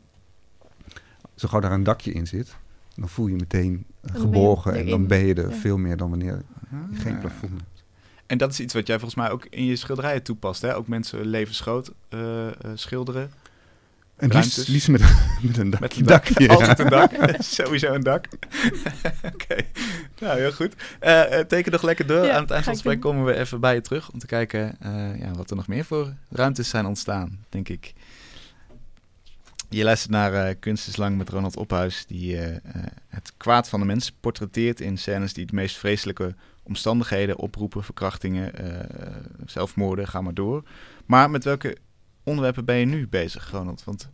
zo 1.40 1.48
gauw 1.48 1.60
daar 1.60 1.72
een 1.72 1.82
dakje 1.82 2.12
in 2.12 2.26
zit, 2.26 2.56
dan 2.94 3.08
voel 3.08 3.26
je 3.26 3.34
meteen 3.34 3.84
geborgen 4.02 4.74
en 4.74 4.86
dan 4.86 5.06
ben 5.06 5.26
je 5.26 5.34
er 5.34 5.52
veel 5.52 5.78
meer 5.78 5.96
dan 5.96 6.10
wanneer 6.10 6.44
je 6.70 6.96
geen 6.96 7.14
ah. 7.14 7.20
plafond 7.20 7.52
hebt. 7.52 7.69
En 8.30 8.38
dat 8.38 8.52
is 8.52 8.60
iets 8.60 8.74
wat 8.74 8.86
jij 8.86 8.98
volgens 8.98 9.20
mij 9.20 9.30
ook 9.30 9.46
in 9.50 9.64
je 9.64 9.76
schilderijen 9.76 10.22
toepast, 10.22 10.62
hè? 10.62 10.76
Ook 10.76 10.88
mensen 10.88 11.26
levensgroot 11.26 11.92
uh, 12.10 12.20
uh, 12.20 12.50
schilderen. 12.74 13.32
En 14.16 14.28
liefst, 14.28 14.68
liefst 14.68 14.88
met, 14.88 15.00
met 15.42 15.56
een 15.56 15.70
dak. 15.70 15.80
Met 15.80 15.96
een 15.96 16.04
dak. 16.04 16.28
Ja. 16.38 16.52
Altijd 16.52 16.78
een 16.78 16.88
dak. 16.88 17.12
Sowieso 17.38 17.92
een 17.92 18.02
dak. 18.02 18.24
Oké. 19.24 19.32
Okay. 19.32 19.66
Nou, 20.20 20.38
heel 20.38 20.52
goed. 20.52 20.74
Uh, 21.02 21.22
teken 21.38 21.72
nog 21.72 21.82
lekker 21.82 22.06
door. 22.06 22.24
Ja, 22.24 22.34
Aan 22.34 22.42
het 22.42 22.50
eind 22.50 22.64
van 22.64 22.72
het 22.72 22.82
gesprek 22.82 23.00
komen 23.00 23.24
we 23.24 23.34
even 23.34 23.60
bij 23.60 23.74
je 23.74 23.80
terug 23.80 24.10
om 24.10 24.18
te 24.18 24.26
kijken 24.26 24.76
ja, 25.18 25.30
wat 25.36 25.50
er 25.50 25.56
nog 25.56 25.66
meer 25.66 25.84
voor 25.84 26.14
ruimtes 26.28 26.68
zijn 26.68 26.86
ontstaan, 26.86 27.44
denk 27.48 27.68
ik. 27.68 27.92
Je 29.68 29.84
luistert 29.84 30.12
naar 30.12 30.48
uh, 30.48 30.54
Kunst 30.60 30.88
is 30.88 30.96
Lang 30.96 31.16
met 31.16 31.28
Ronald 31.28 31.56
Ophuis, 31.56 32.04
die 32.06 32.34
uh, 32.34 32.48
uh, 32.48 32.56
het 33.08 33.32
kwaad 33.36 33.68
van 33.68 33.80
de 33.80 33.86
mens 33.86 34.12
portretteert 34.20 34.80
in 34.80 34.98
scènes 34.98 35.32
die 35.32 35.46
de 35.46 35.54
meest 35.54 35.76
vreselijke 35.76 36.34
omstandigheden 36.70 37.36
oproepen, 37.36 37.84
verkrachtingen, 37.84 38.52
zelfmoorden, 39.46 40.08
ga 40.08 40.20
maar 40.20 40.34
door. 40.34 40.62
Maar 41.06 41.30
met 41.30 41.44
welke 41.44 41.76
onderwerpen 42.22 42.64
ben 42.64 42.76
je 42.76 42.84
nu 42.84 43.08
bezig, 43.08 43.50
Ronald? 43.50 43.84
Want 43.84 44.10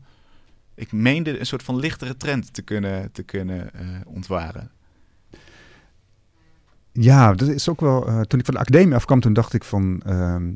ik 0.75 0.93
meende 0.93 1.39
een 1.39 1.47
soort 1.47 1.63
van 1.63 1.77
lichtere 1.77 2.17
trend 2.17 2.55
te 2.55 2.63
kunnen, 2.63 3.13
te 3.13 3.23
kunnen 3.23 3.71
ontwaren. 4.07 4.71
Ja, 6.93 7.35
dat 7.35 7.49
is 7.49 7.69
ook 7.69 7.81
wel. 7.81 8.25
toen 8.27 8.39
ik 8.39 8.45
van 8.45 8.55
de 8.55 8.61
academie 8.61 8.95
afkwam, 8.95 9.21
toen 9.21 9.33
dacht 9.33 9.53
ik 9.53 9.65
van. 9.65 10.03
Ehm, 10.05 10.53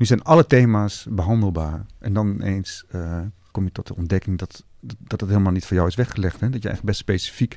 nu 0.00 0.06
zijn 0.06 0.22
alle 0.22 0.46
thema's 0.46 1.06
behandelbaar. 1.10 1.86
En 1.98 2.12
dan 2.12 2.40
eens 2.42 2.84
uh, 2.94 3.20
kom 3.50 3.64
je 3.64 3.72
tot 3.72 3.86
de 3.86 3.96
ontdekking 3.96 4.38
dat, 4.38 4.64
dat 4.80 5.20
het 5.20 5.30
helemaal 5.30 5.52
niet 5.52 5.66
voor 5.66 5.76
jou 5.76 5.88
is 5.88 5.94
weggelegd. 5.94 6.40
Hè? 6.40 6.50
Dat 6.50 6.62
je 6.62 6.68
eigenlijk 6.68 6.84
best 6.84 6.98
specifiek 6.98 7.56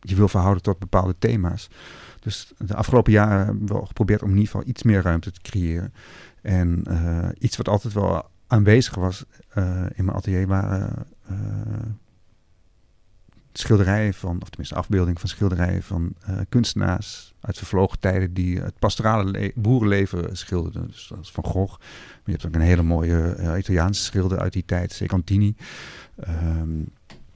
je 0.00 0.14
wil 0.16 0.28
verhouden 0.28 0.62
tot 0.62 0.78
bepaalde 0.78 1.14
thema's. 1.18 1.70
Dus 2.20 2.52
de 2.58 2.74
afgelopen 2.74 3.12
jaren 3.12 3.46
hebben 3.46 3.66
we 3.66 3.86
geprobeerd 3.86 4.22
om 4.22 4.28
in 4.28 4.36
ieder 4.36 4.50
geval 4.50 4.68
iets 4.68 4.82
meer 4.82 5.02
ruimte 5.02 5.30
te 5.30 5.40
creëren. 5.40 5.92
En 6.42 6.84
uh, 6.88 7.28
iets 7.38 7.56
wat 7.56 7.68
altijd 7.68 7.92
wel 7.92 8.30
aanwezig 8.46 8.94
was 8.94 9.24
in 9.94 10.04
mijn 10.04 10.16
atelier 10.16 10.46
waren 10.46 11.06
schilderijen 13.52 14.14
van, 14.14 14.42
of 14.42 14.48
tenminste 14.48 14.74
afbeelding 14.74 15.20
van 15.20 15.28
schilderijen 15.28 15.82
van 15.82 16.14
kunstenaars 16.48 17.34
uit 17.40 17.58
vervlogen 17.58 17.98
tijden 17.98 18.34
die 18.34 18.60
het 18.60 18.78
pastorale 18.78 19.52
boerenleven 19.54 20.36
schilderden. 20.36 20.86
Dus 20.86 21.06
dat 21.08 21.18
is 21.18 21.30
Van 21.30 21.44
Gogh. 21.44 21.78
Maar 21.78 22.20
je 22.24 22.32
hebt 22.32 22.46
ook 22.46 22.54
een 22.54 22.60
hele 22.60 22.82
mooie 22.82 23.36
Italiaanse 23.58 24.02
schilder 24.02 24.38
uit 24.38 24.52
die 24.52 24.64
tijd, 24.64 24.92
Secantini. 24.92 25.54
Um, 26.28 26.88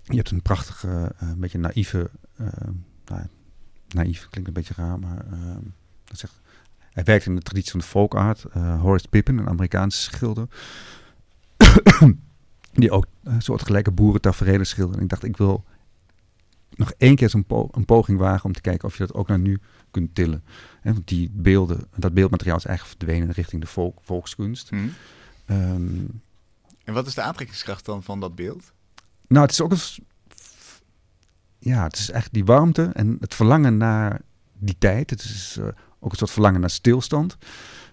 je 0.03 0.17
hebt 0.17 0.31
een 0.31 0.43
prachtige, 0.43 1.13
een 1.19 1.41
beetje 1.41 1.59
naïeve, 1.59 2.11
nou, 3.05 3.27
naïef 3.89 4.27
klinkt 4.31 4.49
een 4.49 4.55
beetje 4.55 4.75
raar, 4.77 4.99
maar 4.99 5.27
ehm, 5.27 5.63
dat 6.05 6.19
zegt, 6.19 6.41
hij 6.91 7.05
werkt 7.05 7.27
in 7.27 7.35
de 7.35 7.43
traditie 7.43 7.71
van 7.71 7.81
de 7.81 7.87
folk 7.87 8.15
art. 8.15 8.43
Horace 8.53 9.09
Pippin, 9.09 9.39
een 9.39 9.49
Amerikaanse 9.49 10.01
schilder. 10.01 10.47
die 12.73 12.91
ook 12.91 13.07
een 13.23 13.43
soort 13.43 13.63
gelijke 13.63 13.91
boerentaferelen 13.91 14.67
schilderde. 14.67 14.99
En 14.99 15.05
ik 15.05 15.11
dacht, 15.11 15.25
ik 15.25 15.37
wil 15.37 15.65
nog 16.77 16.93
één 16.99 17.17
keer 17.17 17.31
zo'n 17.31 17.45
po 17.45 17.69
een 17.73 17.85
poging 17.85 18.19
wagen 18.19 18.45
om 18.45 18.53
te 18.53 18.61
kijken 18.61 18.89
of 18.89 18.97
je 18.97 19.07
dat 19.07 19.15
ook 19.15 19.29
naar 19.29 19.39
nu 19.39 19.61
kunt 19.91 20.15
tillen. 20.15 20.45
Hè, 20.81 20.93
want 20.93 21.09
die 21.09 21.31
beelden, 21.33 21.87
dat 21.97 22.15
beeldmateriaal 22.15 22.57
is 22.57 22.65
eigenlijk 22.65 22.99
verdwenen 22.99 23.31
richting 23.35 23.61
de 23.61 23.67
volk, 23.69 23.99
volkskunst. 24.03 24.69
Hm. 24.69 24.77
Ehm, 25.47 26.05
En 26.85 26.95
wat 26.95 27.07
is 27.07 27.15
de 27.15 27.23
aantrekkingskracht 27.23 27.85
dan 27.85 28.03
van 28.03 28.21
dat 28.21 28.35
beeld? 28.35 28.73
nou, 29.27 29.43
het 29.43 29.53
is 29.53 29.61
ook 29.61 29.73
een... 29.73 29.79
Ja, 31.65 31.83
het 31.83 31.97
is 31.97 32.11
echt 32.11 32.33
die 32.33 32.45
warmte 32.45 32.91
en 32.93 33.17
het 33.21 33.35
verlangen 33.35 33.77
naar 33.77 34.21
die 34.59 34.77
tijd. 34.79 35.11
Het 35.11 35.23
is 35.23 35.57
eh, 35.61 35.67
ook 36.01 36.11
een 36.11 36.19
soort 36.19 36.31
verlangen 36.31 36.61
naar 36.61 36.71
stilstand. 36.71 37.37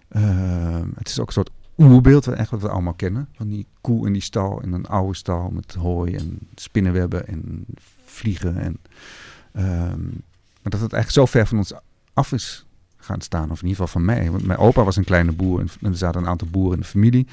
Ehm, 0.08 0.88
het 0.96 1.08
is 1.08 1.20
ook 1.20 1.28
een 1.28 1.34
soort 1.34 1.50
oerbeeld, 1.78 2.26
wat, 2.26 2.36
echt 2.36 2.50
wat 2.50 2.62
we 2.62 2.70
allemaal 2.70 2.94
kennen. 2.94 3.28
Van 3.34 3.48
die 3.48 3.68
koe 3.82 4.08
in 4.08 4.14
die 4.14 4.22
stal, 4.22 4.62
in 4.62 4.74
een 4.74 4.86
oude 4.86 5.16
stal 5.16 5.50
met 5.50 5.74
hooi 5.74 6.16
en 6.16 6.40
spinnenwebben 6.56 7.28
en 7.28 7.66
vliegen. 8.06 8.58
En, 8.58 8.78
ehm, 9.52 10.04
maar 10.62 10.72
dat 10.72 10.82
het 10.82 10.94
eigenlijk 10.94 11.12
zo 11.12 11.26
ver 11.26 11.48
van 11.48 11.58
ons 11.58 11.74
af 12.14 12.32
is 12.32 12.66
gaan 12.98 13.22
staan, 13.22 13.52
of 13.52 13.62
in 13.62 13.68
ieder 13.68 13.84
geval 13.84 14.02
van 14.02 14.06
mij. 14.06 14.32
Want 14.32 14.46
mijn 14.46 14.60
opa 14.60 14.84
was 14.84 14.96
een 14.96 15.04
kleine 15.04 15.32
boer 15.32 15.60
en 15.60 15.70
er 15.82 15.98
zaten 15.98 16.22
een 16.22 16.28
aantal 16.28 16.48
boeren 16.48 16.74
in 16.74 16.82
de 16.82 16.88
familie. 16.88 17.28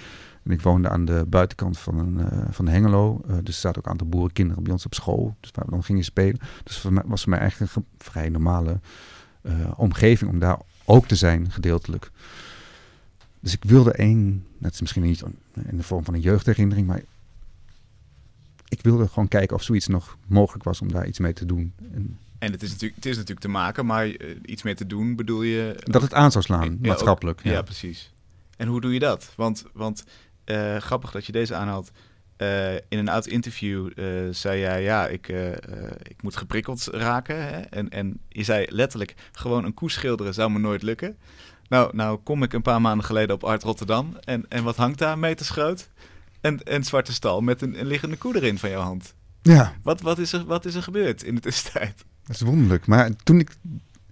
En 0.49 0.55
ik 0.55 0.61
woonde 0.61 0.89
aan 0.89 1.05
de 1.05 1.25
buitenkant 1.29 1.79
van, 1.79 1.99
een, 1.99 2.21
eh, 2.31 2.39
van 2.51 2.69
Hengelo. 2.69 3.21
eh, 3.29 3.35
dus 3.43 3.55
er 3.55 3.61
zaten 3.61 3.79
ook 3.79 3.85
een 3.85 3.91
aantal 3.91 4.07
boerenkinderen 4.09 4.63
bij 4.63 4.73
ons 4.73 4.85
op 4.85 4.95
school. 4.95 5.37
Dus 5.41 5.51
waar 5.55 5.65
we 5.65 5.71
dan 5.71 5.85
gingen 5.85 6.05
spelen. 6.05 6.39
Dus 6.65 6.79
voor 6.79 6.93
mij, 6.93 7.03
was 7.07 7.21
voor 7.23 7.31
mij 7.31 7.39
eigenlijk 7.39 7.75
een 7.77 7.85
vrij 7.99 8.29
normale 8.29 8.81
eh, 9.43 9.53
omgeving 9.77 10.31
om 10.31 10.39
daar 10.39 10.59
ook 10.85 11.07
te 11.07 11.15
zijn, 11.17 11.51
gedeeltelijk. 11.51 12.11
Dus 13.41 13.53
ik 13.53 13.65
wilde 13.65 13.93
één, 13.93 14.47
dat 14.59 14.73
is 14.73 14.81
misschien 14.81 15.03
niet 15.03 15.23
in 15.69 15.77
de 15.77 15.83
vorm 15.83 16.05
van 16.05 16.15
een 16.15 16.21
jeugdherinnering, 16.21 16.87
maar 16.87 17.03
ik 18.69 18.81
wilde 18.83 19.09
gewoon 19.09 19.29
kijken 19.29 19.57
of 19.57 19.63
zoiets 19.63 19.87
nog 19.87 20.17
mogelijk 20.27 20.65
was 20.65 20.81
om 20.81 20.93
daar 20.93 21.07
iets 21.07 21.19
mee 21.19 21.33
te 21.33 21.47
doen. 21.47 21.73
En 21.93 22.19
En 22.39 22.53
het 22.53 22.63
is 22.63 22.71
natuurlijk, 22.71 22.95
het 22.97 23.07
is 23.07 23.13
natuurlijk 23.15 23.41
te 23.41 23.49
maken, 23.53 23.87
maar 23.87 24.07
iets 24.45 24.63
mee 24.63 24.75
te 24.75 24.87
doen 24.87 25.17
bedoel 25.17 25.43
je... 25.43 25.75
dat 25.85 26.03
het 26.03 26.15
aan 26.15 26.31
zou 26.33 26.45
slaan, 26.45 26.65
Ja, 26.65 26.71
ook- 26.73 26.87
maatschappelijk. 26.87 27.41
Ja, 27.43 27.53
ja. 27.53 27.63
precies. 27.63 28.13
En 28.57 28.69
hoe 28.69 28.81
doe 28.81 28.93
je 28.93 28.99
dat? 28.99 29.33
Want, 29.37 29.65
want 29.73 30.05
eh, 30.49 30.77
grappig 30.77 31.11
dat 31.11 31.27
je 31.27 31.33
deze 31.33 31.55
aanhaalt. 31.55 31.91
Eh, 32.37 32.75
in 32.75 32.99
een 32.99 33.09
oud 33.09 33.27
interview 33.27 33.91
eh, 33.97 34.05
zei 34.31 34.61
jij, 34.61 34.83
ja, 34.83 35.07
ik, 35.07 35.29
ik 36.03 36.23
moet 36.23 36.37
geprikkeld 36.37 36.89
raken. 36.93 37.45
Hè? 37.45 37.61
En, 37.61 37.89
en 37.89 38.21
je 38.29 38.43
zei 38.43 38.67
letterlijk, 38.69 39.15
gewoon 39.33 39.65
een 39.65 39.75
koe 39.75 39.91
schilderen 39.91 40.35
zou 40.35 40.51
me 40.51 40.59
nooit 40.59 40.83
lukken. 40.83 41.17
Nou, 41.69 41.97
nou 41.97 42.19
kom 42.19 42.43
ik 42.43 42.53
een 42.53 42.63
paar 42.63 42.81
maanden 42.81 43.05
geleden 43.05 43.35
op 43.35 43.45
Art 43.45 43.63
Rotterdam. 43.63 44.17
En, 44.25 44.45
en 44.49 44.65
wat 44.65 44.77
hangt 44.77 44.99
daar? 44.99 45.19
Meters 45.19 45.51
groot. 45.51 45.89
En 46.41 46.61
een 46.63 46.85
zwarte 46.85 47.13
stal 47.13 47.41
met 47.41 47.63
een, 47.63 47.81
een 47.81 47.87
liggende 47.87 48.17
koe 48.17 48.37
erin 48.37 48.59
van 48.59 48.71
jouw 48.71 48.83
hand. 48.83 49.15
ja, 49.43 49.75
Wat, 49.83 50.01
wat, 50.01 50.19
is 50.19 50.33
er, 50.33 50.45
wat 50.45 50.65
is 50.65 50.75
er 50.75 50.83
gebeurd 50.83 51.23
in 51.23 51.35
de 51.35 51.41
tussentijd? 51.41 52.05
dat 52.25 52.37
is 52.37 52.43
wonderlijk. 52.43 52.87
Maar 52.87 53.11
toen 53.23 53.39
ik 53.39 53.51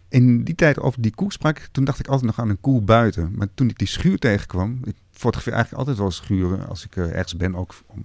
in 0.08 0.44
die 0.44 0.54
tijd 0.54 0.78
over 0.78 1.02
die 1.02 1.14
koe 1.14 1.32
sprak, 1.32 1.68
toen 1.72 1.84
dacht 1.84 1.98
ik 1.98 2.06
altijd 2.06 2.26
nog 2.26 2.38
aan 2.38 2.48
een 2.48 2.60
koe 2.60 2.80
buiten. 2.80 3.32
Maar 3.36 3.48
toen 3.54 3.68
ik 3.68 3.78
die 3.78 3.88
schuur 3.88 4.18
tegenkwam, 4.18 4.80
ik 4.84 4.96
fotografeer 5.18 5.52
eigenlijk 5.52 5.82
altijd 5.88 5.98
wel 6.02 6.10
schuren 6.10 6.68
als 6.68 6.84
ik 6.84 6.96
eh, 6.96 7.04
ergens 7.10 7.36
ben, 7.36 7.54
ook 7.54 7.74
om, 7.86 8.02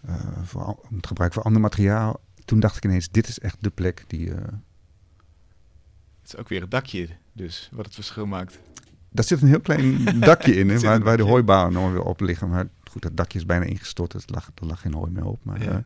eh, 0.00 0.14
voor, 0.42 0.64
om 0.90 0.96
het 0.96 1.06
gebruik 1.06 1.32
van 1.32 1.42
ander 1.42 1.60
materiaal. 1.60 2.20
Toen 2.44 2.60
dacht 2.60 2.76
ik 2.76 2.84
ineens, 2.84 3.10
dit 3.10 3.28
is 3.28 3.38
echt 3.38 3.56
de 3.60 3.70
plek 3.70 4.04
die... 4.06 4.34
eh, 4.34 4.36
Het 6.22 6.32
is 6.32 6.36
ook 6.36 6.48
weer 6.48 6.60
het 6.60 6.70
dakje 6.70 7.08
dus, 7.32 7.68
wat 7.72 7.84
het 7.84 7.94
verschil 7.94 8.26
maakt. 8.26 8.58
Daar 9.12 9.24
zit 9.24 9.42
een 9.42 9.48
heel 9.48 9.60
klein 9.60 10.04
dakje 10.20 10.54
in, 10.54 10.68
hè, 10.70 10.78
waar, 10.78 11.00
waar 11.02 11.16
de 11.16 11.22
hooibalen 11.22 11.72
nog 11.72 11.90
weer 11.92 12.02
op 12.02 12.20
liggen. 12.20 12.48
Maar 12.48 12.68
goed, 12.90 13.02
dat 13.02 13.16
dakje 13.16 13.38
is 13.38 13.46
bijna 13.46 13.64
ingestort, 13.64 14.10
dus 14.10 14.24
er 14.24 14.32
lag, 14.32 14.50
er 14.54 14.66
lag 14.66 14.80
geen 14.80 14.94
hooi 14.94 15.10
meer 15.10 15.24
op. 15.24 15.44
Maar, 15.44 15.62
Ja. 15.62 15.84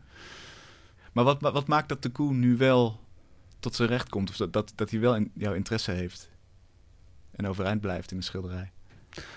Maar 1.12 1.24
wat, 1.24 1.40
wat, 1.40 1.52
wat 1.52 1.66
maakt 1.66 1.88
dat 1.88 2.02
de 2.02 2.08
koe 2.08 2.32
nu 2.32 2.56
wel 2.56 3.00
tot 3.60 3.74
zijn 3.74 3.88
recht 3.88 4.08
komt? 4.08 4.30
Of 4.30 4.36
dat, 4.36 4.52
dat, 4.52 4.72
dat 4.74 4.90
hij 4.90 5.00
wel 5.00 5.16
in, 5.16 5.30
jouw 5.34 5.54
interesse 5.54 5.90
heeft? 5.90 6.30
En 7.30 7.46
overeind 7.46 7.80
blijft 7.80 8.10
in 8.10 8.16
de 8.16 8.22
schilderij? 8.22 8.72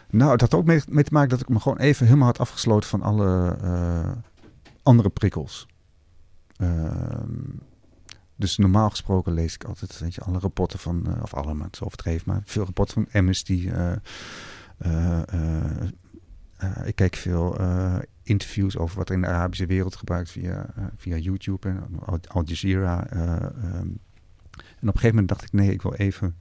Nou, 0.09 0.31
het 0.31 0.41
had 0.41 0.53
ook 0.53 0.65
mee, 0.65 0.81
te 0.81 1.11
maken 1.11 1.29
dat 1.29 1.41
ik 1.41 1.49
me 1.49 1.59
gewoon 1.59 1.77
even 1.77 2.05
helemaal 2.05 2.27
had 2.27 2.39
afgesloten 2.39 2.89
van 2.89 3.01
alle 3.01 3.57
eh, 3.61 4.11
andere 4.83 5.09
prikkels. 5.09 5.67
Ehm, 6.57 7.41
dus 8.35 8.57
normaal 8.57 8.89
gesproken 8.89 9.33
lees 9.33 9.53
ik 9.53 9.63
altijd 9.63 9.99
weet 9.99 10.15
je, 10.15 10.21
alle 10.21 10.39
rapporten 10.39 10.79
van, 10.79 11.07
eh, 11.07 11.21
of 11.23 11.33
alle, 11.33 11.53
maar 11.53 11.65
het 11.65 11.75
is 11.75 11.81
overdreven, 11.81 12.31
maar 12.31 12.41
veel 12.45 12.63
rapporten 12.63 12.93
van 12.93 13.07
Amnesty. 13.19 13.69
eh, 13.69 13.91
ik 16.85 16.95
kijk 16.95 17.15
veel 17.15 17.57
interviews 18.23 18.77
over 18.77 18.97
wat 18.97 19.09
er 19.09 19.15
in 19.15 19.21
de 19.21 19.27
Arabische 19.27 19.65
wereld 19.65 19.95
gebruikt 19.95 20.29
via, 20.29 20.65
via 20.95 21.17
YouTube 21.17 21.69
en 21.69 21.99
Al, 22.27 22.43
Jazeera. 22.43 23.07
eh, 23.07 23.35
ehm. 23.35 23.47
en 23.75 23.99
op 24.59 24.81
een 24.81 24.91
gegeven 24.91 25.09
moment 25.09 25.27
dacht 25.27 25.43
ik, 25.43 25.51
nee, 25.51 25.71
ik 25.71 25.81
wil 25.81 25.93
even 25.93 26.35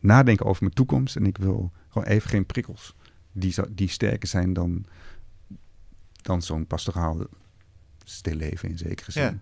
nadenken 0.00 0.46
over 0.46 0.62
mijn 0.62 0.74
toekomst 0.74 1.16
en 1.16 1.26
ik 1.26 1.38
wil 1.38 1.72
gewoon 1.90 2.08
even 2.08 2.30
geen 2.30 2.46
prikkels 2.46 2.94
die, 3.32 3.54
die 3.70 3.88
sterker 3.88 4.28
zijn 4.28 4.52
dan, 4.52 4.84
dan 6.22 6.42
zo'n 6.42 6.66
pastoraal 6.66 7.26
stilleven 8.04 8.68
in 8.68 8.78
zekere 8.78 9.12
zin. 9.12 9.22
Ja. 9.22 9.38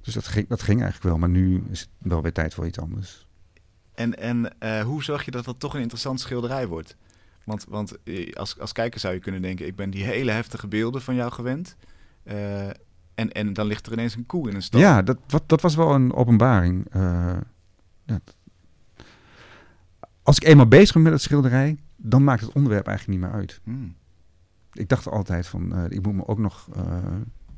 Dus 0.00 0.14
dat 0.14 0.26
ging, 0.26 0.48
dat 0.48 0.62
ging 0.62 0.82
eigenlijk 0.82 1.10
wel, 1.10 1.18
maar 1.18 1.28
nu 1.28 1.64
is 1.70 1.80
het 1.80 1.88
wel 1.98 2.22
weer 2.22 2.32
tijd 2.32 2.54
voor 2.54 2.66
iets 2.66 2.78
anders. 2.78 3.26
En, 3.94 4.18
en 4.18 4.60
eh, 4.60 4.80
hoe 4.80 5.02
zorg 5.02 5.24
je 5.24 5.30
dat 5.30 5.44
dat 5.44 5.60
toch 5.60 5.74
een 5.74 5.80
interessant 5.80 6.20
schilderij 6.20 6.66
wordt? 6.66 6.96
Want, 7.44 7.64
want 7.68 8.02
eh, 8.02 8.32
als, 8.32 8.58
als 8.58 8.72
kijker 8.72 9.00
zou 9.00 9.14
je 9.14 9.20
kunnen 9.20 9.42
denken... 9.42 9.66
ik 9.66 9.76
ben 9.76 9.90
die 9.90 10.04
hele 10.04 10.30
heftige 10.30 10.66
beelden 10.66 11.02
van 11.02 11.14
jou 11.14 11.32
gewend. 11.32 11.76
Eh, 12.22 12.66
en, 13.14 13.32
en 13.32 13.52
dan 13.52 13.66
ligt 13.66 13.86
er 13.86 13.92
ineens 13.92 14.14
een 14.14 14.26
koe 14.26 14.48
in 14.48 14.54
een 14.54 14.62
stal. 14.62 14.80
Ja, 14.80 15.02
dat, 15.02 15.18
wat, 15.26 15.48
dat 15.48 15.60
was 15.60 15.74
wel 15.74 15.94
een 15.94 16.12
openbaring. 16.12 16.86
Ja. 18.06 18.20
Als 20.24 20.36
ik 20.36 20.44
eenmaal 20.44 20.68
bezig 20.68 20.92
ben 20.92 21.02
met 21.02 21.12
het 21.12 21.22
schilderij, 21.22 21.78
dan 21.96 22.24
maakt 22.24 22.40
het 22.40 22.52
onderwerp 22.52 22.86
eigenlijk 22.86 23.18
niet 23.18 23.28
meer 23.28 23.38
uit. 23.38 23.60
Hmm. 23.64 23.94
Ik 24.72 24.88
dacht 24.88 25.08
altijd 25.08 25.46
van, 25.46 25.74
eh, 25.74 25.84
ik 25.88 26.02
moet 26.02 26.14
me 26.14 26.26
ook 26.26 26.38
nog, 26.38 26.68
eh, 26.74 26.96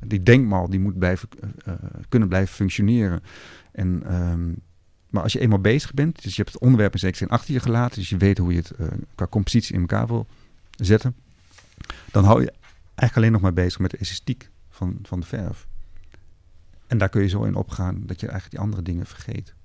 die 0.05 0.23
denkmal 0.23 0.69
die 0.69 0.79
moet 0.79 0.97
blijven, 0.97 1.29
eh, 1.65 1.73
kunnen 2.09 2.27
blijven 2.27 2.55
functioneren. 2.55 3.21
En, 3.71 4.03
ehm, 4.03 4.53
maar 5.09 5.23
als 5.23 5.33
je 5.33 5.39
eenmaal 5.39 5.59
bezig 5.59 5.93
bent, 5.93 6.23
dus 6.23 6.35
je 6.35 6.41
hebt 6.41 6.53
het 6.53 6.61
onderwerp 6.61 6.93
in 6.93 6.99
zekere 6.99 7.17
zin 7.17 7.29
achter 7.29 7.53
je 7.53 7.59
gelaten, 7.59 7.99
dus 7.99 8.09
je 8.09 8.17
weet 8.17 8.37
hoe 8.37 8.53
je 8.53 8.57
het 8.57 8.73
qua 9.15 9.27
compositie 9.27 9.75
in 9.75 9.81
elkaar 9.81 10.07
wil 10.07 10.27
zetten, 10.71 11.15
dan 12.11 12.23
hou 12.23 12.41
je 12.41 12.53
eigenlijk 12.95 13.15
alleen 13.15 13.31
nog 13.31 13.41
maar 13.41 13.63
bezig 13.63 13.79
met 13.79 13.91
de 13.91 13.97
esthetiek 13.97 14.49
van, 14.69 14.99
van 15.03 15.19
de 15.19 15.25
verf. 15.25 15.67
En 16.87 16.97
daar 16.97 17.09
kun 17.09 17.21
je 17.21 17.27
zo 17.27 17.43
in 17.43 17.55
opgaan 17.55 18.01
dat 18.05 18.19
je 18.19 18.27
eigenlijk 18.27 18.51
die 18.51 18.59
andere 18.59 18.81
dingen 18.81 19.05
vergeet. 19.05 19.55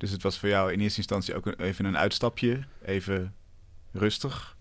Dus 0.00 0.10
het 0.10 0.22
was 0.22 0.38
voor 0.38 0.48
jou 0.48 0.72
in 0.72 0.80
eerste 0.80 0.98
instantie 0.98 1.34
ook 1.34 1.46
een, 1.46 1.54
even 1.60 1.84
een 1.84 1.96
uitstapje. 1.96 2.64
Even 2.84 3.34
rustig. 3.92 4.56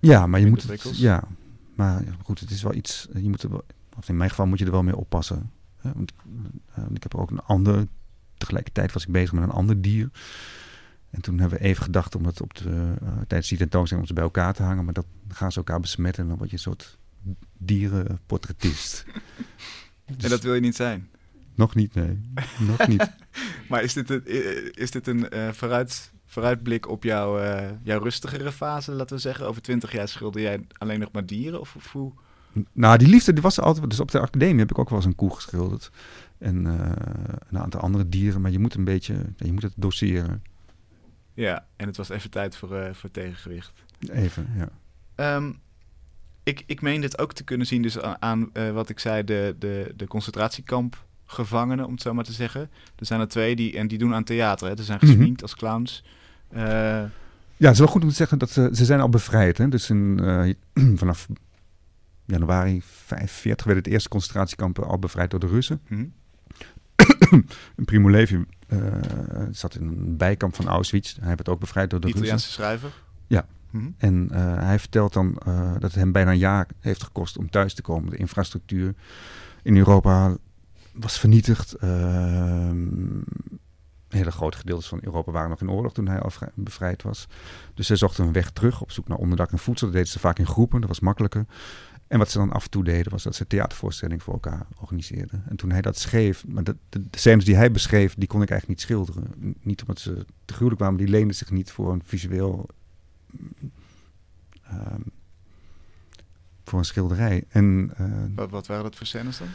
Ja, 0.00 0.26
maar 0.26 0.40
je 0.40 0.46
moet 0.46 0.62
het, 0.62 0.98
ja, 0.98 1.28
maar 1.74 2.04
goed, 2.22 2.40
het 2.40 2.50
is 2.50 2.62
wel 2.62 2.74
iets. 2.74 3.08
Je 3.14 3.28
moet 3.28 3.42
er 3.42 3.50
of 3.96 4.08
in 4.08 4.16
mijn 4.16 4.30
geval 4.30 4.46
moet 4.46 4.58
je 4.58 4.64
er 4.64 4.70
wel 4.70 4.82
mee 4.82 4.96
oppassen. 4.96 5.50
Hè? 5.76 5.90
Want, 5.94 6.12
eh, 6.74 6.84
ik 6.94 7.02
heb 7.02 7.14
ook 7.14 7.30
een 7.30 7.40
ander. 7.40 7.86
Tegelijkertijd 8.36 8.92
was 8.92 9.02
ik 9.02 9.12
bezig 9.12 9.32
met 9.32 9.42
een 9.42 9.50
ander 9.50 9.80
dier. 9.80 10.10
En 11.10 11.20
toen 11.20 11.38
hebben 11.38 11.58
we 11.58 11.64
even 11.64 11.82
gedacht 11.82 12.14
om 12.14 12.24
het 12.24 12.40
op 12.40 12.54
de, 12.54 12.94
eh, 13.00 13.08
tijdens 13.26 13.48
die 13.48 13.58
tentoonstelling 13.58 14.00
om 14.00 14.06
ze 14.06 14.14
bij 14.14 14.24
elkaar 14.24 14.54
te 14.54 14.62
hangen. 14.62 14.84
Maar 14.84 14.94
dat 14.94 15.06
gaan 15.28 15.52
ze 15.52 15.58
elkaar 15.58 15.80
besmetten 15.80 16.22
en 16.22 16.28
dan 16.28 16.38
word 16.38 16.50
je 16.50 16.56
een 16.56 16.62
soort 16.62 16.98
dierenportretist. 17.58 19.04
Dus 20.06 20.24
En 20.24 20.30
dat 20.30 20.42
wil 20.42 20.54
je 20.54 20.60
niet 20.60 20.76
zijn. 20.76 21.09
Nog 21.60 21.74
niet, 21.74 21.94
nee. 21.94 22.20
Nog 22.58 22.88
niet. 22.88 23.10
Maar 23.68 23.82
is 23.82 23.92
dit 23.92 24.10
een, 24.10 24.24
is 24.74 24.90
dit 24.90 25.06
een 25.06 25.28
eh, 25.28 25.48
vooruit, 25.48 26.12
vooruitblik 26.26 26.88
op 26.88 27.04
jouw, 27.04 27.38
eh, 27.38 27.70
jouw 27.82 28.02
rustigere 28.02 28.52
fase, 28.52 28.92
laten 28.92 29.16
we 29.16 29.22
zeggen? 29.22 29.46
Over 29.46 29.62
twintig 29.62 29.92
jaar 29.92 30.08
schilder 30.08 30.40
jij 30.40 30.66
alleen 30.78 31.00
nog 31.00 31.12
maar 31.12 31.26
dieren? 31.26 31.60
Of, 31.60 31.76
of 31.76 31.92
hoe? 31.92 32.12
Nou, 32.72 32.98
die 32.98 33.08
liefde 33.08 33.32
die 33.32 33.42
was 33.42 33.56
er 33.56 33.64
altijd. 33.64 33.90
Dus 33.90 34.00
op 34.00 34.10
de 34.10 34.20
academie 34.20 34.58
heb 34.58 34.70
ik 34.70 34.78
ook 34.78 34.88
wel 34.88 34.98
eens 34.98 35.06
een 35.06 35.14
koe 35.14 35.34
geschilderd. 35.34 35.90
En 36.38 36.66
eh, 36.66 37.34
een 37.50 37.58
aantal 37.58 37.80
andere 37.80 38.08
dieren. 38.08 38.40
Maar 38.40 38.50
je 38.50 38.58
moet 38.58 38.74
een 38.74 38.84
beetje, 38.84 39.14
je 39.36 39.52
moet 39.52 39.62
het 39.62 39.74
doseren. 39.76 40.42
Ja, 41.34 41.66
en 41.76 41.86
het 41.86 41.96
was 41.96 42.08
even 42.08 42.30
tijd 42.30 42.56
voor, 42.56 42.94
voor 42.94 43.10
tegengewicht. 43.10 43.82
Even, 44.08 44.48
ja. 44.56 44.68
Ehm, 45.14 45.52
ik, 46.42 46.62
ik 46.66 46.80
meen 46.80 47.00
dit 47.00 47.18
ook 47.18 47.32
te 47.32 47.44
kunnen 47.44 47.66
zien 47.66 47.82
dus 47.82 48.00
aan, 48.00 48.16
aan, 48.52 48.72
wat 48.72 48.88
ik 48.88 48.98
zei, 48.98 49.24
de, 49.24 49.56
de, 49.58 49.92
de 49.96 50.06
concentratiekampgevangenen, 51.34 51.84
om 51.86 51.92
het 51.92 52.02
zo 52.02 52.14
maar 52.14 52.24
te 52.24 52.32
zeggen. 52.32 52.60
Er 52.96 53.06
zijn 53.06 53.20
er 53.20 53.28
twee 53.28 53.56
die, 53.56 53.76
en 53.78 53.88
die 53.88 53.98
doen 53.98 54.14
aan 54.14 54.24
theater. 54.24 54.68
Hè. 54.68 54.76
Ze 54.76 54.84
zijn 54.84 54.98
Mhm. 55.02 55.06
gesminkt 55.10 55.42
als 55.42 55.54
clowns. 55.56 56.04
Eh, 56.48 56.62
Ja, 57.56 57.66
het 57.66 57.72
is 57.74 57.78
wel 57.78 57.88
goed 57.88 58.02
om 58.02 58.08
te 58.08 58.14
zeggen 58.14 58.38
dat 58.38 58.50
ze, 58.50 58.68
ze 58.72 58.84
zijn 58.84 59.00
al 59.00 59.08
bevrijd. 59.08 59.58
Hè? 59.58 59.68
Dus 59.68 59.90
in, 59.90 60.20
eh, 60.22 60.54
vanaf 61.02 61.26
januari 62.24 62.82
45 62.84 63.66
werden 63.66 63.84
het 63.84 63.92
eerste 63.92 64.08
concentratiekampen 64.08 64.86
al 64.86 64.98
bevrijd 64.98 65.30
door 65.30 65.40
de 65.40 65.46
Russen. 65.46 65.80
En 67.76 67.84
Primo 67.84 68.08
Levi 68.10 68.44
eh, 68.68 68.78
zat 69.50 69.74
in 69.74 69.86
een 69.86 70.16
bijkamp 70.16 70.54
van 70.54 70.68
Auschwitz. 70.68 71.16
Hij 71.20 71.28
werd 71.36 71.48
ook 71.48 71.60
bevrijd 71.60 71.90
door 71.90 72.00
de 72.00 72.06
Russen. 72.06 72.22
Italiaanse 72.24 72.52
schrijver. 72.52 72.90
Ja. 73.26 73.46
Mhm. 73.70 73.88
En 73.98 74.28
hij 74.58 74.78
vertelt 74.78 75.12
dan 75.12 75.32
dat 75.72 75.82
het 75.82 75.94
hem 75.94 76.12
bijna 76.12 76.30
een 76.30 76.38
jaar 76.38 76.66
heeft 76.80 77.02
gekost 77.02 77.38
om 77.38 77.50
thuis 77.50 77.74
te 77.74 77.82
komen. 77.82 78.10
De 78.10 78.16
infrastructuur 78.16 78.94
in 79.62 79.76
Europa 79.76 80.36
was 81.00 81.18
vernietigd. 81.18 81.74
Ehm, 81.74 83.20
hele 84.08 84.30
grote 84.30 84.56
gedeeltes 84.56 84.88
van 84.88 84.98
Europa 85.02 85.32
waren 85.32 85.50
nog 85.50 85.60
in 85.60 85.70
oorlog 85.70 85.92
toen 85.92 86.08
hij 86.08 86.22
bevrijd 86.54 87.02
was. 87.02 87.26
Dus 87.74 87.86
zij 87.86 87.96
zochten 87.96 88.24
een 88.24 88.32
weg 88.32 88.50
terug 88.50 88.80
op 88.80 88.90
zoek 88.90 89.08
naar 89.08 89.18
onderdak 89.18 89.50
en 89.52 89.58
voedsel. 89.58 89.86
Dat 89.86 89.96
deden 89.96 90.12
ze 90.12 90.18
vaak 90.18 90.38
in 90.38 90.46
groepen, 90.46 90.80
dat 90.80 90.88
was 90.88 91.00
makkelijker. 91.00 91.46
En 92.06 92.18
wat 92.18 92.30
ze 92.30 92.38
dan 92.38 92.52
af 92.52 92.64
en 92.64 92.70
toe 92.70 92.84
deden, 92.84 93.12
was 93.12 93.22
dat 93.22 93.34
ze 93.34 93.46
theatervoorstellingen 93.46 94.22
voor 94.22 94.32
elkaar 94.32 94.66
organiseerden. 94.80 95.44
En 95.48 95.56
toen 95.56 95.70
hij 95.70 95.82
dat 95.82 95.98
schreef, 95.98 96.46
maar 96.46 96.64
de, 96.64 96.76
de, 96.88 97.02
scènes 97.10 97.44
die 97.44 97.56
hij 97.56 97.70
beschreef, 97.70 98.14
die 98.14 98.28
kon 98.28 98.42
ik 98.42 98.50
eigenlijk 98.50 98.80
niet 98.80 98.88
schilderen. 98.88 99.54
Niet 99.62 99.80
omdat 99.80 99.98
ze 99.98 100.26
te 100.44 100.52
gruwelijk 100.54 100.80
waren, 100.80 100.96
maar 100.96 101.04
die 101.04 101.14
leenden 101.14 101.36
zich 101.36 101.50
niet 101.50 101.70
voor 101.70 101.92
een 101.92 102.02
visueel... 102.04 102.68
ehm, 104.62 105.00
voor 106.70 106.78
een 106.78 106.84
schilderij. 106.84 107.44
En 107.48 107.90
eh, 107.96 108.06
Wat, 108.34 108.50
wat 108.50 108.66
waren 108.66 108.82
dat 108.82 108.96
voor 108.96 109.06
scènes 109.06 109.38
dan? 109.38 109.46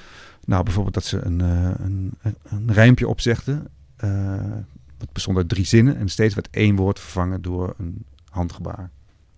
nou, 0.45 0.63
bijvoorbeeld 0.63 0.93
dat 0.93 1.03
ze 1.05 1.21
een, 1.25 1.41
eh, 1.41 1.71
een, 1.77 2.13
een, 2.43 2.71
rijmpje 2.73 3.07
opzegden. 3.07 3.67
eh 3.95 4.51
dat 4.97 5.11
bestond 5.13 5.37
uit 5.37 5.49
drie 5.49 5.65
zinnen. 5.65 5.97
En 5.97 6.09
steeds 6.09 6.35
werd 6.35 6.49
één 6.49 6.75
woord 6.75 6.99
vervangen 6.99 7.41
door 7.41 7.73
een 7.77 8.05
handgebaar. 8.29 8.89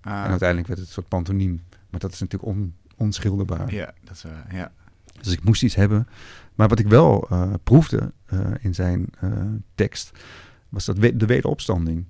Ah, 0.02 0.24
En 0.24 0.30
uiteindelijk 0.30 0.68
werd 0.68 0.80
het 0.80 0.88
een 0.88 0.94
soort 0.94 1.08
pantoniem. 1.08 1.64
Maar 1.90 2.00
dat 2.00 2.12
is 2.14 2.20
natuurlijk 2.20 2.52
on, 2.52 2.74
onschilderbaar. 2.96 3.74
Ja, 3.74 3.94
dat 4.04 4.14
is. 4.14 4.24
Ja. 4.52 4.72
Dus 5.22 5.34
ik 5.34 5.44
moest 5.44 5.64
iets 5.64 5.76
hebben. 5.76 6.08
Maar 6.56 6.68
wat 6.68 6.80
ik 6.80 6.88
wel 6.88 7.28
eh, 7.30 7.54
proefde 7.64 8.12
eh, 8.26 8.40
in 8.60 8.74
zijn 8.76 9.08
eh, 9.20 9.32
tekst, 9.76 10.12
was 10.70 10.86
dat 10.86 10.98
we- 10.98 11.16
de 11.18 11.26
wederopstanding. 11.26 12.06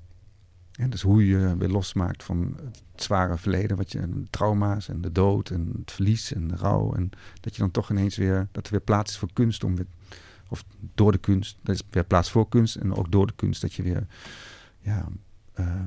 Ja, 0.78 0.88
dus 0.88 1.02
hoe 1.02 1.28
je 1.28 1.58
weer 1.58 1.70
losmaakt 1.70 2.24
van 2.24 2.58
het 2.92 3.04
zware 3.04 3.38
verleden, 3.38 3.78
wat 3.78 3.92
je, 3.92 4.24
trauma's 4.30 4.90
en 4.90 5.02
de 5.02 5.12
dood 5.12 5.50
en 5.50 5.74
het 5.80 5.92
verlies 5.92 6.34
en 6.34 6.48
de 6.48 6.56
rouw. 6.56 6.94
En 6.94 7.10
dat 7.40 7.56
je 7.56 7.62
dan 7.62 7.72
toch 7.72 7.90
ineens 7.90 8.18
weer, 8.18 8.48
dat 8.52 8.66
er 8.66 8.72
weer 8.72 8.82
plaats 8.82 9.12
is 9.12 9.18
voor 9.18 9.34
kunst 9.34 9.64
om 9.64 9.76
weer, 9.76 9.86
of 10.48 10.64
door 10.96 11.12
de 11.12 11.18
kunst, 11.18 11.58
er 11.64 11.74
is 11.74 11.82
weer 11.90 12.04
plaats 12.06 12.32
voor 12.32 12.50
kunst 12.50 12.76
en 12.76 12.96
ook 12.96 13.12
door 13.12 13.28
de 13.28 13.34
kunst 13.36 13.62
dat 13.62 13.74
je 13.74 13.84
weer, 13.84 14.08
ja, 14.80 15.08
eh, 15.54 15.84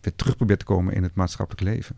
weer 0.00 0.14
terug 0.16 0.36
probeert 0.36 0.58
te 0.58 0.64
komen 0.64 0.94
in 0.94 1.02
het 1.02 1.14
maatschappelijk 1.14 1.64
leven. 1.64 1.96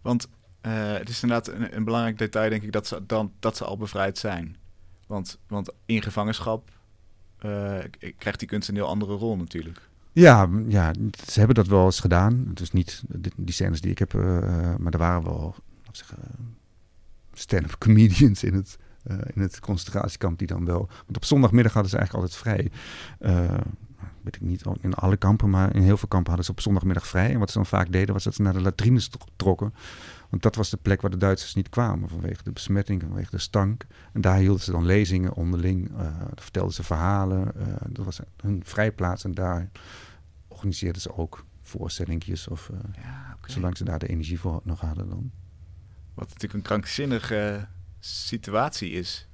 Want 0.00 0.28
eh, 0.60 0.92
het 0.92 1.08
is 1.08 1.22
inderdaad 1.22 1.54
een, 1.54 1.76
een 1.76 1.84
belangrijk 1.84 2.18
detail, 2.18 2.50
denk 2.50 2.62
ik, 2.62 2.72
dat 2.72 2.86
ze, 2.86 3.06
dan, 3.06 3.32
dat 3.38 3.56
ze 3.56 3.64
al 3.64 3.76
bevrijd 3.76 4.18
zijn. 4.18 4.56
Want, 5.06 5.38
want 5.46 5.72
in 5.86 6.02
gevangenschap 6.02 6.70
eh, 7.38 7.78
krijgt 8.18 8.38
die 8.38 8.48
kunst 8.48 8.68
een 8.68 8.74
heel 8.74 8.86
andere 8.86 9.14
rol 9.14 9.36
natuurlijk. 9.36 9.87
Ja, 10.18 10.48
ja, 10.68 10.92
ze 11.26 11.38
hebben 11.38 11.56
dat 11.56 11.66
wel 11.66 11.84
eens 11.84 12.00
gedaan. 12.00 12.46
Het 12.48 12.60
is 12.60 12.72
niet 12.72 13.02
die, 13.36 13.54
scènes 13.54 13.80
die 13.80 13.90
ik 13.90 13.98
heb, 13.98 14.14
eh, 14.14 14.20
maar 14.78 14.92
er 14.92 14.98
waren 14.98 15.22
wel 15.24 15.54
zeggen, 15.92 16.18
stand-up 17.32 17.78
comedians 17.78 18.44
in 18.44 18.54
het, 18.54 18.78
eh, 19.02 19.16
in 19.34 19.42
het 19.42 19.60
concentratiekamp 19.60 20.38
die 20.38 20.46
dan 20.46 20.64
wel. 20.64 20.88
Want 21.04 21.16
op 21.16 21.24
zondagmiddag 21.24 21.72
hadden 21.72 21.90
ze 21.90 21.96
eigenlijk 21.96 22.26
altijd 22.26 22.42
vrij. 22.42 22.70
Eh, 23.18 23.60
weet 24.22 24.34
ik 24.36 24.40
niet 24.40 24.64
in 24.80 24.94
alle 24.94 25.16
kampen, 25.16 25.50
maar 25.50 25.74
in 25.74 25.82
heel 25.82 25.96
veel 25.96 26.08
kampen 26.08 26.28
hadden 26.28 26.44
ze 26.44 26.50
op 26.50 26.60
zondagmiddag 26.60 27.06
vrij. 27.06 27.32
En 27.32 27.38
wat 27.38 27.50
ze 27.50 27.56
dan 27.56 27.66
vaak 27.66 27.92
deden, 27.92 28.14
was 28.14 28.24
dat 28.24 28.34
ze 28.34 28.42
naar 28.42 28.52
de 28.52 28.60
latrines 28.60 29.08
tro- 29.08 29.26
trokken. 29.36 29.74
Want 30.30 30.42
dat 30.42 30.54
was 30.54 30.70
de 30.70 30.78
plek 30.82 31.00
waar 31.00 31.10
de 31.10 31.16
Duitsers 31.16 31.54
niet 31.54 31.68
kwamen 31.68 32.08
vanwege 32.08 32.42
de 32.42 32.52
besmetting, 32.52 33.02
vanwege 33.02 33.30
de 33.30 33.38
stank. 33.38 33.86
En 34.12 34.20
daar 34.20 34.36
hielden 34.36 34.62
ze 34.62 34.70
dan 34.70 34.84
lezingen 34.84 35.34
onderling, 35.34 35.90
vertelden 36.34 36.74
ze 36.74 36.82
verhalen. 36.82 37.52
dat 37.88 38.04
was 38.04 38.20
hun 38.42 38.62
vrijplaats 38.64 39.24
en 39.24 39.34
daar 39.34 39.70
organiseerden 40.58 41.02
ze 41.02 41.16
ook 41.16 41.44
voorstellingjes 41.62 42.48
of 42.48 42.68
eh, 42.70 43.02
Ja, 43.02 43.34
oké. 43.38 43.50
zolang 43.52 43.76
ze 43.76 43.84
daar 43.84 43.98
de 43.98 44.08
energie 44.08 44.40
voor 44.40 44.60
nog 44.64 44.80
hadden 44.80 45.08
dan. 45.08 45.30
Wat 46.14 46.26
natuurlijk 46.26 46.54
een 46.54 46.62
krankzinnige 46.62 47.68
situatie 47.98 48.90
is. 48.90 49.28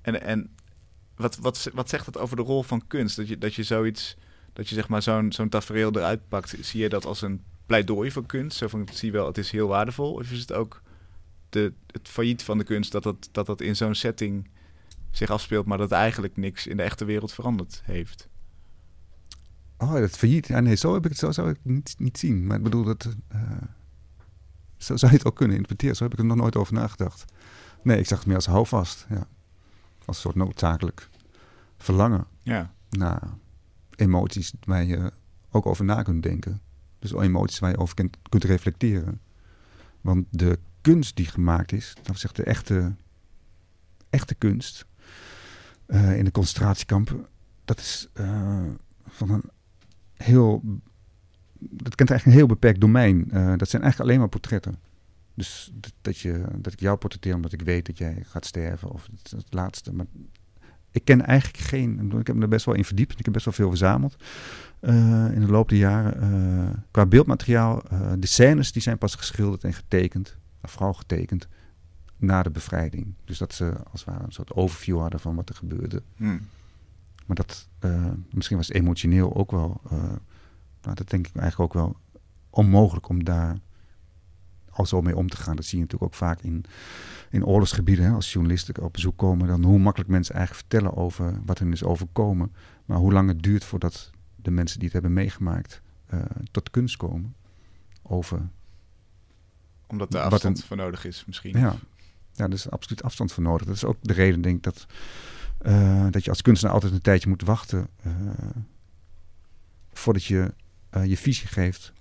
En, 0.00 0.22
en 0.22 0.50
wat, 1.16 1.36
wat, 1.36 1.70
wat 1.74 1.88
zegt 1.88 2.04
dat 2.04 2.18
over 2.18 2.36
de 2.36 2.42
rol 2.42 2.62
van 2.62 2.86
kunst? 2.86 3.16
Dat 3.16 3.28
je, 3.28 3.38
dat 3.38 3.54
je 3.54 3.62
zoiets, 3.62 4.16
dat 4.52 4.68
je 4.68 4.74
zeg 4.74 4.88
maar 4.88 5.02
zo'n 5.02 5.32
zo'n 5.32 5.48
tafereel 5.48 5.96
eruit 5.96 6.28
pakt. 6.28 6.56
Zie 6.60 6.80
je 6.80 6.88
dat 6.88 7.04
als 7.04 7.22
een 7.22 7.42
pleidooi 7.66 8.10
voor 8.10 8.26
kunst? 8.26 8.56
Zo 8.56 8.68
van, 8.68 8.88
zie 8.92 9.06
je 9.10 9.16
wel, 9.16 9.26
het 9.26 9.38
is 9.38 9.50
heel 9.50 9.68
waardevol. 9.68 10.12
Of 10.12 10.30
is 10.30 10.40
het 10.40 10.52
ook 10.52 10.82
de, 11.48 11.72
het 11.86 12.08
failliet 12.08 12.42
van 12.42 12.58
de 12.58 12.64
kunst 12.64 12.92
dat 12.92 13.02
dat, 13.02 13.28
dat, 13.32 13.46
dat 13.46 13.60
in 13.60 13.76
zo'n 13.76 13.94
setting 13.94 14.48
zich 15.10 15.30
afspeelt, 15.30 15.66
maar 15.66 15.78
dat 15.78 15.92
eigenlijk 15.92 16.36
niks 16.36 16.66
in 16.66 16.76
de 16.76 16.82
echte 16.82 17.04
wereld 17.04 17.32
veranderd 17.32 17.82
heeft? 17.84 18.28
Oh, 19.84 19.92
dat 19.92 20.10
failliet. 20.10 20.46
Ja, 20.46 20.60
nee, 20.60 20.74
zo, 20.74 20.94
heb 20.94 21.04
ik 21.04 21.10
het, 21.10 21.18
zo 21.18 21.32
zou 21.32 21.50
ik 21.50 21.56
het 21.62 21.72
niet, 21.72 21.94
niet 21.98 22.18
zien. 22.18 22.46
Maar 22.46 22.56
ik 22.56 22.62
bedoel, 22.62 22.84
dat, 22.84 23.08
eh, 23.28 23.40
zo 24.76 24.96
zou 24.96 25.12
je 25.12 25.18
het 25.18 25.26
ook 25.26 25.36
kunnen 25.36 25.56
interpreteren. 25.56 25.96
Zo 25.96 26.02
heb 26.04 26.12
ik 26.12 26.18
er 26.18 26.24
nog 26.24 26.36
nooit 26.36 26.56
over 26.56 26.74
nagedacht. 26.74 27.24
Nee, 27.82 27.98
ik 27.98 28.06
zag 28.06 28.18
het 28.18 28.26
meer 28.26 28.36
als 28.36 28.46
houvast. 28.46 29.06
Ja. 29.08 29.26
Als 30.04 30.16
een 30.16 30.22
soort 30.22 30.34
noodzakelijk 30.34 31.08
verlangen 31.76 32.26
Ja, 32.42 32.72
naar 32.90 33.22
emoties 33.96 34.52
waar 34.64 34.84
je 34.84 35.12
ook 35.50 35.66
over 35.66 35.84
na 35.84 36.02
kunt 36.02 36.22
denken. 36.22 36.60
Dus 36.98 37.12
emoties 37.12 37.58
waar 37.58 37.70
je 37.70 37.78
over 37.78 37.94
kunt, 37.94 38.16
kunt 38.28 38.44
reflecteren. 38.44 39.20
Want 40.00 40.26
de 40.30 40.58
kunst 40.80 41.16
die 41.16 41.26
gemaakt 41.26 41.72
is, 41.72 41.94
dat 42.02 42.18
zeggen 42.18 42.44
de 42.44 42.50
echte, 42.50 42.94
echte 44.10 44.34
kunst 44.34 44.86
eh, 45.86 46.18
in 46.18 46.24
de 46.24 46.30
concentratiekampen, 46.30 47.26
dat 47.64 47.78
is 47.78 48.08
eh, 48.12 48.62
van 49.06 49.30
een 49.30 49.50
heel. 50.16 50.62
Dat 51.58 51.94
kent 51.94 52.10
eigenlijk 52.10 52.24
een 52.24 52.32
heel 52.32 52.54
beperkt 52.54 52.80
domein. 52.80 53.30
Eh, 53.30 53.52
dat 53.56 53.68
zijn 53.68 53.82
eigenlijk 53.82 54.00
alleen 54.00 54.18
maar 54.18 54.28
portretten. 54.28 54.74
Dus 55.34 55.72
dat, 56.00 56.18
je, 56.18 56.44
dat 56.56 56.72
ik 56.72 56.80
jou 56.80 56.96
portretteer 56.96 57.34
omdat 57.34 57.52
ik 57.52 57.62
weet 57.62 57.86
dat 57.86 57.98
jij 57.98 58.22
gaat 58.26 58.46
sterven. 58.46 58.90
Of 58.90 59.08
het, 59.30 59.44
laatste. 59.50 59.92
Maar 59.92 60.06
ik 60.90 61.04
ken 61.04 61.26
eigenlijk 61.26 61.64
geen. 61.64 62.12
Ik, 62.18 62.26
heb 62.26 62.36
me 62.36 62.42
er 62.42 62.48
best 62.48 62.66
wel 62.66 62.74
in 62.74 62.84
verdiept. 62.84 63.18
Ik 63.18 63.24
heb 63.24 63.34
best 63.34 63.44
wel 63.44 63.54
veel 63.54 63.68
verzameld. 63.68 64.16
eh, 64.80 65.32
in 65.32 65.40
de 65.40 65.46
loop 65.46 65.68
der 65.68 65.78
jaren. 65.78 66.20
Eh, 66.22 66.78
qua 66.90 67.06
beeldmateriaal. 67.06 67.82
de 68.18 68.26
scènes 68.26 68.72
die 68.72 68.82
zijn 68.82 68.98
pas 68.98 69.14
geschilderd 69.14 69.64
en 69.64 69.72
getekend. 69.74 70.36
Vooral 70.62 70.92
getekend. 70.94 71.48
Na 72.16 72.42
de 72.42 72.50
bevrijding. 72.50 73.14
Dus 73.24 73.38
dat 73.38 73.54
ze 73.54 73.72
als 73.90 74.04
het 74.04 74.10
ware 74.14 74.24
een 74.24 74.32
soort 74.32 74.52
overview 74.52 74.98
hadden 74.98 75.20
van 75.20 75.34
wat 75.34 75.48
er 75.48 75.54
gebeurde. 75.54 76.02
hm. 76.16 76.38
Maar 77.26 77.36
dat, 77.36 77.68
eh, 77.78 78.10
misschien 78.30 78.56
was 78.56 78.66
het 78.68 78.76
emotioneel 78.76 79.34
ook 79.34 79.50
wel, 79.50 79.80
eh, 79.84 79.98
nou, 80.82 80.94
dat 80.94 81.10
denk 81.10 81.26
ik 81.26 81.36
eigenlijk 81.36 81.74
ook 81.76 81.82
wel 81.82 81.96
onmogelijk 82.50 83.08
om 83.08 83.24
daar 83.24 83.56
al 84.70 84.86
zo 84.86 85.02
mee 85.02 85.16
om 85.16 85.28
te 85.28 85.36
gaan. 85.36 85.56
Dat 85.56 85.64
zie 85.64 85.78
je 85.78 85.84
natuurlijk 85.84 86.12
ook 86.12 86.18
vaak 86.18 86.40
in, 86.42 86.64
in 87.30 87.44
oorlogsgebieden. 87.46 88.04
Hè, 88.04 88.10
als 88.12 88.32
journalisten 88.32 88.82
op 88.82 88.92
bezoek 88.92 89.16
komen, 89.16 89.46
dan 89.46 89.64
hoe 89.64 89.78
makkelijk 89.78 90.10
mensen 90.10 90.34
eigenlijk 90.34 90.66
vertellen 90.68 90.96
over 90.96 91.40
wat 91.44 91.58
hen 91.58 91.72
is 91.72 91.82
overkomen. 91.84 92.52
Maar 92.84 92.98
hoe 92.98 93.12
lang 93.12 93.28
het 93.28 93.42
duurt 93.42 93.64
voordat 93.64 94.10
de 94.36 94.50
mensen 94.50 94.76
die 94.78 94.84
het 94.84 94.92
hebben 94.92 95.12
meegemaakt 95.12 95.82
eh, 96.06 96.20
tot 96.50 96.70
kunst 96.70 96.96
komen. 96.96 97.34
Over, 98.02 98.48
omdat 99.86 100.10
de 100.10 100.18
Wat 100.18 100.32
afstand 100.32 100.58
een- 100.58 100.64
voor 100.64 100.76
nodig 100.76 101.04
is 101.04 101.24
misschien. 101.24 101.58
ja, 101.58 101.74
ja, 102.32 102.44
er 102.44 102.52
is 102.52 102.70
absoluut 102.70 103.02
afstand 103.02 103.32
voor 103.32 103.42
nodig. 103.42 103.66
Dat 103.66 103.76
is 103.76 103.84
ook 103.84 103.96
de 104.00 104.12
reden, 104.12 104.40
denk 104.40 104.56
ik, 104.56 104.62
dat, 104.62 104.86
eh, 105.64 106.06
dat 106.10 106.24
je 106.24 106.30
als 106.30 106.42
kunstenaar 106.42 106.74
altijd 106.74 106.92
een 106.92 107.00
tijdje 107.00 107.28
moet 107.28 107.42
wachten 107.42 107.88
eh, 108.02 108.12
voordat 109.92 110.24
je 110.24 110.54
eh, 110.90 111.04
je 111.04 111.16
visie 111.16 111.46
geeft 111.46 111.92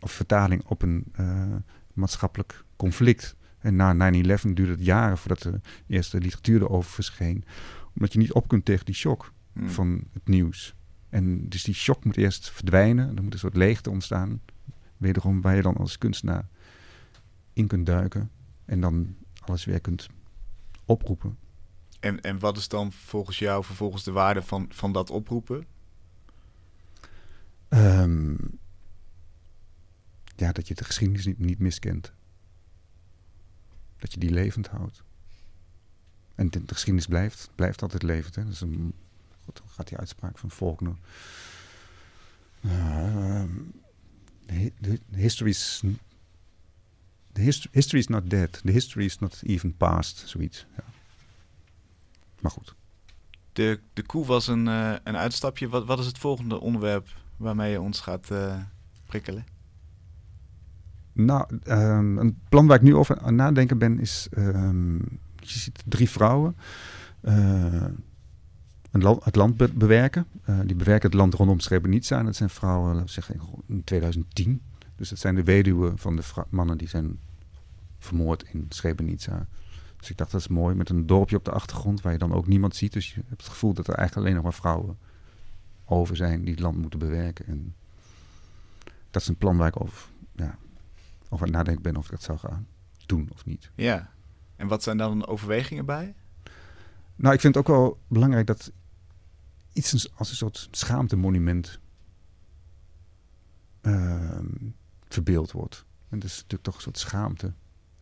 of 0.00 0.12
vertaling 0.12 0.64
op 0.64 0.82
een 0.82 1.12
maatschappelijk 1.92 2.64
conflict. 2.76 3.36
En 3.58 3.76
na 3.76 4.12
9-11 4.12 4.18
duurde 4.42 4.72
het 4.72 4.84
jaren 4.84 5.18
voordat 5.18 5.42
de 5.42 5.60
eerste 5.86 6.20
literatuur 6.20 6.62
erover 6.62 6.90
verscheen. 6.90 7.44
Omdat 7.94 8.12
je 8.12 8.18
niet 8.18 8.32
op 8.32 8.48
kunt 8.48 8.64
tegen 8.64 8.84
die 8.84 8.94
shock 8.94 9.32
Hm. 9.58 9.66
van 9.66 10.04
het 10.12 10.28
nieuws. 10.28 10.74
En 11.08 11.48
dus 11.48 11.62
die 11.62 11.74
shock 11.74 12.04
moet 12.04 12.16
eerst 12.16 12.50
verdwijnen. 12.50 13.16
Er 13.16 13.22
moet 13.22 13.32
een 13.32 13.38
soort 13.38 13.56
leegte 13.56 13.90
ontstaan. 13.90 14.40
Wederom 14.96 15.40
waar 15.40 15.56
je 15.56 15.62
dan 15.62 15.76
als 15.76 15.98
kunstenaar 15.98 16.48
in 17.52 17.66
kunt 17.66 17.86
duiken. 17.86 18.30
En 18.64 18.80
dan 18.80 19.16
alles 19.40 19.64
weer 19.64 19.80
kunt 19.80 20.08
oproepen. 20.84 21.36
En, 22.00 22.20
en 22.20 22.38
wat 22.38 22.56
is 22.56 22.68
dan 22.68 22.92
volgens 22.92 23.38
jou 23.38 23.64
vervolgens 23.64 24.04
de 24.04 24.12
waarde 24.12 24.42
van, 24.42 24.66
van 24.70 24.92
dat 24.92 25.10
oproepen? 25.10 25.66
Ehm, 27.68 28.36
ja, 30.36 30.52
dat 30.52 30.68
je 30.68 30.74
de 30.74 30.84
geschiedenis 30.84 31.26
niet, 31.26 31.38
niet 31.38 31.58
miskent. 31.58 32.12
Dat 33.96 34.12
je 34.12 34.20
die 34.20 34.30
levend 34.30 34.68
houdt. 34.68 35.02
En 36.34 36.50
de, 36.50 36.64
de 36.64 36.74
geschiedenis 36.74 37.06
blijft, 37.06 37.50
blijft 37.54 37.82
altijd 37.82 38.02
levend. 38.02 38.34
Hè? 38.34 38.44
Dat 38.44 38.52
is 38.52 38.60
een, 38.60 38.92
goed, 39.44 39.56
dan 39.56 39.68
gaat 39.68 39.88
die 39.88 39.98
uitspraak 39.98 40.38
van 40.38 40.50
Faulkner. 40.50 40.96
Ehm, 42.62 43.50
the 44.46 44.72
the 44.80 45.00
history 45.10 45.50
is... 45.50 45.82
The 47.32 47.40
hist- 47.40 47.68
history 47.70 47.98
is 47.98 48.06
not 48.06 48.30
dead. 48.30 48.52
The 48.52 48.70
history 48.70 49.04
is 49.04 49.18
not 49.18 49.42
even 49.42 49.76
past. 49.76 50.28
Zoiets. 50.28 50.66
Ja. 50.76 50.84
Maar 52.40 52.50
goed. 52.50 52.74
De, 53.52 53.80
de 53.92 54.02
koe 54.02 54.26
was 54.26 54.46
een, 54.46 54.68
eh, 54.68 54.92
een 55.04 55.16
uitstapje. 55.16 55.68
Wat, 55.68 55.86
wat 55.86 55.98
is 55.98 56.06
het 56.06 56.18
volgende 56.18 56.60
onderwerp 56.60 57.08
waarmee 57.36 57.70
je 57.70 57.80
ons 57.80 58.00
gaat 58.00 58.30
eh, 58.30 58.56
prikkelen? 59.06 59.46
Nou, 61.12 61.58
ehm, 61.62 62.18
een 62.18 62.38
plan 62.48 62.66
waar 62.66 62.76
ik 62.76 62.82
nu 62.82 62.94
over 62.94 63.18
aan 63.18 63.34
nadenken 63.34 63.78
ben 63.78 64.00
is... 64.00 64.28
ehm, 64.30 64.96
je 65.36 65.58
ziet 65.58 65.82
drie 65.86 66.10
vrouwen 66.10 66.56
uh, 67.22 67.84
een 68.90 69.02
land, 69.02 69.24
het 69.24 69.36
land 69.36 69.78
bewerken. 69.78 70.26
Uh, 70.48 70.60
die 70.64 70.76
bewerken 70.76 71.08
het 71.08 71.18
land 71.18 71.34
rondom 71.34 71.60
Srebrenica. 71.60 72.18
En 72.18 72.24
dat 72.24 72.36
zijn 72.36 72.50
vrouwen, 72.50 72.88
laten 72.88 73.06
we 73.06 73.12
zeggen, 73.12 73.40
in 73.66 73.84
2010. 73.84 74.60
Dus 74.96 75.08
dat 75.08 75.18
zijn 75.18 75.34
de 75.34 75.42
weduwen 75.42 75.98
van 75.98 76.16
de 76.16 76.22
mannen 76.48 76.78
die 76.78 76.88
zijn 76.88 77.18
vermoord 77.98 78.44
in 78.52 78.66
Srebrenica. 78.68 79.46
Dus 79.98 80.10
ik 80.10 80.16
dacht, 80.16 80.30
dat 80.30 80.40
is 80.40 80.48
mooi, 80.48 80.74
met 80.74 80.88
een 80.88 81.06
dorpje 81.06 81.36
op 81.36 81.44
de 81.44 81.50
achtergrond 81.50 82.00
waar 82.00 82.12
je 82.12 82.18
dan 82.18 82.32
ook 82.32 82.46
niemand 82.46 82.76
ziet. 82.76 82.92
Dus 82.92 83.14
je 83.14 83.22
hebt 83.26 83.42
het 83.42 83.50
gevoel 83.50 83.72
dat 83.72 83.88
er 83.88 83.94
eigenlijk 83.94 84.26
alleen 84.26 84.42
nog 84.42 84.44
maar 84.44 84.60
vrouwen 84.60 84.98
over 85.84 86.16
zijn 86.16 86.40
die 86.40 86.50
het 86.50 86.60
land 86.60 86.76
moeten 86.76 86.98
bewerken. 86.98 87.46
En 87.46 87.74
dat 89.10 89.22
is 89.22 89.28
een 89.28 89.36
plan 89.36 89.56
waar 89.56 89.68
ik 89.68 89.80
over, 89.80 90.08
ja, 90.32 90.58
over 91.28 91.46
aan 91.46 91.52
nadenken 91.52 91.82
ben 91.82 91.96
of 91.96 92.04
ik 92.04 92.10
dat 92.10 92.22
zou 92.22 92.38
gaan 92.38 92.66
doen 93.06 93.28
of 93.32 93.44
niet. 93.44 93.70
Ja, 93.74 94.10
en 94.56 94.68
wat 94.68 94.82
zijn 94.82 94.96
dan 94.96 95.26
overwegingen 95.26 95.86
bij? 95.86 96.14
Nou, 97.16 97.34
ik 97.34 97.40
vind 97.40 97.54
het 97.54 97.68
ook 97.68 97.76
wel 97.76 98.00
belangrijk 98.08 98.46
dat 98.46 98.72
iets 99.72 100.10
als 100.14 100.30
een 100.30 100.36
soort 100.36 100.68
schaamtemonument 100.70 101.78
uh, 103.82 104.38
verbeeld 105.08 105.52
wordt. 105.52 105.84
En 106.08 106.18
dat 106.18 106.28
is 106.28 106.36
natuurlijk 106.36 106.62
toch 106.62 106.74
een 106.74 106.80
soort 106.80 106.98
schaamte 106.98 107.52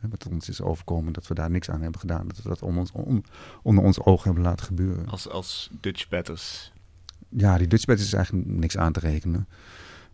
wat 0.09 0.27
ons 0.29 0.49
is 0.49 0.61
overkomen, 0.61 1.13
dat 1.13 1.27
we 1.27 1.35
daar 1.35 1.51
niks 1.51 1.71
aan 1.71 1.83
hebben 1.83 2.01
gedaan. 2.01 2.29
Dat 2.29 2.43
we 2.43 2.49
dat 2.49 2.63
onder 2.63 2.81
ons, 2.81 3.23
onder 3.63 3.85
ons 3.85 4.01
ogen 4.01 4.25
hebben 4.25 4.43
laten 4.43 4.67
gebeuren. 4.67 5.07
Als, 5.09 5.29
als 5.29 5.71
Dutch 5.81 6.09
Batters? 6.09 6.73
Ja, 7.29 7.59
die 7.59 7.67
Dutch 7.67 7.85
Batters 7.85 8.07
is 8.07 8.15
eigenlijk 8.15 8.47
niks 8.47 8.77
aan 8.77 8.93
te 8.93 9.01
rekenen. 9.01 9.49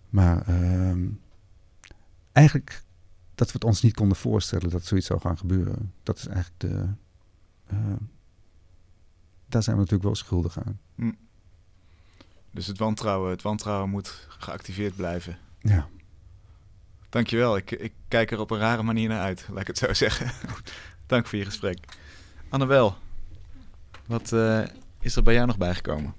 Maar 0.08 0.48
uh, 0.48 1.08
eigenlijk 2.32 2.82
dat 3.34 3.46
we 3.46 3.52
het 3.52 3.64
ons 3.64 3.82
niet 3.82 3.94
konden 3.94 4.16
voorstellen 4.16 4.70
dat 4.70 4.84
zoiets 4.84 5.06
zou 5.06 5.20
gaan 5.20 5.38
gebeuren. 5.38 5.92
Dat 6.02 6.18
is 6.18 6.26
eigenlijk 6.26 6.60
de... 6.60 6.88
Uh, 7.72 7.78
daar 9.46 9.62
zijn 9.62 9.76
we 9.76 9.82
natuurlijk 9.82 10.08
wel 10.08 10.14
schuldig 10.14 10.58
aan. 10.64 10.80
Hm. 10.94 11.12
Dus 12.50 12.66
het 12.66 12.78
wantrouwen, 12.78 13.30
het 13.30 13.42
wantrouwen 13.42 13.90
moet 13.90 14.26
geactiveerd 14.28 14.96
blijven. 14.96 15.38
Ja. 15.60 15.88
Dankjewel. 17.12 17.56
Ik, 17.56 17.70
ik 17.70 17.92
kijk 18.08 18.30
er 18.30 18.40
op 18.40 18.50
een 18.50 18.58
rare 18.58 18.82
manier 18.82 19.08
naar 19.08 19.20
uit, 19.20 19.46
laat 19.50 19.60
ik 19.60 19.66
het 19.66 19.78
zo 19.78 19.92
zeggen. 20.04 20.30
Dank 21.06 21.26
voor 21.26 21.38
je 21.38 21.44
gesprek. 21.44 21.78
Annabel, 22.48 22.96
wat 24.06 24.32
uh, 24.32 24.62
is 25.00 25.16
er 25.16 25.22
bij 25.22 25.34
jou 25.34 25.46
nog 25.46 25.58
bijgekomen? 25.58 26.14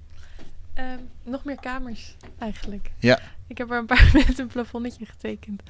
Uh, 0.79 0.93
nog 1.23 1.43
meer 1.43 1.59
kamers, 1.59 2.15
eigenlijk. 2.37 2.91
Ja. 2.99 3.19
Ik 3.47 3.57
heb 3.57 3.71
er 3.71 3.77
een 3.77 3.85
paar 3.85 4.09
met 4.27 4.39
een 4.39 4.47
plafonnetje 4.47 5.05
getekend. 5.05 5.63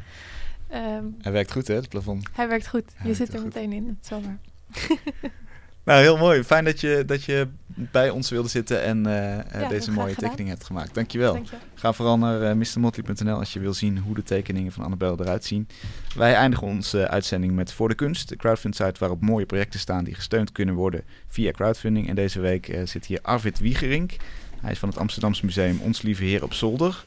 Um, 0.74 1.16
hij 1.22 1.32
werkt 1.32 1.52
goed, 1.52 1.68
hè, 1.68 1.76
het 1.76 1.90
plafond? 1.90 2.30
Hij 2.34 2.48
werkt 2.48 2.68
goed. 2.68 2.92
je 3.04 3.14
zit 3.14 3.34
er 3.34 3.44
meteen 3.44 3.72
in, 3.72 3.88
het 3.88 4.06
zomaar. 4.06 4.38
Nou, 5.86 6.02
heel 6.02 6.18
mooi. 6.18 6.44
Fijn 6.44 6.66
dat 6.66 6.82
je, 6.82 7.04
dat 7.06 7.24
je 7.24 7.48
bij 7.66 8.10
ons 8.10 8.30
wilde 8.30 8.50
zitten 8.50 8.84
en 8.84 9.08
uh, 9.08 9.70
deze 9.70 9.92
mooie 9.92 10.16
tekening 10.16 10.50
hebt 10.50 10.64
gemaakt. 10.64 10.94
Dankjewel. 10.94 11.34
Dank 11.34 11.50
je. 11.50 11.56
Ga 11.74 11.94
vooral 11.94 12.18
naar 12.18 12.42
uh, 12.42 12.54
mrmotley.nl 12.54 13.38
als 13.38 13.54
je 13.54 13.60
wil 13.60 13.74
zien 13.74 13.98
hoe 13.98 14.16
de 14.16 14.24
tekeningen 14.24 14.72
van 14.72 14.84
Annabel 14.84 15.20
eruit 15.20 15.46
zien. 15.46 15.68
Wij 16.16 16.34
eindigen 16.34 16.68
onze 16.68 17.08
uitzending 17.08 17.54
met 17.54 17.74
Voor 17.74 17.90
de 17.90 17.96
Kunst, 17.96 18.30
de 18.30 18.36
crowdfund 18.36 18.76
site 18.76 19.00
waarop 19.00 19.22
mooie 19.22 19.46
projecten 19.46 19.80
staan 19.80 20.04
die 20.04 20.16
gesteund 20.16 20.52
kunnen 20.52 20.76
worden 20.76 21.04
via 21.28 21.52
crowdfunding. 21.52 22.10
En 22.10 22.16
deze 22.16 22.40
week 22.40 22.68
uh, 22.68 22.86
zit 22.86 23.06
hier 23.06 23.20
Arvid 23.22 23.60
Wiegerink. 23.60 24.16
Hij 24.62 24.72
is 24.72 24.80
van 24.80 24.90
het 24.90 24.98
Amsterdamse 24.98 25.46
Museum 25.46 25.80
Ons 25.80 26.02
Lieve 26.02 26.24
Heer 26.24 26.44
op 26.44 26.54
Zolder. 26.54 27.04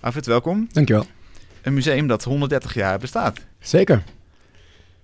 Arvid, 0.00 0.26
welkom. 0.26 0.68
Dankjewel. 0.70 1.06
Een 1.62 1.74
museum 1.74 2.06
dat 2.06 2.24
130 2.24 2.74
jaar 2.74 2.98
bestaat. 2.98 3.40
Zeker. 3.60 4.02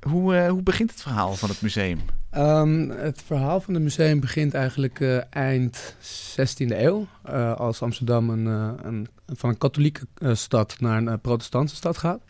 Hoe, 0.00 0.48
hoe 0.48 0.62
begint 0.62 0.90
het 0.90 1.02
verhaal 1.02 1.34
van 1.34 1.48
het 1.48 1.62
museum? 1.62 2.00
Um, 2.36 2.90
het 2.90 3.22
verhaal 3.22 3.60
van 3.60 3.74
het 3.74 3.82
museum 3.82 4.20
begint 4.20 4.54
eigenlijk 4.54 5.00
uh, 5.00 5.18
eind 5.30 5.96
16e 6.40 6.66
eeuw. 6.66 7.06
Uh, 7.28 7.54
als 7.54 7.82
Amsterdam 7.82 8.30
een, 8.30 8.46
uh, 8.46 8.70
een, 8.82 9.08
van 9.26 9.50
een 9.50 9.58
katholieke 9.58 10.06
stad 10.32 10.76
naar 10.80 11.06
een 11.06 11.20
protestantse 11.20 11.76
stad 11.76 11.98
gaat. 11.98 12.22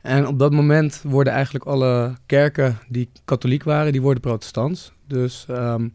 En 0.00 0.26
op 0.26 0.38
dat 0.38 0.52
moment 0.52 1.02
worden 1.02 1.32
eigenlijk 1.32 1.64
alle 1.64 2.14
kerken 2.26 2.78
die 2.88 3.10
katholiek 3.24 3.62
waren, 3.62 3.92
die 3.92 4.02
worden 4.02 4.22
protestants. 4.22 4.92
Dus 5.06 5.46
um, 5.50 5.94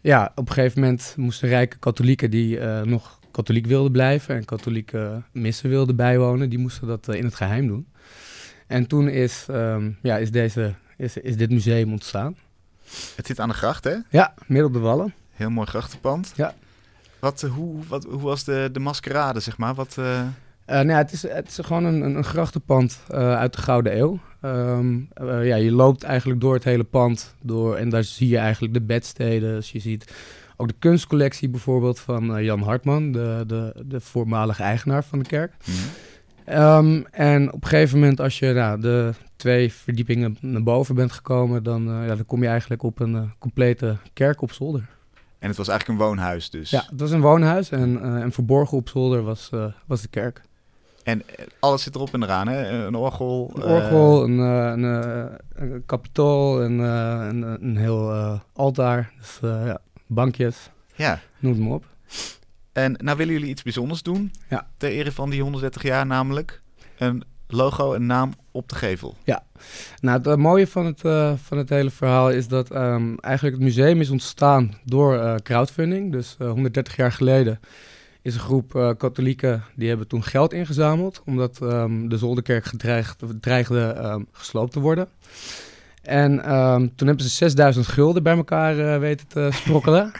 ja, 0.00 0.32
op 0.34 0.48
een 0.48 0.54
gegeven 0.54 0.80
moment 0.80 1.14
moesten 1.16 1.48
rijke 1.48 1.78
katholieken 1.78 2.30
die 2.30 2.60
nog 2.84 3.18
katholiek 3.30 3.66
wilden 3.66 3.92
blijven 3.92 4.34
en 4.34 4.44
katholieke 4.44 5.22
missen 5.32 5.68
wilden 5.68 5.96
bijwonen, 5.96 6.48
die 6.48 6.58
moesten 6.58 6.86
dat 6.86 7.08
in 7.08 7.24
het 7.24 7.34
geheim 7.34 7.66
doen. 7.66 7.86
En 8.66 8.86
toen 8.86 9.08
is, 9.08 9.46
um, 9.50 9.96
ja, 10.02 10.16
is, 10.16 10.30
deze, 10.30 10.74
is, 10.96 11.16
is 11.16 11.36
dit 11.36 11.50
museum 11.50 11.92
ontstaan. 11.92 12.36
Het 13.16 13.26
zit 13.26 13.40
aan 13.40 13.48
de 13.48 13.54
gracht, 13.54 13.84
hè? 13.84 13.94
Ja, 14.10 14.34
midden 14.46 14.66
op 14.66 14.72
de 14.72 14.78
wallen. 14.78 15.14
Heel 15.32 15.50
mooi 15.50 15.66
grachtenpand. 15.66 16.32
Ja. 16.36 16.54
Wat, 17.18 17.42
eh, 17.42 17.50
hoe, 17.50 17.82
wat, 17.88 18.04
hoe 18.04 18.20
was 18.20 18.44
de, 18.44 18.68
de 18.72 18.80
maskerade, 18.80 19.40
zeg 19.40 19.56
maar? 19.56 19.74
Wat, 19.74 19.96
uh... 19.98 20.20
Uh, 20.66 20.74
nou 20.74 20.88
ja, 20.88 20.96
het, 20.96 21.12
is, 21.12 21.22
het 21.22 21.48
is 21.48 21.58
gewoon 21.66 21.84
een, 21.84 22.02
een, 22.02 22.24
grachtenpand 22.24 23.00
uit 23.08 23.52
de 23.52 23.62
Gouden 23.62 23.98
Eeuw. 23.98 24.18
Um, 24.42 25.08
ja, 25.22 25.56
je 25.56 25.72
loopt 25.72 26.02
eigenlijk 26.02 26.40
door 26.40 26.54
het 26.54 26.64
hele 26.64 26.84
pand 26.84 27.34
door 27.42 27.76
en 27.76 27.88
daar 27.88 28.04
zie 28.04 28.28
je 28.28 28.38
eigenlijk 28.38 28.74
de 28.74 28.80
bedsteden. 28.80 29.54
Dus 29.54 29.72
je 29.72 29.78
ziet 29.78 30.12
ook 30.56 30.68
de 30.68 30.74
kunstcollectie 30.78 31.48
bijvoorbeeld 31.48 32.00
van 32.00 32.44
Jan 32.44 32.62
Hartman, 32.62 33.12
de, 33.12 33.44
de, 33.46 33.84
de 33.86 34.00
voormalige 34.00 34.62
eigenaar 34.62 35.04
van 35.04 35.18
de 35.18 35.24
kerk. 35.24 35.52
Mhm. 35.64 35.76
Um, 36.48 37.06
en 37.10 37.52
op 37.52 37.62
een 37.62 37.68
gegeven 37.68 37.98
moment, 37.98 38.20
als 38.20 38.38
je 38.38 38.52
nou, 38.52 38.80
de 38.80 39.12
twee 39.36 39.72
verdiepingen 39.72 40.36
naar 40.40 40.62
boven 40.62 40.94
bent 40.94 41.12
gekomen, 41.12 41.62
dan, 41.62 41.88
uh, 41.88 42.06
ja, 42.06 42.14
dan 42.14 42.26
kom 42.26 42.42
je 42.42 42.48
eigenlijk 42.48 42.82
op 42.82 43.00
een 43.00 43.14
uh, 43.14 43.22
complete 43.38 43.96
kerk 44.12 44.40
op 44.42 44.52
zolder. 44.52 44.86
En 45.38 45.48
het 45.48 45.56
was 45.56 45.68
eigenlijk 45.68 46.00
een 46.00 46.06
woonhuis 46.06 46.50
dus? 46.50 46.70
Ja, 46.70 46.84
het 46.90 47.00
was 47.00 47.10
een 47.10 47.20
woonhuis 47.20 47.70
en, 47.70 47.98
uh, 48.02 48.22
en 48.22 48.32
verborgen 48.32 48.76
op 48.76 48.88
zolder 48.88 49.22
was, 49.22 49.50
was 49.86 50.02
de 50.02 50.08
kerk. 50.08 50.42
En 51.02 51.22
alles 51.60 51.82
zit 51.82 51.94
erop 51.94 52.12
en 52.12 52.22
eraan, 52.22 52.48
hè? 52.48 52.86
Een 52.86 52.94
orgel? 52.94 53.50
Een 53.54 53.62
orgel, 53.62 54.24
een, 54.24 54.38
een, 54.38 54.82
een, 55.54 55.82
kapitool, 55.86 56.62
en 56.62 56.78
een, 56.78 57.42
een 57.42 57.76
heel 57.76 58.40
altaar, 58.52 59.12
dus, 59.18 59.38
ja, 59.42 59.78
bankjes, 60.06 60.70
ja. 60.94 61.20
noem 61.38 61.52
het 61.52 61.62
maar 61.62 61.72
op. 61.72 61.84
En 62.74 62.92
nou 62.98 63.16
willen 63.16 63.32
jullie 63.32 63.48
iets 63.48 63.62
bijzonders 63.62 64.02
doen, 64.02 64.32
ja. 64.48 64.66
ter 64.76 64.90
ere 64.90 65.12
van 65.12 65.30
die 65.30 65.42
130 65.42 65.82
jaar 65.82 66.06
namelijk. 66.06 66.62
Een 66.98 67.24
logo 67.46 67.92
en 67.92 68.06
naam 68.06 68.32
op 68.50 68.68
de 68.68 68.74
gevel. 68.74 69.16
Ja, 69.24 69.44
nou 70.00 70.28
het 70.28 70.38
mooie 70.38 70.66
van 70.66 70.86
het, 70.86 71.04
uh, 71.04 71.32
van 71.36 71.58
het 71.58 71.68
hele 71.68 71.90
verhaal 71.90 72.30
is 72.30 72.48
dat 72.48 72.74
um, 72.74 73.18
eigenlijk 73.18 73.56
het 73.56 73.64
museum 73.64 74.00
is 74.00 74.10
ontstaan 74.10 74.74
door 74.84 75.14
uh, 75.14 75.34
crowdfunding. 75.34 76.12
Dus 76.12 76.36
uh, 76.38 76.50
130 76.50 76.96
jaar 76.96 77.12
geleden 77.12 77.60
is 78.22 78.34
een 78.34 78.40
groep 78.40 78.94
katholieken 78.98 79.64
die 79.76 79.88
hebben 79.88 80.08
toen 80.08 80.22
geld 80.22 80.52
ingezameld, 80.52 81.22
omdat 81.24 81.58
um, 81.62 82.08
de 82.08 82.18
Zolderkerk 82.18 82.64
gedreigd, 82.64 83.22
dreigde 83.40 83.96
um, 84.04 84.26
gesloopt 84.32 84.72
te 84.72 84.80
worden. 84.80 85.08
En 86.04 86.36
toen 86.96 87.06
hebben 87.06 87.24
ze 87.24 87.30
6000 87.30 87.86
gulden 87.86 88.22
bij 88.22 88.36
elkaar 88.36 89.00
weten 89.00 89.26
te 89.26 89.48
sprokkelen. 89.62 90.12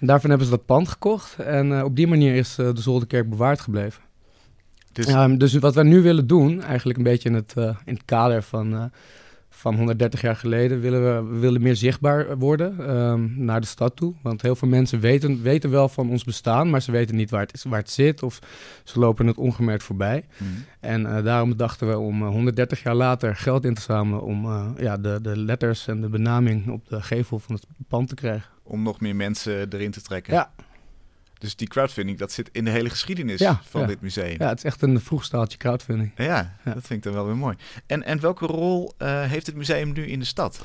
en 0.00 0.06
daarvan 0.06 0.30
hebben 0.30 0.48
ze 0.48 0.54
dat 0.54 0.66
pand 0.66 0.88
gekocht. 0.88 1.38
En 1.38 1.84
op 1.84 1.96
die 1.96 2.06
manier 2.06 2.34
is 2.34 2.54
de 2.54 2.72
Zolderkerk 2.74 3.30
bewaard 3.30 3.60
gebleven. 3.60 4.02
Dus... 4.92 5.08
Um, 5.08 5.38
dus 5.38 5.54
wat 5.54 5.74
we 5.74 5.84
nu 5.84 6.02
willen 6.02 6.26
doen, 6.26 6.62
eigenlijk 6.62 6.98
een 6.98 7.04
beetje 7.04 7.28
in 7.28 7.34
het, 7.34 7.54
in 7.56 7.94
het 7.94 8.04
kader 8.04 8.42
van, 8.42 8.90
van 9.62 9.76
130 9.76 10.20
jaar 10.20 10.36
geleden, 10.36 10.80
willen 10.80 11.02
we, 11.02 11.30
we 11.32 11.38
willen 11.38 11.62
meer 11.62 11.76
zichtbaar 11.76 12.38
worden 12.38 12.96
um, 12.96 13.34
naar 13.36 13.60
de 13.60 13.66
stad 13.66 13.96
toe. 13.96 14.14
Want 14.22 14.42
heel 14.42 14.56
veel 14.56 14.68
mensen 14.68 15.00
weten, 15.00 15.42
weten 15.42 15.70
wel 15.70 15.88
van 15.88 16.10
ons 16.10 16.24
bestaan, 16.24 16.70
maar 16.70 16.82
ze 16.82 16.92
weten 16.92 17.16
niet 17.16 17.30
waar 17.30 17.40
het, 17.40 17.54
is, 17.54 17.62
waar 17.62 17.78
het 17.78 17.90
zit 17.90 18.22
of 18.22 18.38
ze 18.84 18.98
lopen 18.98 19.26
het 19.26 19.36
ongemerkt 19.36 19.82
voorbij. 19.82 20.24
Mm. 20.36 20.48
En 20.80 21.02
uh, 21.02 21.24
daarom 21.24 21.56
dachten 21.56 21.88
we 21.88 21.98
om 21.98 22.22
130 22.22 22.82
jaar 22.82 22.94
later 22.94 23.36
geld 23.36 23.64
in 23.64 23.74
te 23.74 23.80
zamelen 23.80 24.22
om 24.22 24.46
ja, 24.78 24.96
de, 24.96 25.18
de 25.22 25.36
letters 25.36 25.88
en 25.88 26.00
de 26.00 26.08
benaming 26.08 26.70
op 26.70 26.88
de 26.88 27.02
gevel 27.02 27.38
van 27.38 27.54
het 27.54 27.66
pand 27.88 28.08
te 28.08 28.14
krijgen. 28.14 28.50
Om 28.62 28.82
nog 28.82 29.00
meer 29.00 29.16
mensen 29.16 29.72
erin 29.72 29.90
te 29.90 30.02
trekken. 30.02 30.34
Ja, 30.34 30.50
dus 31.42 31.56
die 31.56 31.68
crowdfunding, 31.68 32.18
dat 32.18 32.32
zit 32.32 32.48
in 32.52 32.64
de 32.64 32.70
hele 32.70 32.90
geschiedenis 32.90 33.48
van 33.62 33.86
dit 33.86 34.00
museum. 34.00 34.36
Ja, 34.38 34.48
het 34.48 34.58
is 34.58 34.64
echt 34.64 34.82
een 34.82 35.00
vroeg 35.00 35.24
staaltje 35.24 35.58
crowdfunding. 35.58 36.12
Ja, 36.16 36.56
ja, 36.64 36.74
dat 36.74 36.86
vind 36.86 36.90
ik 36.90 37.02
dan 37.02 37.12
wel 37.12 37.26
weer 37.26 37.36
mooi. 37.36 37.56
En, 37.86 38.02
en 38.02 38.20
welke 38.20 38.46
rol 38.46 38.92
uh, 38.98 39.22
heeft 39.22 39.46
het 39.46 39.56
museum 39.56 39.92
nu 39.92 40.06
in 40.06 40.18
de 40.18 40.24
stad? 40.24 40.60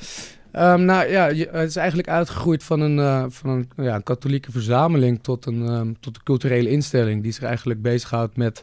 Um, 0.54 0.86
nou 0.86 1.10
ja, 1.10 1.26
het 1.52 1.70
is 1.70 1.76
eigenlijk 1.76 2.10
uitgegroeid 2.10 2.64
van 2.64 2.80
een, 2.80 2.98
uh, 2.98 3.26
van 3.28 3.50
een 3.50 3.84
ja, 3.84 4.00
katholieke 4.00 4.52
verzameling 4.52 5.24
tot 5.24 5.46
een, 5.46 5.62
um, 5.62 6.00
tot 6.00 6.16
een 6.16 6.24
culturele 6.24 6.70
instelling 6.70 7.24
die 7.24 7.32
zich 7.32 7.44
eigenlijk 7.44 7.82
bezighoudt 7.82 8.38
met 8.38 8.62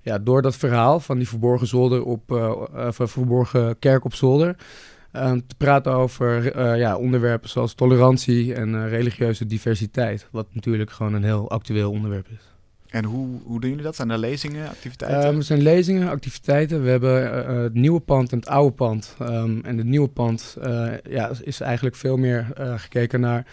ja, 0.00 0.18
door 0.18 0.42
dat 0.42 0.56
verhaal 0.56 1.00
van 1.00 1.18
die 1.18 1.28
verborgen 1.28 1.66
zolder 1.66 2.04
op 2.04 2.32
uh, 2.32 2.88
verborgen 2.90 3.78
kerk 3.78 4.04
op 4.04 4.14
zolder 4.14 4.56
Ehm, 4.56 4.97
te 5.46 5.54
praten 5.56 5.92
over 5.92 6.56
uh, 6.56 6.78
ja, 6.78 6.96
onderwerpen 6.96 7.48
zoals 7.48 7.74
tolerantie 7.74 8.54
en 8.54 8.68
uh, 8.74 8.88
religieuze 8.88 9.46
diversiteit. 9.46 10.28
Wat 10.30 10.46
natuurlijk 10.52 10.90
gewoon 10.90 11.14
een 11.14 11.24
heel 11.24 11.50
actueel 11.50 11.90
onderwerp 11.90 12.26
is. 12.28 12.40
En 12.88 13.04
hoe, 13.04 13.28
hoe 13.44 13.60
doen 13.60 13.70
jullie 13.70 13.84
dat? 13.84 13.96
Zijn 13.96 14.10
er 14.10 14.18
lezingen, 14.18 14.68
activiteiten? 14.68 15.28
Um, 15.28 15.36
er 15.36 15.42
zijn 15.42 15.62
lezingen, 15.62 16.08
activiteiten. 16.08 16.82
We 16.82 16.90
hebben 16.90 17.22
uh, 17.22 17.62
het 17.62 17.74
nieuwe 17.74 18.00
pand 18.00 18.32
en 18.32 18.38
het 18.38 18.48
oude 18.48 18.74
pand. 18.74 19.16
Um, 19.22 19.60
en 19.64 19.78
het 19.78 19.86
nieuwe 19.86 20.08
pand 20.08 20.56
uh, 20.64 20.92
ja, 21.08 21.30
is 21.42 21.60
eigenlijk 21.60 21.96
veel 21.96 22.16
meer 22.16 22.46
uh, 22.60 22.78
gekeken 22.78 23.20
naar 23.20 23.46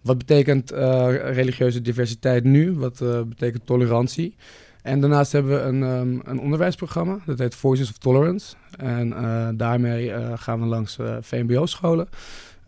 wat 0.00 0.18
betekent 0.18 0.70
religieuze 0.70 1.80
diversiteit 1.80 2.44
nu, 2.44 2.72
wat 2.72 3.04
betekent 3.28 3.66
tolerantie. 3.66 4.36
En 4.82 5.00
daarnaast 5.00 5.32
hebben 5.32 5.52
we 5.52 5.62
een, 5.62 5.82
um, 5.82 6.20
een 6.24 6.40
onderwijsprogramma, 6.40 7.18
dat 7.26 7.38
heet 7.38 7.54
Voices 7.54 7.90
of 7.90 7.98
Tolerance. 7.98 8.54
En 8.78 9.14
daarmee 9.56 10.12
gaan 10.36 10.60
we 10.60 10.66
langs 10.66 10.98
VMBO-scholen. 11.20 12.08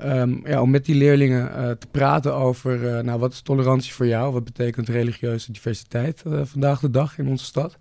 Um, 0.05 0.41
ja, 0.45 0.61
om 0.61 0.71
met 0.71 0.85
die 0.85 0.95
leerlingen 0.95 1.79
te 1.79 1.87
praten 1.91 2.35
over 2.35 3.05
nou, 3.05 3.19
wat 3.19 3.33
is 3.33 3.41
tolerantie 3.41 3.93
voor 3.93 4.07
jou? 4.07 4.33
Wat 4.33 4.45
betekent 4.45 4.89
religieuze 4.89 5.53
diversiteit 5.53 6.23
vandaag 6.43 6.81
de 6.81 6.91
dag 6.91 7.19
in 7.19 7.29
onze 7.29 7.45
stad? 7.45 7.77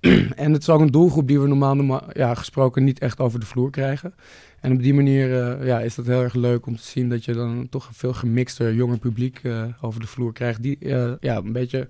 en 0.44 0.52
het 0.52 0.62
is 0.62 0.68
ook 0.68 0.80
een 0.80 0.90
doelgroep 0.90 1.28
die 1.28 1.40
we 1.40 1.48
normaal 1.48 2.02
ja, 2.12 2.34
gesproken 2.34 2.84
niet 2.84 2.98
echt 2.98 3.18
over 3.18 3.40
de 3.40 3.46
vloer 3.46 3.70
krijgen. 3.70 4.14
En 4.60 4.72
op 4.72 4.82
die 4.82 4.94
manier 4.94 5.28
ja, 5.64 5.80
is 5.80 5.94
dat 5.94 6.06
heel 6.06 6.22
erg 6.22 6.34
leuk 6.34 6.66
om 6.66 6.76
te 6.76 6.82
zien 6.82 7.08
dat 7.08 7.24
je 7.24 7.32
dan 7.32 7.66
toch 7.70 7.88
een 7.88 7.94
veel 7.94 8.12
gemixter 8.12 8.74
jonger 8.74 8.98
publiek 8.98 9.40
over 9.80 10.00
de 10.00 10.06
vloer 10.06 10.32
krijgt. 10.32 10.62
Die 10.62 10.78
ja, 11.20 11.36
een 11.36 11.52
beetje 11.52 11.86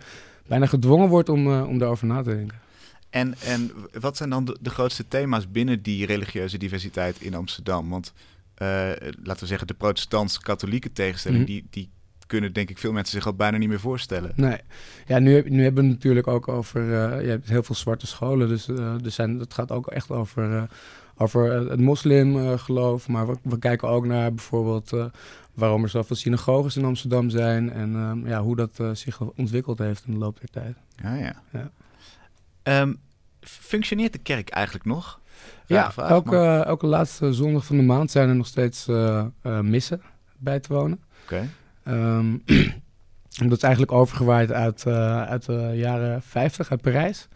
bijna 0.46 0.66
gedwongen 0.66 1.08
wordt 1.08 1.28
om, 1.28 1.62
om 1.62 1.78
daarover 1.78 2.06
na 2.06 2.22
te 2.22 2.34
denken. 2.34 2.60
En, 3.10 3.34
en 3.40 3.70
wat 4.00 4.16
zijn 4.16 4.30
dan 4.30 4.44
de, 4.44 4.56
de 4.60 4.70
grootste 4.70 5.08
thema's 5.08 5.50
binnen 5.50 5.82
die 5.82 6.06
religieuze 6.06 6.58
diversiteit 6.58 7.20
in 7.20 7.34
Amsterdam? 7.34 7.90
Want 7.90 8.12
uh, 8.58 8.68
laten 9.22 9.40
we 9.40 9.46
zeggen, 9.46 9.66
de 9.66 9.74
protestants-katholieke 9.74 10.92
tegenstelling, 10.92 11.40
mm 11.40 11.46
-hmm. 11.46 11.60
die, 11.70 11.84
die 11.84 11.90
kunnen 12.26 12.52
denk 12.52 12.70
ik 12.70 12.78
veel 12.78 12.92
mensen 12.92 13.16
zich 13.16 13.26
al 13.26 13.34
bijna 13.34 13.56
niet 13.56 13.68
meer 13.68 13.80
voorstellen. 13.80 14.32
Nee, 14.34 14.58
ja, 15.06 15.18
nu, 15.18 15.42
nu 15.48 15.62
hebben 15.62 15.82
we 15.82 15.88
het 15.88 15.98
natuurlijk 15.98 16.26
ook 16.26 16.48
over, 16.48 16.80
uh, 16.82 17.22
je 17.22 17.28
hebt 17.28 17.48
heel 17.48 17.62
veel 17.62 17.74
zwarte 17.74 18.06
scholen, 18.06 18.48
dus 18.48 18.68
uh, 18.68 19.04
er 19.04 19.10
zijn, 19.10 19.38
het 19.38 19.54
gaat 19.54 19.70
ook 19.70 19.86
echt 19.86 20.10
over, 20.10 20.50
uh, 20.50 20.62
over 21.16 21.70
het 21.70 21.80
moslimgeloof, 21.80 23.08
maar 23.08 23.26
we, 23.26 23.36
we, 23.42 23.58
kijken 23.58 23.88
ook 23.88 24.06
naar 24.06 24.34
bijvoorbeeld 24.34 25.10
waarom 25.54 25.82
er 25.82 25.88
zoveel 25.88 26.16
synagoges 26.16 26.76
in 26.76 26.84
Amsterdam 26.84 27.30
zijn 27.30 27.72
en 27.72 28.22
ja, 28.26 28.42
hoe 28.42 28.56
dat 28.56 28.80
zich 28.92 29.20
ontwikkeld 29.20 29.78
heeft 29.78 30.04
in 30.06 30.12
de 30.12 30.18
loop 30.18 30.40
der 30.40 30.50
tijd. 30.50 30.76
Ja, 31.02 31.14
ja. 31.14 31.42
ja. 31.52 32.80
Um, 32.80 32.98
functioneert 33.40 34.12
de 34.12 34.18
kerk 34.18 34.48
eigenlijk 34.48 34.84
nog? 34.84 35.20
Ja, 35.66 35.92
vraag, 35.92 36.10
elke, 36.10 36.30
maar... 36.30 36.62
elke 36.62 36.86
laatste 36.86 37.32
zondag 37.32 37.64
van 37.64 37.76
de 37.76 37.82
maand 37.82 38.10
zijn 38.10 38.28
er 38.28 38.36
nog 38.36 38.46
steeds 38.46 38.86
missen 39.62 40.02
bij 40.36 40.60
te 40.60 40.72
wonen. 40.72 41.00
Oké. 41.22 41.34
Okay. 41.34 41.48
Um, 41.88 42.42
dat 43.48 43.56
is 43.56 43.62
eigenlijk 43.62 43.92
overgewaaid 43.92 44.52
uit, 44.52 44.84
uh, 44.88 45.22
uit 45.22 45.46
de 45.46 45.72
jaren 45.74 46.22
50 46.22 46.70
uit 46.70 46.80
Parijs. 46.80 47.28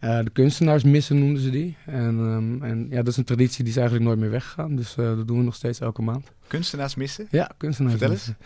de 0.00 0.30
kunstenaarsmissen 0.32 1.18
noemden 1.18 1.42
ze 1.42 1.50
die. 1.50 1.76
En, 1.86 2.18
um, 2.18 2.62
en 2.62 2.86
ja, 2.90 2.96
dat 2.96 3.06
is 3.06 3.16
een 3.16 3.24
traditie 3.24 3.64
die 3.64 3.72
is 3.72 3.78
eigenlijk 3.78 4.08
nooit 4.08 4.18
meer 4.18 4.30
weggegaan. 4.30 4.76
Dus 4.76 4.94
dat 4.94 5.28
doen 5.28 5.38
we 5.38 5.44
nog 5.44 5.54
steeds 5.54 5.80
elke 5.80 6.02
maand. 6.02 6.32
Kunstenaarsmissen? 6.46 7.26
Ja, 7.30 7.50
kunstenaarsmissen. 7.56 8.36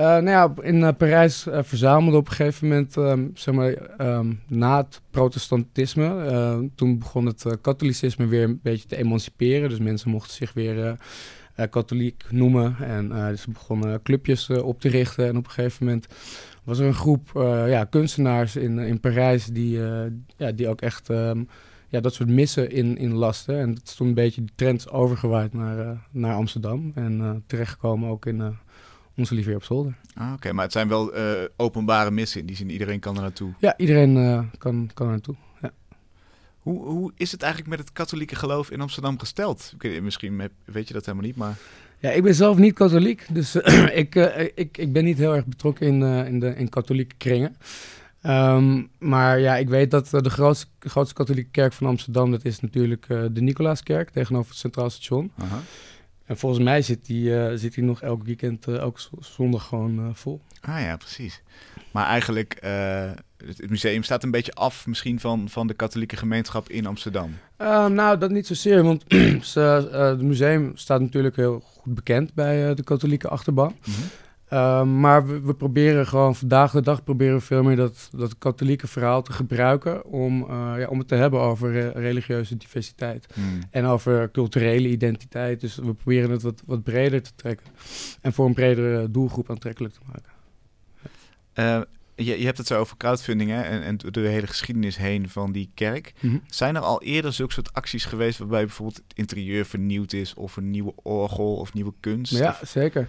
Uh, 0.00 0.06
nou 0.06 0.28
ja, 0.28 0.54
in 0.62 0.76
uh, 0.76 0.88
Parijs 0.96 1.46
uh, 1.46 1.58
verzamelde 1.62 2.16
op 2.16 2.28
een 2.28 2.34
gegeven 2.34 2.68
moment, 2.68 2.96
um, 2.96 3.30
zeg 3.34 3.54
maar, 3.54 3.74
um, 3.98 4.40
na 4.46 4.76
het 4.76 5.00
protestantisme, 5.10 6.70
toen 6.74 6.98
begon 6.98 7.26
het 7.26 7.44
katholicisme 7.60 8.26
weer 8.26 8.42
een 8.42 8.60
beetje 8.62 8.88
te 8.88 8.96
emanciperen. 8.96 9.68
Dus 9.68 9.78
mensen 9.78 10.10
mochten 10.10 10.34
zich 10.34 10.52
weer 10.52 10.96
katholiek 11.66 12.24
noemen 12.30 12.76
en 12.80 13.38
ze 13.38 13.50
begonnen 13.50 14.02
clubjes 14.02 14.50
op 14.50 14.80
te 14.80 14.88
richten. 14.88 15.26
En 15.26 15.36
op 15.36 15.44
een 15.44 15.50
gegeven 15.50 15.86
moment 15.86 16.06
was 16.64 16.78
er 16.78 16.86
een 16.86 16.94
groep 16.94 17.30
ja, 17.66 17.84
kunstenaars 17.84 18.56
in, 18.56 18.78
in 18.78 19.00
Parijs 19.00 19.46
die, 19.46 19.78
ja, 20.36 20.52
die 20.54 20.68
ook 20.68 20.80
echt 20.80 21.08
um, 21.08 21.48
ja, 21.88 22.00
dat 22.00 22.14
soort 22.14 22.28
missen 22.28 22.70
in, 22.70 22.96
in 22.96 23.14
lasten. 23.14 23.58
En 23.58 23.74
dat 23.74 23.82
is 23.84 23.94
toen 23.94 24.08
een 24.08 24.14
beetje 24.14 24.40
die 24.40 24.52
trend 24.54 24.90
overgewaaid 24.90 25.52
naar, 25.52 25.98
naar 26.10 26.34
Amsterdam 26.34 26.92
en 26.94 27.44
terechtgekomen 27.46 28.08
ook 28.08 28.26
in 28.26 28.56
onze 29.20 29.34
Lieve 29.34 29.54
op 29.54 29.64
zolder. 29.64 29.94
Ah, 30.14 30.32
Oké, 30.32 30.52
maar 30.52 30.64
het 30.64 30.72
zijn 30.72 30.88
wel 30.88 31.16
uh, 31.16 31.22
openbare 31.56 32.10
missen 32.10 32.40
in 32.40 32.46
die 32.46 32.56
zin. 32.56 32.70
Iedereen 32.70 33.00
kan 33.00 33.16
er 33.16 33.22
naartoe. 33.22 33.52
Ja, 33.58 33.74
iedereen 33.76 34.16
uh, 34.16 34.42
kan, 34.58 34.90
kan 34.94 35.06
er 35.06 35.12
naartoe. 35.12 35.34
Hoe, 36.60 36.84
hoe 36.84 37.12
is 37.16 37.32
het 37.32 37.42
eigenlijk 37.42 37.70
met 37.76 37.80
het 37.80 37.92
katholieke 37.92 38.34
geloof 38.34 38.70
in 38.70 38.80
Amsterdam 38.80 39.18
gesteld? 39.18 39.74
Misschien 40.02 40.50
weet 40.64 40.88
je 40.88 40.94
dat 40.94 41.06
helemaal 41.06 41.26
niet, 41.26 41.36
maar... 41.36 41.56
Ja, 41.98 42.10
ik 42.10 42.22
ben 42.22 42.34
zelf 42.34 42.58
niet 42.58 42.74
katholiek, 42.74 43.26
dus 43.30 43.56
uh, 43.56 43.96
ik, 44.02 44.14
ik, 44.54 44.78
ik 44.78 44.92
ben 44.92 45.04
niet 45.04 45.18
heel 45.18 45.34
erg 45.34 45.46
betrokken 45.46 45.86
in, 45.86 46.02
in, 46.02 46.40
de, 46.40 46.54
in 46.56 46.68
katholieke 46.68 47.14
kringen. 47.16 47.56
Um, 48.22 48.90
maar 48.98 49.38
ja, 49.38 49.56
ik 49.56 49.68
weet 49.68 49.90
dat 49.90 50.10
de 50.10 50.30
grootste, 50.30 50.66
grootste 50.78 51.14
katholieke 51.14 51.50
kerk 51.50 51.72
van 51.72 51.86
Amsterdam, 51.86 52.30
dat 52.30 52.44
is 52.44 52.60
natuurlijk 52.60 53.06
de 53.08 53.40
Nicolaaskerk 53.40 54.10
tegenover 54.10 54.50
het 54.50 54.58
Centraal 54.58 54.90
Station. 54.90 55.32
Aha. 55.38 55.60
En 56.30 56.36
volgens 56.36 56.64
mij 56.64 56.82
zit 56.82 57.06
die, 57.06 57.30
uh, 57.30 57.50
zit 57.54 57.74
die 57.74 57.84
nog 57.84 58.02
elk 58.02 58.24
weekend, 58.24 58.68
uh, 58.68 58.76
elke 58.76 59.00
zondag 59.20 59.66
gewoon 59.66 59.98
uh, 59.98 60.08
vol. 60.12 60.40
Ah 60.60 60.80
ja, 60.80 60.96
precies. 60.96 61.42
Maar 61.90 62.06
eigenlijk, 62.06 62.54
het 63.46 63.70
museum 63.70 64.02
staat 64.02 64.22
een 64.22 64.30
beetje 64.30 64.52
af 64.52 64.86
misschien 64.86 65.20
van, 65.20 65.48
van 65.48 65.66
de 65.66 65.74
katholieke 65.74 66.16
gemeenschap 66.16 66.68
in 66.68 66.86
Amsterdam. 66.86 67.36
Ehm, 67.56 67.92
nou, 67.92 68.18
dat 68.18 68.30
niet 68.30 68.46
zozeer, 68.46 68.82
want 68.82 69.04
het 69.92 70.22
museum 70.22 70.72
staat 70.74 71.00
natuurlijk 71.00 71.36
heel 71.36 71.60
goed 71.60 71.94
bekend 71.94 72.34
bij 72.34 72.74
de 72.74 72.82
katholieke 72.82 73.28
achterban. 73.28 73.74
Mm 73.86 73.94
-hmm. 73.94 74.04
Uh, 74.52 74.82
maar 74.82 75.26
we, 75.26 75.40
we, 75.40 75.54
proberen 75.54 76.06
gewoon 76.06 76.36
vandaag 76.36 76.72
de 76.72 76.80
dag 76.80 77.04
proberen 77.04 77.34
we 77.34 77.40
veel 77.40 77.62
meer 77.62 77.76
dat, 77.76 78.10
dat 78.16 78.38
katholieke 78.38 78.86
verhaal 78.86 79.22
te 79.22 79.32
gebruiken 79.32 80.04
om, 80.04 80.46
ja, 80.50 80.86
om 80.86 80.98
het 80.98 81.08
te 81.08 81.14
hebben 81.14 81.40
over 81.40 81.72
re 81.72 81.88
religieuze 81.88 82.56
diversiteit 82.56 83.26
mm. 83.34 83.60
en 83.70 83.84
over 83.84 84.30
culturele 84.30 84.88
identiteit. 84.88 85.60
Dus 85.60 85.76
we 85.76 85.94
proberen 85.94 86.30
het 86.30 86.42
wat, 86.42 86.62
wat 86.66 86.82
breder 86.82 87.22
te 87.22 87.30
trekken 87.34 87.66
en 88.20 88.32
voor 88.32 88.46
een 88.46 88.54
bredere 88.54 89.10
doelgroep 89.10 89.50
aantrekkelijk 89.50 89.94
te 89.94 90.00
maken. 90.06 90.32
Je, 92.24 92.38
je 92.38 92.44
hebt 92.44 92.58
het 92.58 92.66
zo 92.66 92.78
over 92.78 92.96
crowdfunding 92.96 93.50
hè? 93.50 93.60
En, 93.62 93.82
en 93.82 93.96
de 93.96 94.20
hele 94.20 94.46
geschiedenis 94.46 94.96
heen 94.96 95.28
van 95.28 95.52
die 95.52 95.70
kerk. 95.74 96.12
Mm 96.20 96.30
-hmm. 96.30 96.42
Zijn 96.46 96.76
er 96.76 96.82
al 96.82 97.02
eerder 97.02 97.32
zulke 97.32 97.52
soort 97.52 97.72
acties 97.72 98.04
geweest 98.04 98.38
waarbij 98.38 98.64
bijvoorbeeld 98.64 98.96
het 98.96 99.18
interieur 99.18 99.64
vernieuwd 99.64 100.12
is 100.12 100.34
of 100.34 100.56
een 100.56 100.70
nieuwe 100.70 100.92
orgel 101.02 101.56
of 101.56 101.74
nieuwe 101.74 101.92
kunst? 102.00 102.32
Ja, 102.32 102.48
of... 102.48 102.68
zeker. 102.68 103.08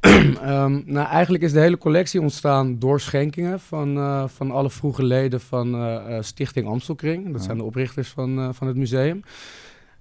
um, 0.00 0.82
nou, 0.96 1.08
eigenlijk 1.08 1.44
is 1.44 1.52
de 1.52 1.60
hele 1.60 1.78
collectie 1.78 2.20
ontstaan 2.20 2.78
door 2.78 3.00
schenkingen 3.00 3.60
van, 3.60 3.96
uh, 3.96 4.24
van 4.28 4.50
alle 4.50 4.70
vroege 4.70 5.04
leden 5.04 5.40
van 5.40 5.74
uh, 5.74 6.16
Stichting 6.20 6.66
Amstelkring. 6.66 7.24
Dat 7.24 7.40
Ja. 7.40 7.46
zijn 7.46 7.56
de 7.58 7.64
oprichters 7.64 8.08
van, 8.08 8.38
uh, 8.38 8.48
van 8.52 8.66
het 8.66 8.76
museum. 8.76 9.22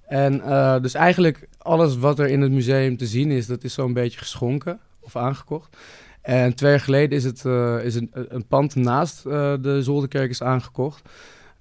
En 0.07 0.41
dus 0.81 0.93
eigenlijk 0.93 1.47
alles 1.57 1.97
wat 1.97 2.19
er 2.19 2.27
in 2.27 2.41
het 2.41 2.51
museum 2.51 2.97
te 2.97 3.05
zien 3.05 3.31
is, 3.31 3.45
dat 3.45 3.63
is 3.63 3.73
zo'n 3.73 3.93
beetje 3.93 4.19
geschonken 4.19 4.79
of 4.99 5.15
aangekocht. 5.15 5.77
En 6.25 6.55
twee 6.55 6.71
jaar 6.71 6.79
geleden 6.79 7.17
is, 7.17 7.23
het, 7.23 7.43
uh, 7.43 7.83
is 7.83 7.95
een, 7.95 8.09
een 8.11 8.45
pand 8.47 8.75
naast 8.75 9.25
uh, 9.25 9.53
de 9.61 9.83
Zolderkerk 9.83 10.29
is 10.29 10.43
aangekocht. 10.43 11.09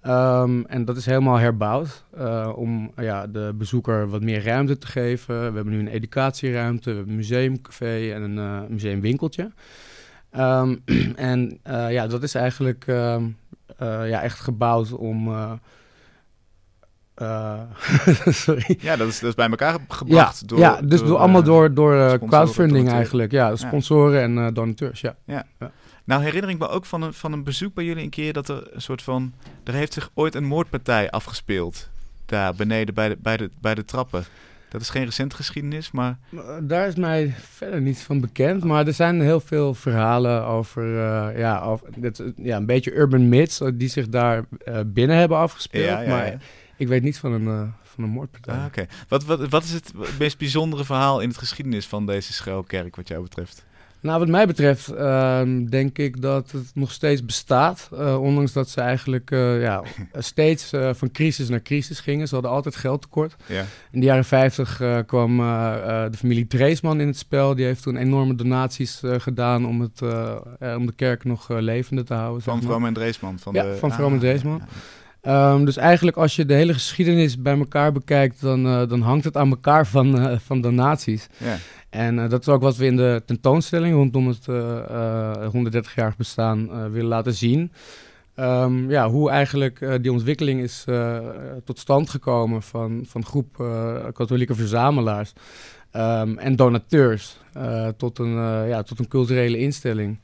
Um, 0.07 0.67
en 0.67 0.85
dat 0.85 0.97
is 0.97 1.07
helemaal 1.07 1.37
herbouwd 1.37 2.05
uh, 2.19 2.53
om 2.57 2.93
ja, 2.97 3.27
de 3.27 3.55
bezoeker 3.59 4.09
wat 4.09 4.23
meer 4.23 4.45
ruimte 4.45 4.79
te 4.79 4.87
geven. 4.87 5.39
We 5.39 5.55
hebben 5.55 5.73
nu 5.73 5.79
een 5.79 5.89
educatieruimte, 5.89 6.91
we 6.91 6.97
hebben 6.97 7.13
een 7.13 7.19
museumcafé 7.19 8.13
en 8.13 8.23
een 8.23 8.67
museumwinkeltje. 8.69 9.51
Um, 10.37 10.83
en 11.31 11.61
ja, 11.89 12.07
dat 12.07 12.23
is 12.23 12.35
eigenlijk 12.35 12.85
ja, 13.79 14.23
echt 14.23 14.41
gebouwd 14.41 14.93
om... 14.93 15.29
sorry. 18.45 18.77
Ja, 18.81 18.97
dat 18.97 19.09
is, 19.09 19.21
dat 19.21 19.29
is 19.29 19.35
bij 19.35 19.49
elkaar 19.49 19.79
gebracht. 19.89 20.41
Ja, 20.41 20.47
door, 20.47 20.59
ja 20.59 20.81
dus 20.83 21.03
door, 21.03 21.17
allemaal 21.17 21.43
door, 21.43 21.75
door 21.75 21.95
sponsoren, 21.95 22.29
crowdfunding 22.29 22.91
eigenlijk. 22.91 23.33
Ja, 23.33 23.57
sponsoren 23.57 24.23
en 24.23 24.55
donateurs, 24.55 25.01
ja. 25.01 25.45
Nou 26.05 26.23
herinner 26.23 26.51
ik 26.51 26.59
me 26.59 26.69
ook 26.69 26.85
van 26.85 27.03
een, 27.03 27.15
van 27.15 27.33
een 27.33 27.45
bezoek 27.45 27.75
bij 27.75 27.85
jullie 27.85 28.03
een 28.03 28.11
keer 28.11 28.33
dat 28.33 28.49
er 28.49 28.69
een 28.71 28.83
soort 28.83 29.03
van... 29.03 29.33
Er 29.65 29.73
heeft 29.73 29.93
zich 29.93 30.11
ooit 30.15 30.35
een 30.35 30.45
moordpartij 30.45 31.11
afgespeeld. 31.11 31.89
Daar 32.27 32.55
beneden 32.55 32.95
bij 32.95 33.09
de, 33.09 33.17
bij 33.23 33.37
de, 33.37 33.51
bij 33.61 33.75
de 33.75 33.85
trappen. 33.85 34.25
Dat 34.69 34.81
is 34.81 34.91
geen 34.91 35.05
recente 35.05 35.37
geschiedenis, 35.37 35.91
maar... 35.91 36.19
Daar 36.63 36.87
is 36.87 36.95
mij 36.95 37.35
verder 37.39 37.81
niets 37.81 38.03
van 38.03 38.21
bekend. 38.21 38.65
Maar 38.65 38.87
er 38.87 38.93
zijn 38.93 39.21
heel 39.21 39.41
veel 39.41 39.75
verhalen 39.75 40.45
over, 40.45 40.87
uh, 40.87 41.39
ja, 41.39 41.61
over 41.61 41.87
dit, 41.97 42.23
ja, 42.37 42.57
een 42.57 42.67
beetje 42.67 42.95
urban 42.95 43.29
myths... 43.29 43.61
die 43.75 43.89
zich 43.89 44.09
daar 44.09 44.45
uh, 44.69 44.81
binnen 44.87 45.17
hebben 45.17 45.39
afgespeeld. 45.39 45.85
Ja, 45.85 46.01
ja, 46.01 46.09
maar 46.09 46.27
ja. 46.27 46.39
Ik 46.85 46.91
weet 46.91 47.03
niet 47.03 47.19
van 47.19 47.33
een, 47.33 47.45
uh, 47.45 47.63
van 47.83 48.05
een 48.05 48.11
moordpartij. 48.11 48.55
Ah. 48.55 48.65
Okay. 48.65 48.89
Wat, 49.09 49.25
wat, 49.25 49.49
wat 49.49 49.65
is 49.65 49.73
het 49.73 49.93
meest 50.19 50.39
bijzondere 50.39 50.85
verhaal 50.85 51.21
in 51.21 51.29
het 51.29 51.39
geschiedenis 51.39 51.87
van 51.87 52.07
deze 52.07 52.33
schuilkerk 52.33 52.97
wat 52.97 53.09
jou 53.09 53.23
betreft? 53.23 53.65
Nou, 54.01 54.19
wat 54.19 54.29
mij 54.29 54.47
betreft 54.47 54.89
ehm, 54.89 55.65
denk 55.65 55.99
ik 55.99 56.21
dat 56.23 56.51
het 56.51 56.71
nog 56.75 56.93
steeds 56.93 57.25
bestaat. 57.25 57.89
Uh, 57.93 58.21
ondanks 58.21 58.53
dat 58.53 58.69
ze 58.69 58.81
eigenlijk 58.81 59.31
uh, 59.31 59.63
ja, 59.63 59.83
steeds 60.19 60.71
van 60.93 61.11
crisis 61.11 61.49
naar 61.49 61.63
crisis 61.63 62.01
gingen. 62.01 62.29
Ze 62.29 62.35
hadden 62.35 62.53
altijd 62.53 62.77
geldtekort. 62.77 63.37
Ja. 63.47 63.65
In 63.91 64.01
de 64.01 64.07
jaren 64.07 64.25
50 64.25 64.77
kwam 65.07 65.37
de 65.37 66.17
familie 66.17 66.47
Dreesman 66.47 67.01
in 67.01 67.07
het 67.07 67.19
spel. 67.19 67.55
Die 67.55 67.65
heeft 67.65 67.83
toen 67.83 67.97
enorme 67.97 68.35
donaties 68.35 69.03
gedaan 69.19 69.67
om, 69.67 69.81
het, 69.81 70.03
om 70.77 70.87
de 70.87 70.93
kerk 70.97 71.25
nog 71.25 71.49
levende 71.49 72.03
te 72.03 72.15
houden. 72.15 72.43
Van 72.43 72.63
Vroom 72.63 72.87
en 72.87 72.95
Dreesman? 72.95 73.39
Van 73.39 73.55
ja, 73.55 73.63
de... 73.63 73.77
van 73.77 73.93
Vroom 73.93 74.13
en 74.13 74.19
Dreesman. 74.19 74.63
Um, 75.27 75.65
dus 75.65 75.77
eigenlijk 75.77 76.17
als 76.17 76.37
je 76.37 76.47
de 76.47 76.55
hele 76.55 76.73
geschiedenis 76.73 77.43
bij 77.43 77.59
elkaar 77.59 77.93
bekijkt, 77.93 78.41
dan, 78.41 78.67
uh, 78.67 78.89
dan 78.89 79.01
hangt 79.01 79.25
het 79.25 79.37
aan 79.37 79.51
elkaar 79.51 79.87
van, 79.87 80.21
uh, 80.21 80.39
van 80.39 80.61
donaties. 80.61 81.27
Ja. 81.39 81.57
En 81.91 82.19
uh, 82.19 82.29
dat 82.29 82.41
is 82.41 82.49
ook 82.49 82.63
wat 82.63 82.77
we 82.77 82.85
in 82.85 82.97
de 82.97 83.23
tentoonstelling 83.27 83.95
rondom 83.95 84.29
het 84.29 84.47
130-jarig 85.87 86.17
bestaan 86.17 86.91
willen 86.93 87.09
laten 87.09 87.35
zien. 87.35 87.73
Um, 88.37 88.91
ja, 88.91 89.09
hoe 89.09 89.31
eigenlijk 89.31 89.99
die 90.03 90.13
ontwikkeling 90.13 90.61
is 90.61 90.85
tot 91.65 91.79
stand 91.79 92.11
gekomen 92.11 92.63
van, 92.63 93.05
van 93.07 93.25
groep 93.25 93.57
katholieke 94.13 94.55
verzamelaars 94.55 95.33
um, 95.93 96.39
en 96.39 96.57
donateurs 96.57 97.37
tot, 97.97 98.19
een, 98.19 98.35
ja, 98.69 98.83
tot 98.83 98.99
een 98.99 99.09
culturele 99.09 99.59
instelling 99.59 100.19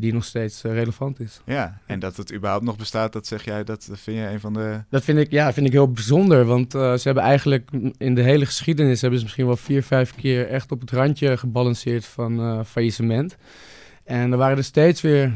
die 0.00 0.12
nog 0.12 0.24
steeds 0.24 0.64
uh, 0.64 0.72
relevant 0.72 1.20
is. 1.20 1.40
Ja, 1.44 1.80
en 1.86 1.98
dat 1.98 2.16
het 2.16 2.34
überhaupt 2.34 2.64
nog 2.64 2.76
bestaat, 2.76 3.12
dat 3.12 3.26
zeg 3.26 3.44
jij, 3.44 3.64
dat 3.64 3.88
vind 3.92 4.16
je 4.16 4.26
een 4.26 4.40
van 4.40 4.52
de... 4.52 4.82
Dat 4.90 5.04
vind 5.04 5.18
ik, 5.18 5.30
ja, 5.30 5.52
vind 5.52 5.66
ik 5.66 5.72
heel 5.72 5.92
bijzonder, 5.92 6.44
want 6.44 6.74
uh, 6.74 6.94
ze 6.94 7.02
hebben 7.02 7.22
eigenlijk 7.22 7.70
in 7.96 8.14
de 8.14 8.22
hele 8.22 8.46
geschiedenis, 8.46 9.00
hebben 9.00 9.18
ze 9.18 9.24
misschien 9.24 9.46
wel 9.46 9.56
vier, 9.56 9.82
vijf 9.82 10.14
keer 10.14 10.48
echt 10.48 10.72
op 10.72 10.80
het 10.80 10.90
randje 10.90 11.36
gebalanceerd 11.36 12.04
van 12.04 12.40
uh, 12.40 12.64
faillissement. 12.64 13.36
En 14.04 14.32
er 14.32 14.38
waren 14.38 14.56
er 14.56 14.64
steeds 14.64 15.00
weer 15.00 15.32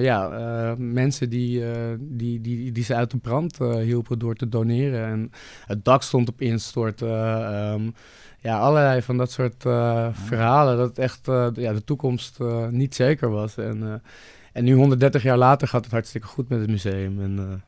ja, 0.00 0.74
mensen 0.78 1.30
die, 1.30 1.64
die, 1.98 2.40
die, 2.40 2.72
die 2.72 2.84
ze 2.84 2.94
uit 2.94 3.10
de 3.10 3.16
brand 3.16 3.58
hielpen 3.58 4.18
door 4.18 4.34
te 4.34 4.48
doneren. 4.48 5.06
En 5.06 5.30
het 5.66 5.84
dak 5.84 6.02
stond 6.02 6.28
op 6.28 6.40
instorten. 6.40 7.08
Um, 7.72 7.94
ja, 8.40 8.58
allerlei 8.58 9.02
van 9.02 9.16
dat 9.16 9.30
soort 9.30 9.64
uh, 9.64 10.08
verhalen. 10.12 10.76
Dat 10.76 10.98
echt 10.98 11.28
uh, 11.28 11.48
ja, 11.54 11.72
de 11.72 11.84
toekomst 11.84 12.38
uh, 12.40 12.66
niet 12.68 12.94
zeker 12.94 13.30
was. 13.30 13.56
En, 13.56 14.02
en 14.52 14.64
nu 14.64 14.74
130 14.74 15.22
jaar 15.22 15.36
later 15.36 15.68
gaat 15.68 15.84
het 15.84 15.92
hartstikke 15.92 16.26
goed 16.26 16.48
met 16.48 16.60
het 16.60 16.70
museum. 16.70 17.20
En, 17.20 17.62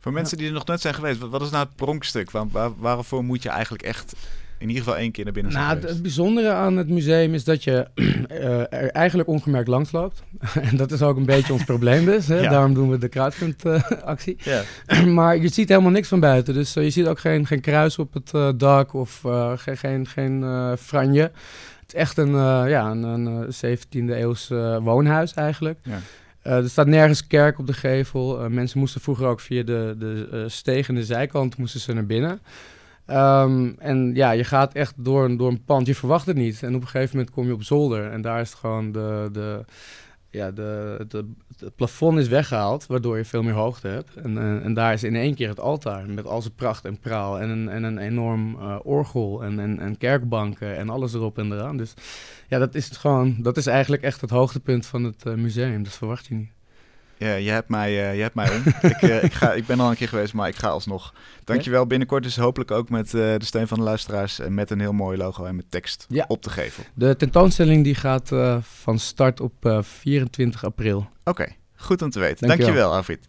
Voor 0.00 0.12
mensen 0.12 0.38
die 0.38 0.46
er 0.46 0.52
nog 0.52 0.66
nooit 0.66 0.80
zijn 0.80 0.94
geweest, 0.94 1.18
wat, 1.18 1.30
wat 1.30 1.42
is 1.42 1.50
nou 1.50 1.64
het 1.64 1.76
pronkstuk? 1.76 2.30
Waar, 2.30 2.48
waar, 2.48 2.70
waarvoor 2.76 3.24
moet 3.24 3.42
je 3.42 3.48
eigenlijk 3.48 3.82
echt 3.82 4.14
in 4.58 4.68
ieder 4.68 4.82
geval 4.84 4.98
één 4.98 5.12
keer 5.12 5.24
naar 5.24 5.32
binnen 5.32 5.52
zijn 5.52 5.64
Nou, 5.64 5.86
het 5.86 6.02
bijzondere 6.02 6.52
aan 6.52 6.76
het 6.76 6.88
museum 6.88 7.34
is 7.34 7.44
dat 7.44 7.64
je 7.64 7.86
uh, 7.94 8.60
er 8.80 8.90
eigenlijk 8.90 9.28
ongemerkt 9.28 9.68
langs 9.68 9.92
loopt. 9.92 10.22
en 10.70 10.76
dat 10.76 10.92
is 10.92 11.02
ook 11.02 11.16
een 11.16 11.26
beetje 11.26 11.52
ons 11.52 11.64
probleem 11.64 12.04
dus. 12.04 12.26
Hè? 12.26 12.40
Ja. 12.40 12.50
Daarom 12.50 12.74
doen 12.74 12.90
we 12.90 12.98
de 12.98 13.08
crowdfund-actie. 13.08 14.36
Ja. 14.38 14.62
maar 15.06 15.36
je 15.36 15.48
ziet 15.48 15.68
helemaal 15.68 15.90
niks 15.90 16.08
van 16.08 16.20
buiten. 16.20 16.54
Dus 16.54 16.76
uh, 16.76 16.84
je 16.84 16.90
ziet 16.90 17.06
ook 17.06 17.18
geen, 17.18 17.46
geen 17.46 17.60
kruis 17.60 17.98
op 17.98 18.14
het 18.14 18.32
uh, 18.34 18.48
dak 18.56 18.94
of 18.94 19.20
geen, 19.56 19.76
geen, 19.76 20.06
geen 20.06 20.44
franje. 20.78 21.22
Het 21.80 21.94
is 21.94 22.00
echt 22.00 22.18
een, 22.18 22.32
ja, 22.68 22.90
een, 22.90 23.02
een 23.02 23.46
17e 23.46 24.10
eeuws 24.10 24.48
woonhuis 24.82 25.34
eigenlijk. 25.34 25.78
Ja. 25.82 26.00
Uh, 26.46 26.52
er 26.52 26.68
staat 26.68 26.86
nergens 26.86 27.26
kerk 27.26 27.58
op 27.58 27.66
de 27.66 27.72
gevel. 27.72 28.44
Uh, 28.44 28.50
mensen 28.50 28.78
moesten 28.78 29.00
vroeger 29.00 29.26
ook 29.26 29.40
via 29.40 29.62
de, 29.62 29.94
de 29.98 30.28
uh, 30.32 30.44
steeg 30.46 30.88
en 30.88 30.94
de 30.94 31.04
zijkant 31.04 31.56
moesten 31.56 31.80
ze 31.80 31.92
naar 31.92 32.06
binnen. 32.06 32.40
Um, 33.06 33.74
en 33.78 34.14
ja, 34.14 34.30
je 34.30 34.44
gaat 34.44 34.74
echt 34.74 34.94
door 34.96 35.24
een, 35.24 35.36
door 35.36 35.48
een 35.48 35.64
pand. 35.64 35.86
Je 35.86 35.94
verwacht 35.94 36.26
het 36.26 36.36
niet. 36.36 36.62
En 36.62 36.74
op 36.74 36.80
een 36.80 36.88
gegeven 36.88 37.16
moment 37.16 37.34
kom 37.34 37.46
je 37.46 37.52
op 37.52 37.62
zolder. 37.62 38.10
En 38.10 38.20
daar 38.22 38.40
is 38.40 38.50
het 38.50 38.58
gewoon 38.58 38.92
de, 38.92 39.28
de, 39.32 39.64
ja, 40.30 40.50
de, 40.50 41.04
de, 41.08 41.30
het 41.58 41.76
plafond 41.76 42.18
is 42.18 42.28
weggehaald, 42.28 42.86
waardoor 42.86 43.16
je 43.16 43.24
veel 43.24 43.42
meer 43.42 43.54
hoogte 43.54 43.88
hebt. 43.88 44.14
En, 44.14 44.38
en, 44.38 44.62
en, 44.62 44.74
daar 44.74 44.92
is 44.92 45.02
in 45.02 45.16
één 45.16 45.34
keer 45.34 45.48
het 45.48 45.60
altaar 45.60 46.08
met 46.10 46.26
al 46.26 46.42
zijn 46.42 46.54
pracht 46.54 46.84
en 46.84 46.98
praal. 46.98 47.40
En 47.40 47.48
een, 47.48 47.68
en 47.68 47.82
een 47.82 47.98
enorm 47.98 48.54
uh, 48.54 48.76
orgel 48.82 49.44
en, 49.44 49.58
en, 49.58 49.78
en 49.78 49.98
kerkbanken 49.98 50.76
en 50.76 50.88
alles 50.88 51.14
erop 51.14 51.38
en 51.38 51.52
eraan. 51.52 51.76
Dus 51.76 51.94
ja, 52.48 52.58
dat 52.58 52.74
is 52.74 52.88
gewoon, 52.88 53.36
dat 53.38 53.56
is 53.56 53.66
eigenlijk 53.66 54.02
echt 54.02 54.20
het 54.20 54.30
hoogtepunt 54.30 54.86
van 54.86 55.04
het 55.04 55.26
uh, 55.26 55.34
museum. 55.34 55.82
Dat 55.82 55.92
verwacht 55.92 56.26
je 56.26 56.34
niet. 56.34 56.50
Ja, 57.16 57.34
je 57.34 57.50
hebt 57.50 57.68
mij, 57.68 57.90
uh, 57.90 58.16
je 58.16 58.22
hebt 58.22 58.34
mij 58.34 58.50
om. 58.50 58.62
ik, 58.90 59.02
uh, 59.02 59.22
ik, 59.22 59.32
ga, 59.32 59.52
ik 59.52 59.66
ben 59.66 59.80
al 59.80 59.90
een 59.90 59.96
keer 59.96 60.08
geweest, 60.08 60.34
maar 60.34 60.48
ik 60.48 60.56
ga 60.56 60.68
alsnog. 60.68 61.14
Dankjewel. 61.44 61.80
Ja? 61.80 61.86
Binnenkort 61.86 62.22
dus 62.22 62.36
hopelijk 62.36 62.70
ook 62.70 62.88
met 62.88 63.06
uh, 63.06 63.12
de 63.12 63.44
steun 63.44 63.68
van 63.68 63.78
de 63.78 63.84
luisteraars. 63.84 64.38
En 64.38 64.54
met 64.54 64.70
een 64.70 64.80
heel 64.80 64.92
mooi 64.92 65.16
logo 65.16 65.44
en 65.44 65.56
met 65.56 65.70
tekst 65.70 66.06
ja. 66.08 66.24
op 66.28 66.42
de 66.42 66.50
gevel. 66.50 66.84
De 66.94 67.16
tentoonstelling 67.16 67.84
die 67.84 67.94
gaat 67.94 68.30
van 68.62 68.98
start 68.98 69.40
op 69.40 69.82
24 69.82 70.64
april. 70.64 70.96
Oké, 70.98 71.08
okay, 71.30 71.56
goed 71.76 72.02
om 72.02 72.10
te 72.10 72.18
weten. 72.18 72.46
Dankjewel, 72.46 72.74
Dankjewel 72.74 72.96
Arvid. 72.96 73.26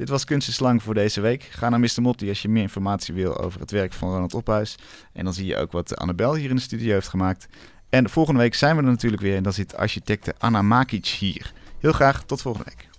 Dit 0.00 0.08
was 0.08 0.24
Kunst 0.24 0.48
is 0.48 0.58
Lang 0.58 0.82
voor 0.82 0.94
deze 0.94 1.20
week. 1.20 1.42
Ga 1.42 1.68
naar 1.68 1.80
Mr. 1.80 2.02
Motti 2.02 2.28
als 2.28 2.42
je 2.42 2.48
meer 2.48 2.62
informatie 2.62 3.14
wil 3.14 3.38
over 3.38 3.60
het 3.60 3.70
werk 3.70 3.92
van 3.92 4.10
Ronald 4.10 4.34
Ophuis. 4.34 4.76
En 5.12 5.24
dan 5.24 5.32
zie 5.32 5.46
je 5.46 5.56
ook 5.56 5.72
wat 5.72 5.96
Annabel 5.96 6.34
hier 6.34 6.50
in 6.50 6.56
de 6.56 6.62
studio 6.62 6.92
heeft 6.92 7.08
gemaakt. 7.08 7.48
En 7.88 8.08
volgende 8.08 8.40
week 8.40 8.54
zijn 8.54 8.76
we 8.76 8.82
er 8.82 8.88
natuurlijk 8.88 9.22
weer. 9.22 9.36
En 9.36 9.42
dan 9.42 9.52
zit 9.52 9.76
architecte 9.76 10.34
Anna 10.38 10.62
Makic 10.62 11.06
hier. 11.06 11.52
Heel 11.78 11.92
graag 11.92 12.24
tot 12.24 12.42
volgende 12.42 12.70
week. 12.74 12.89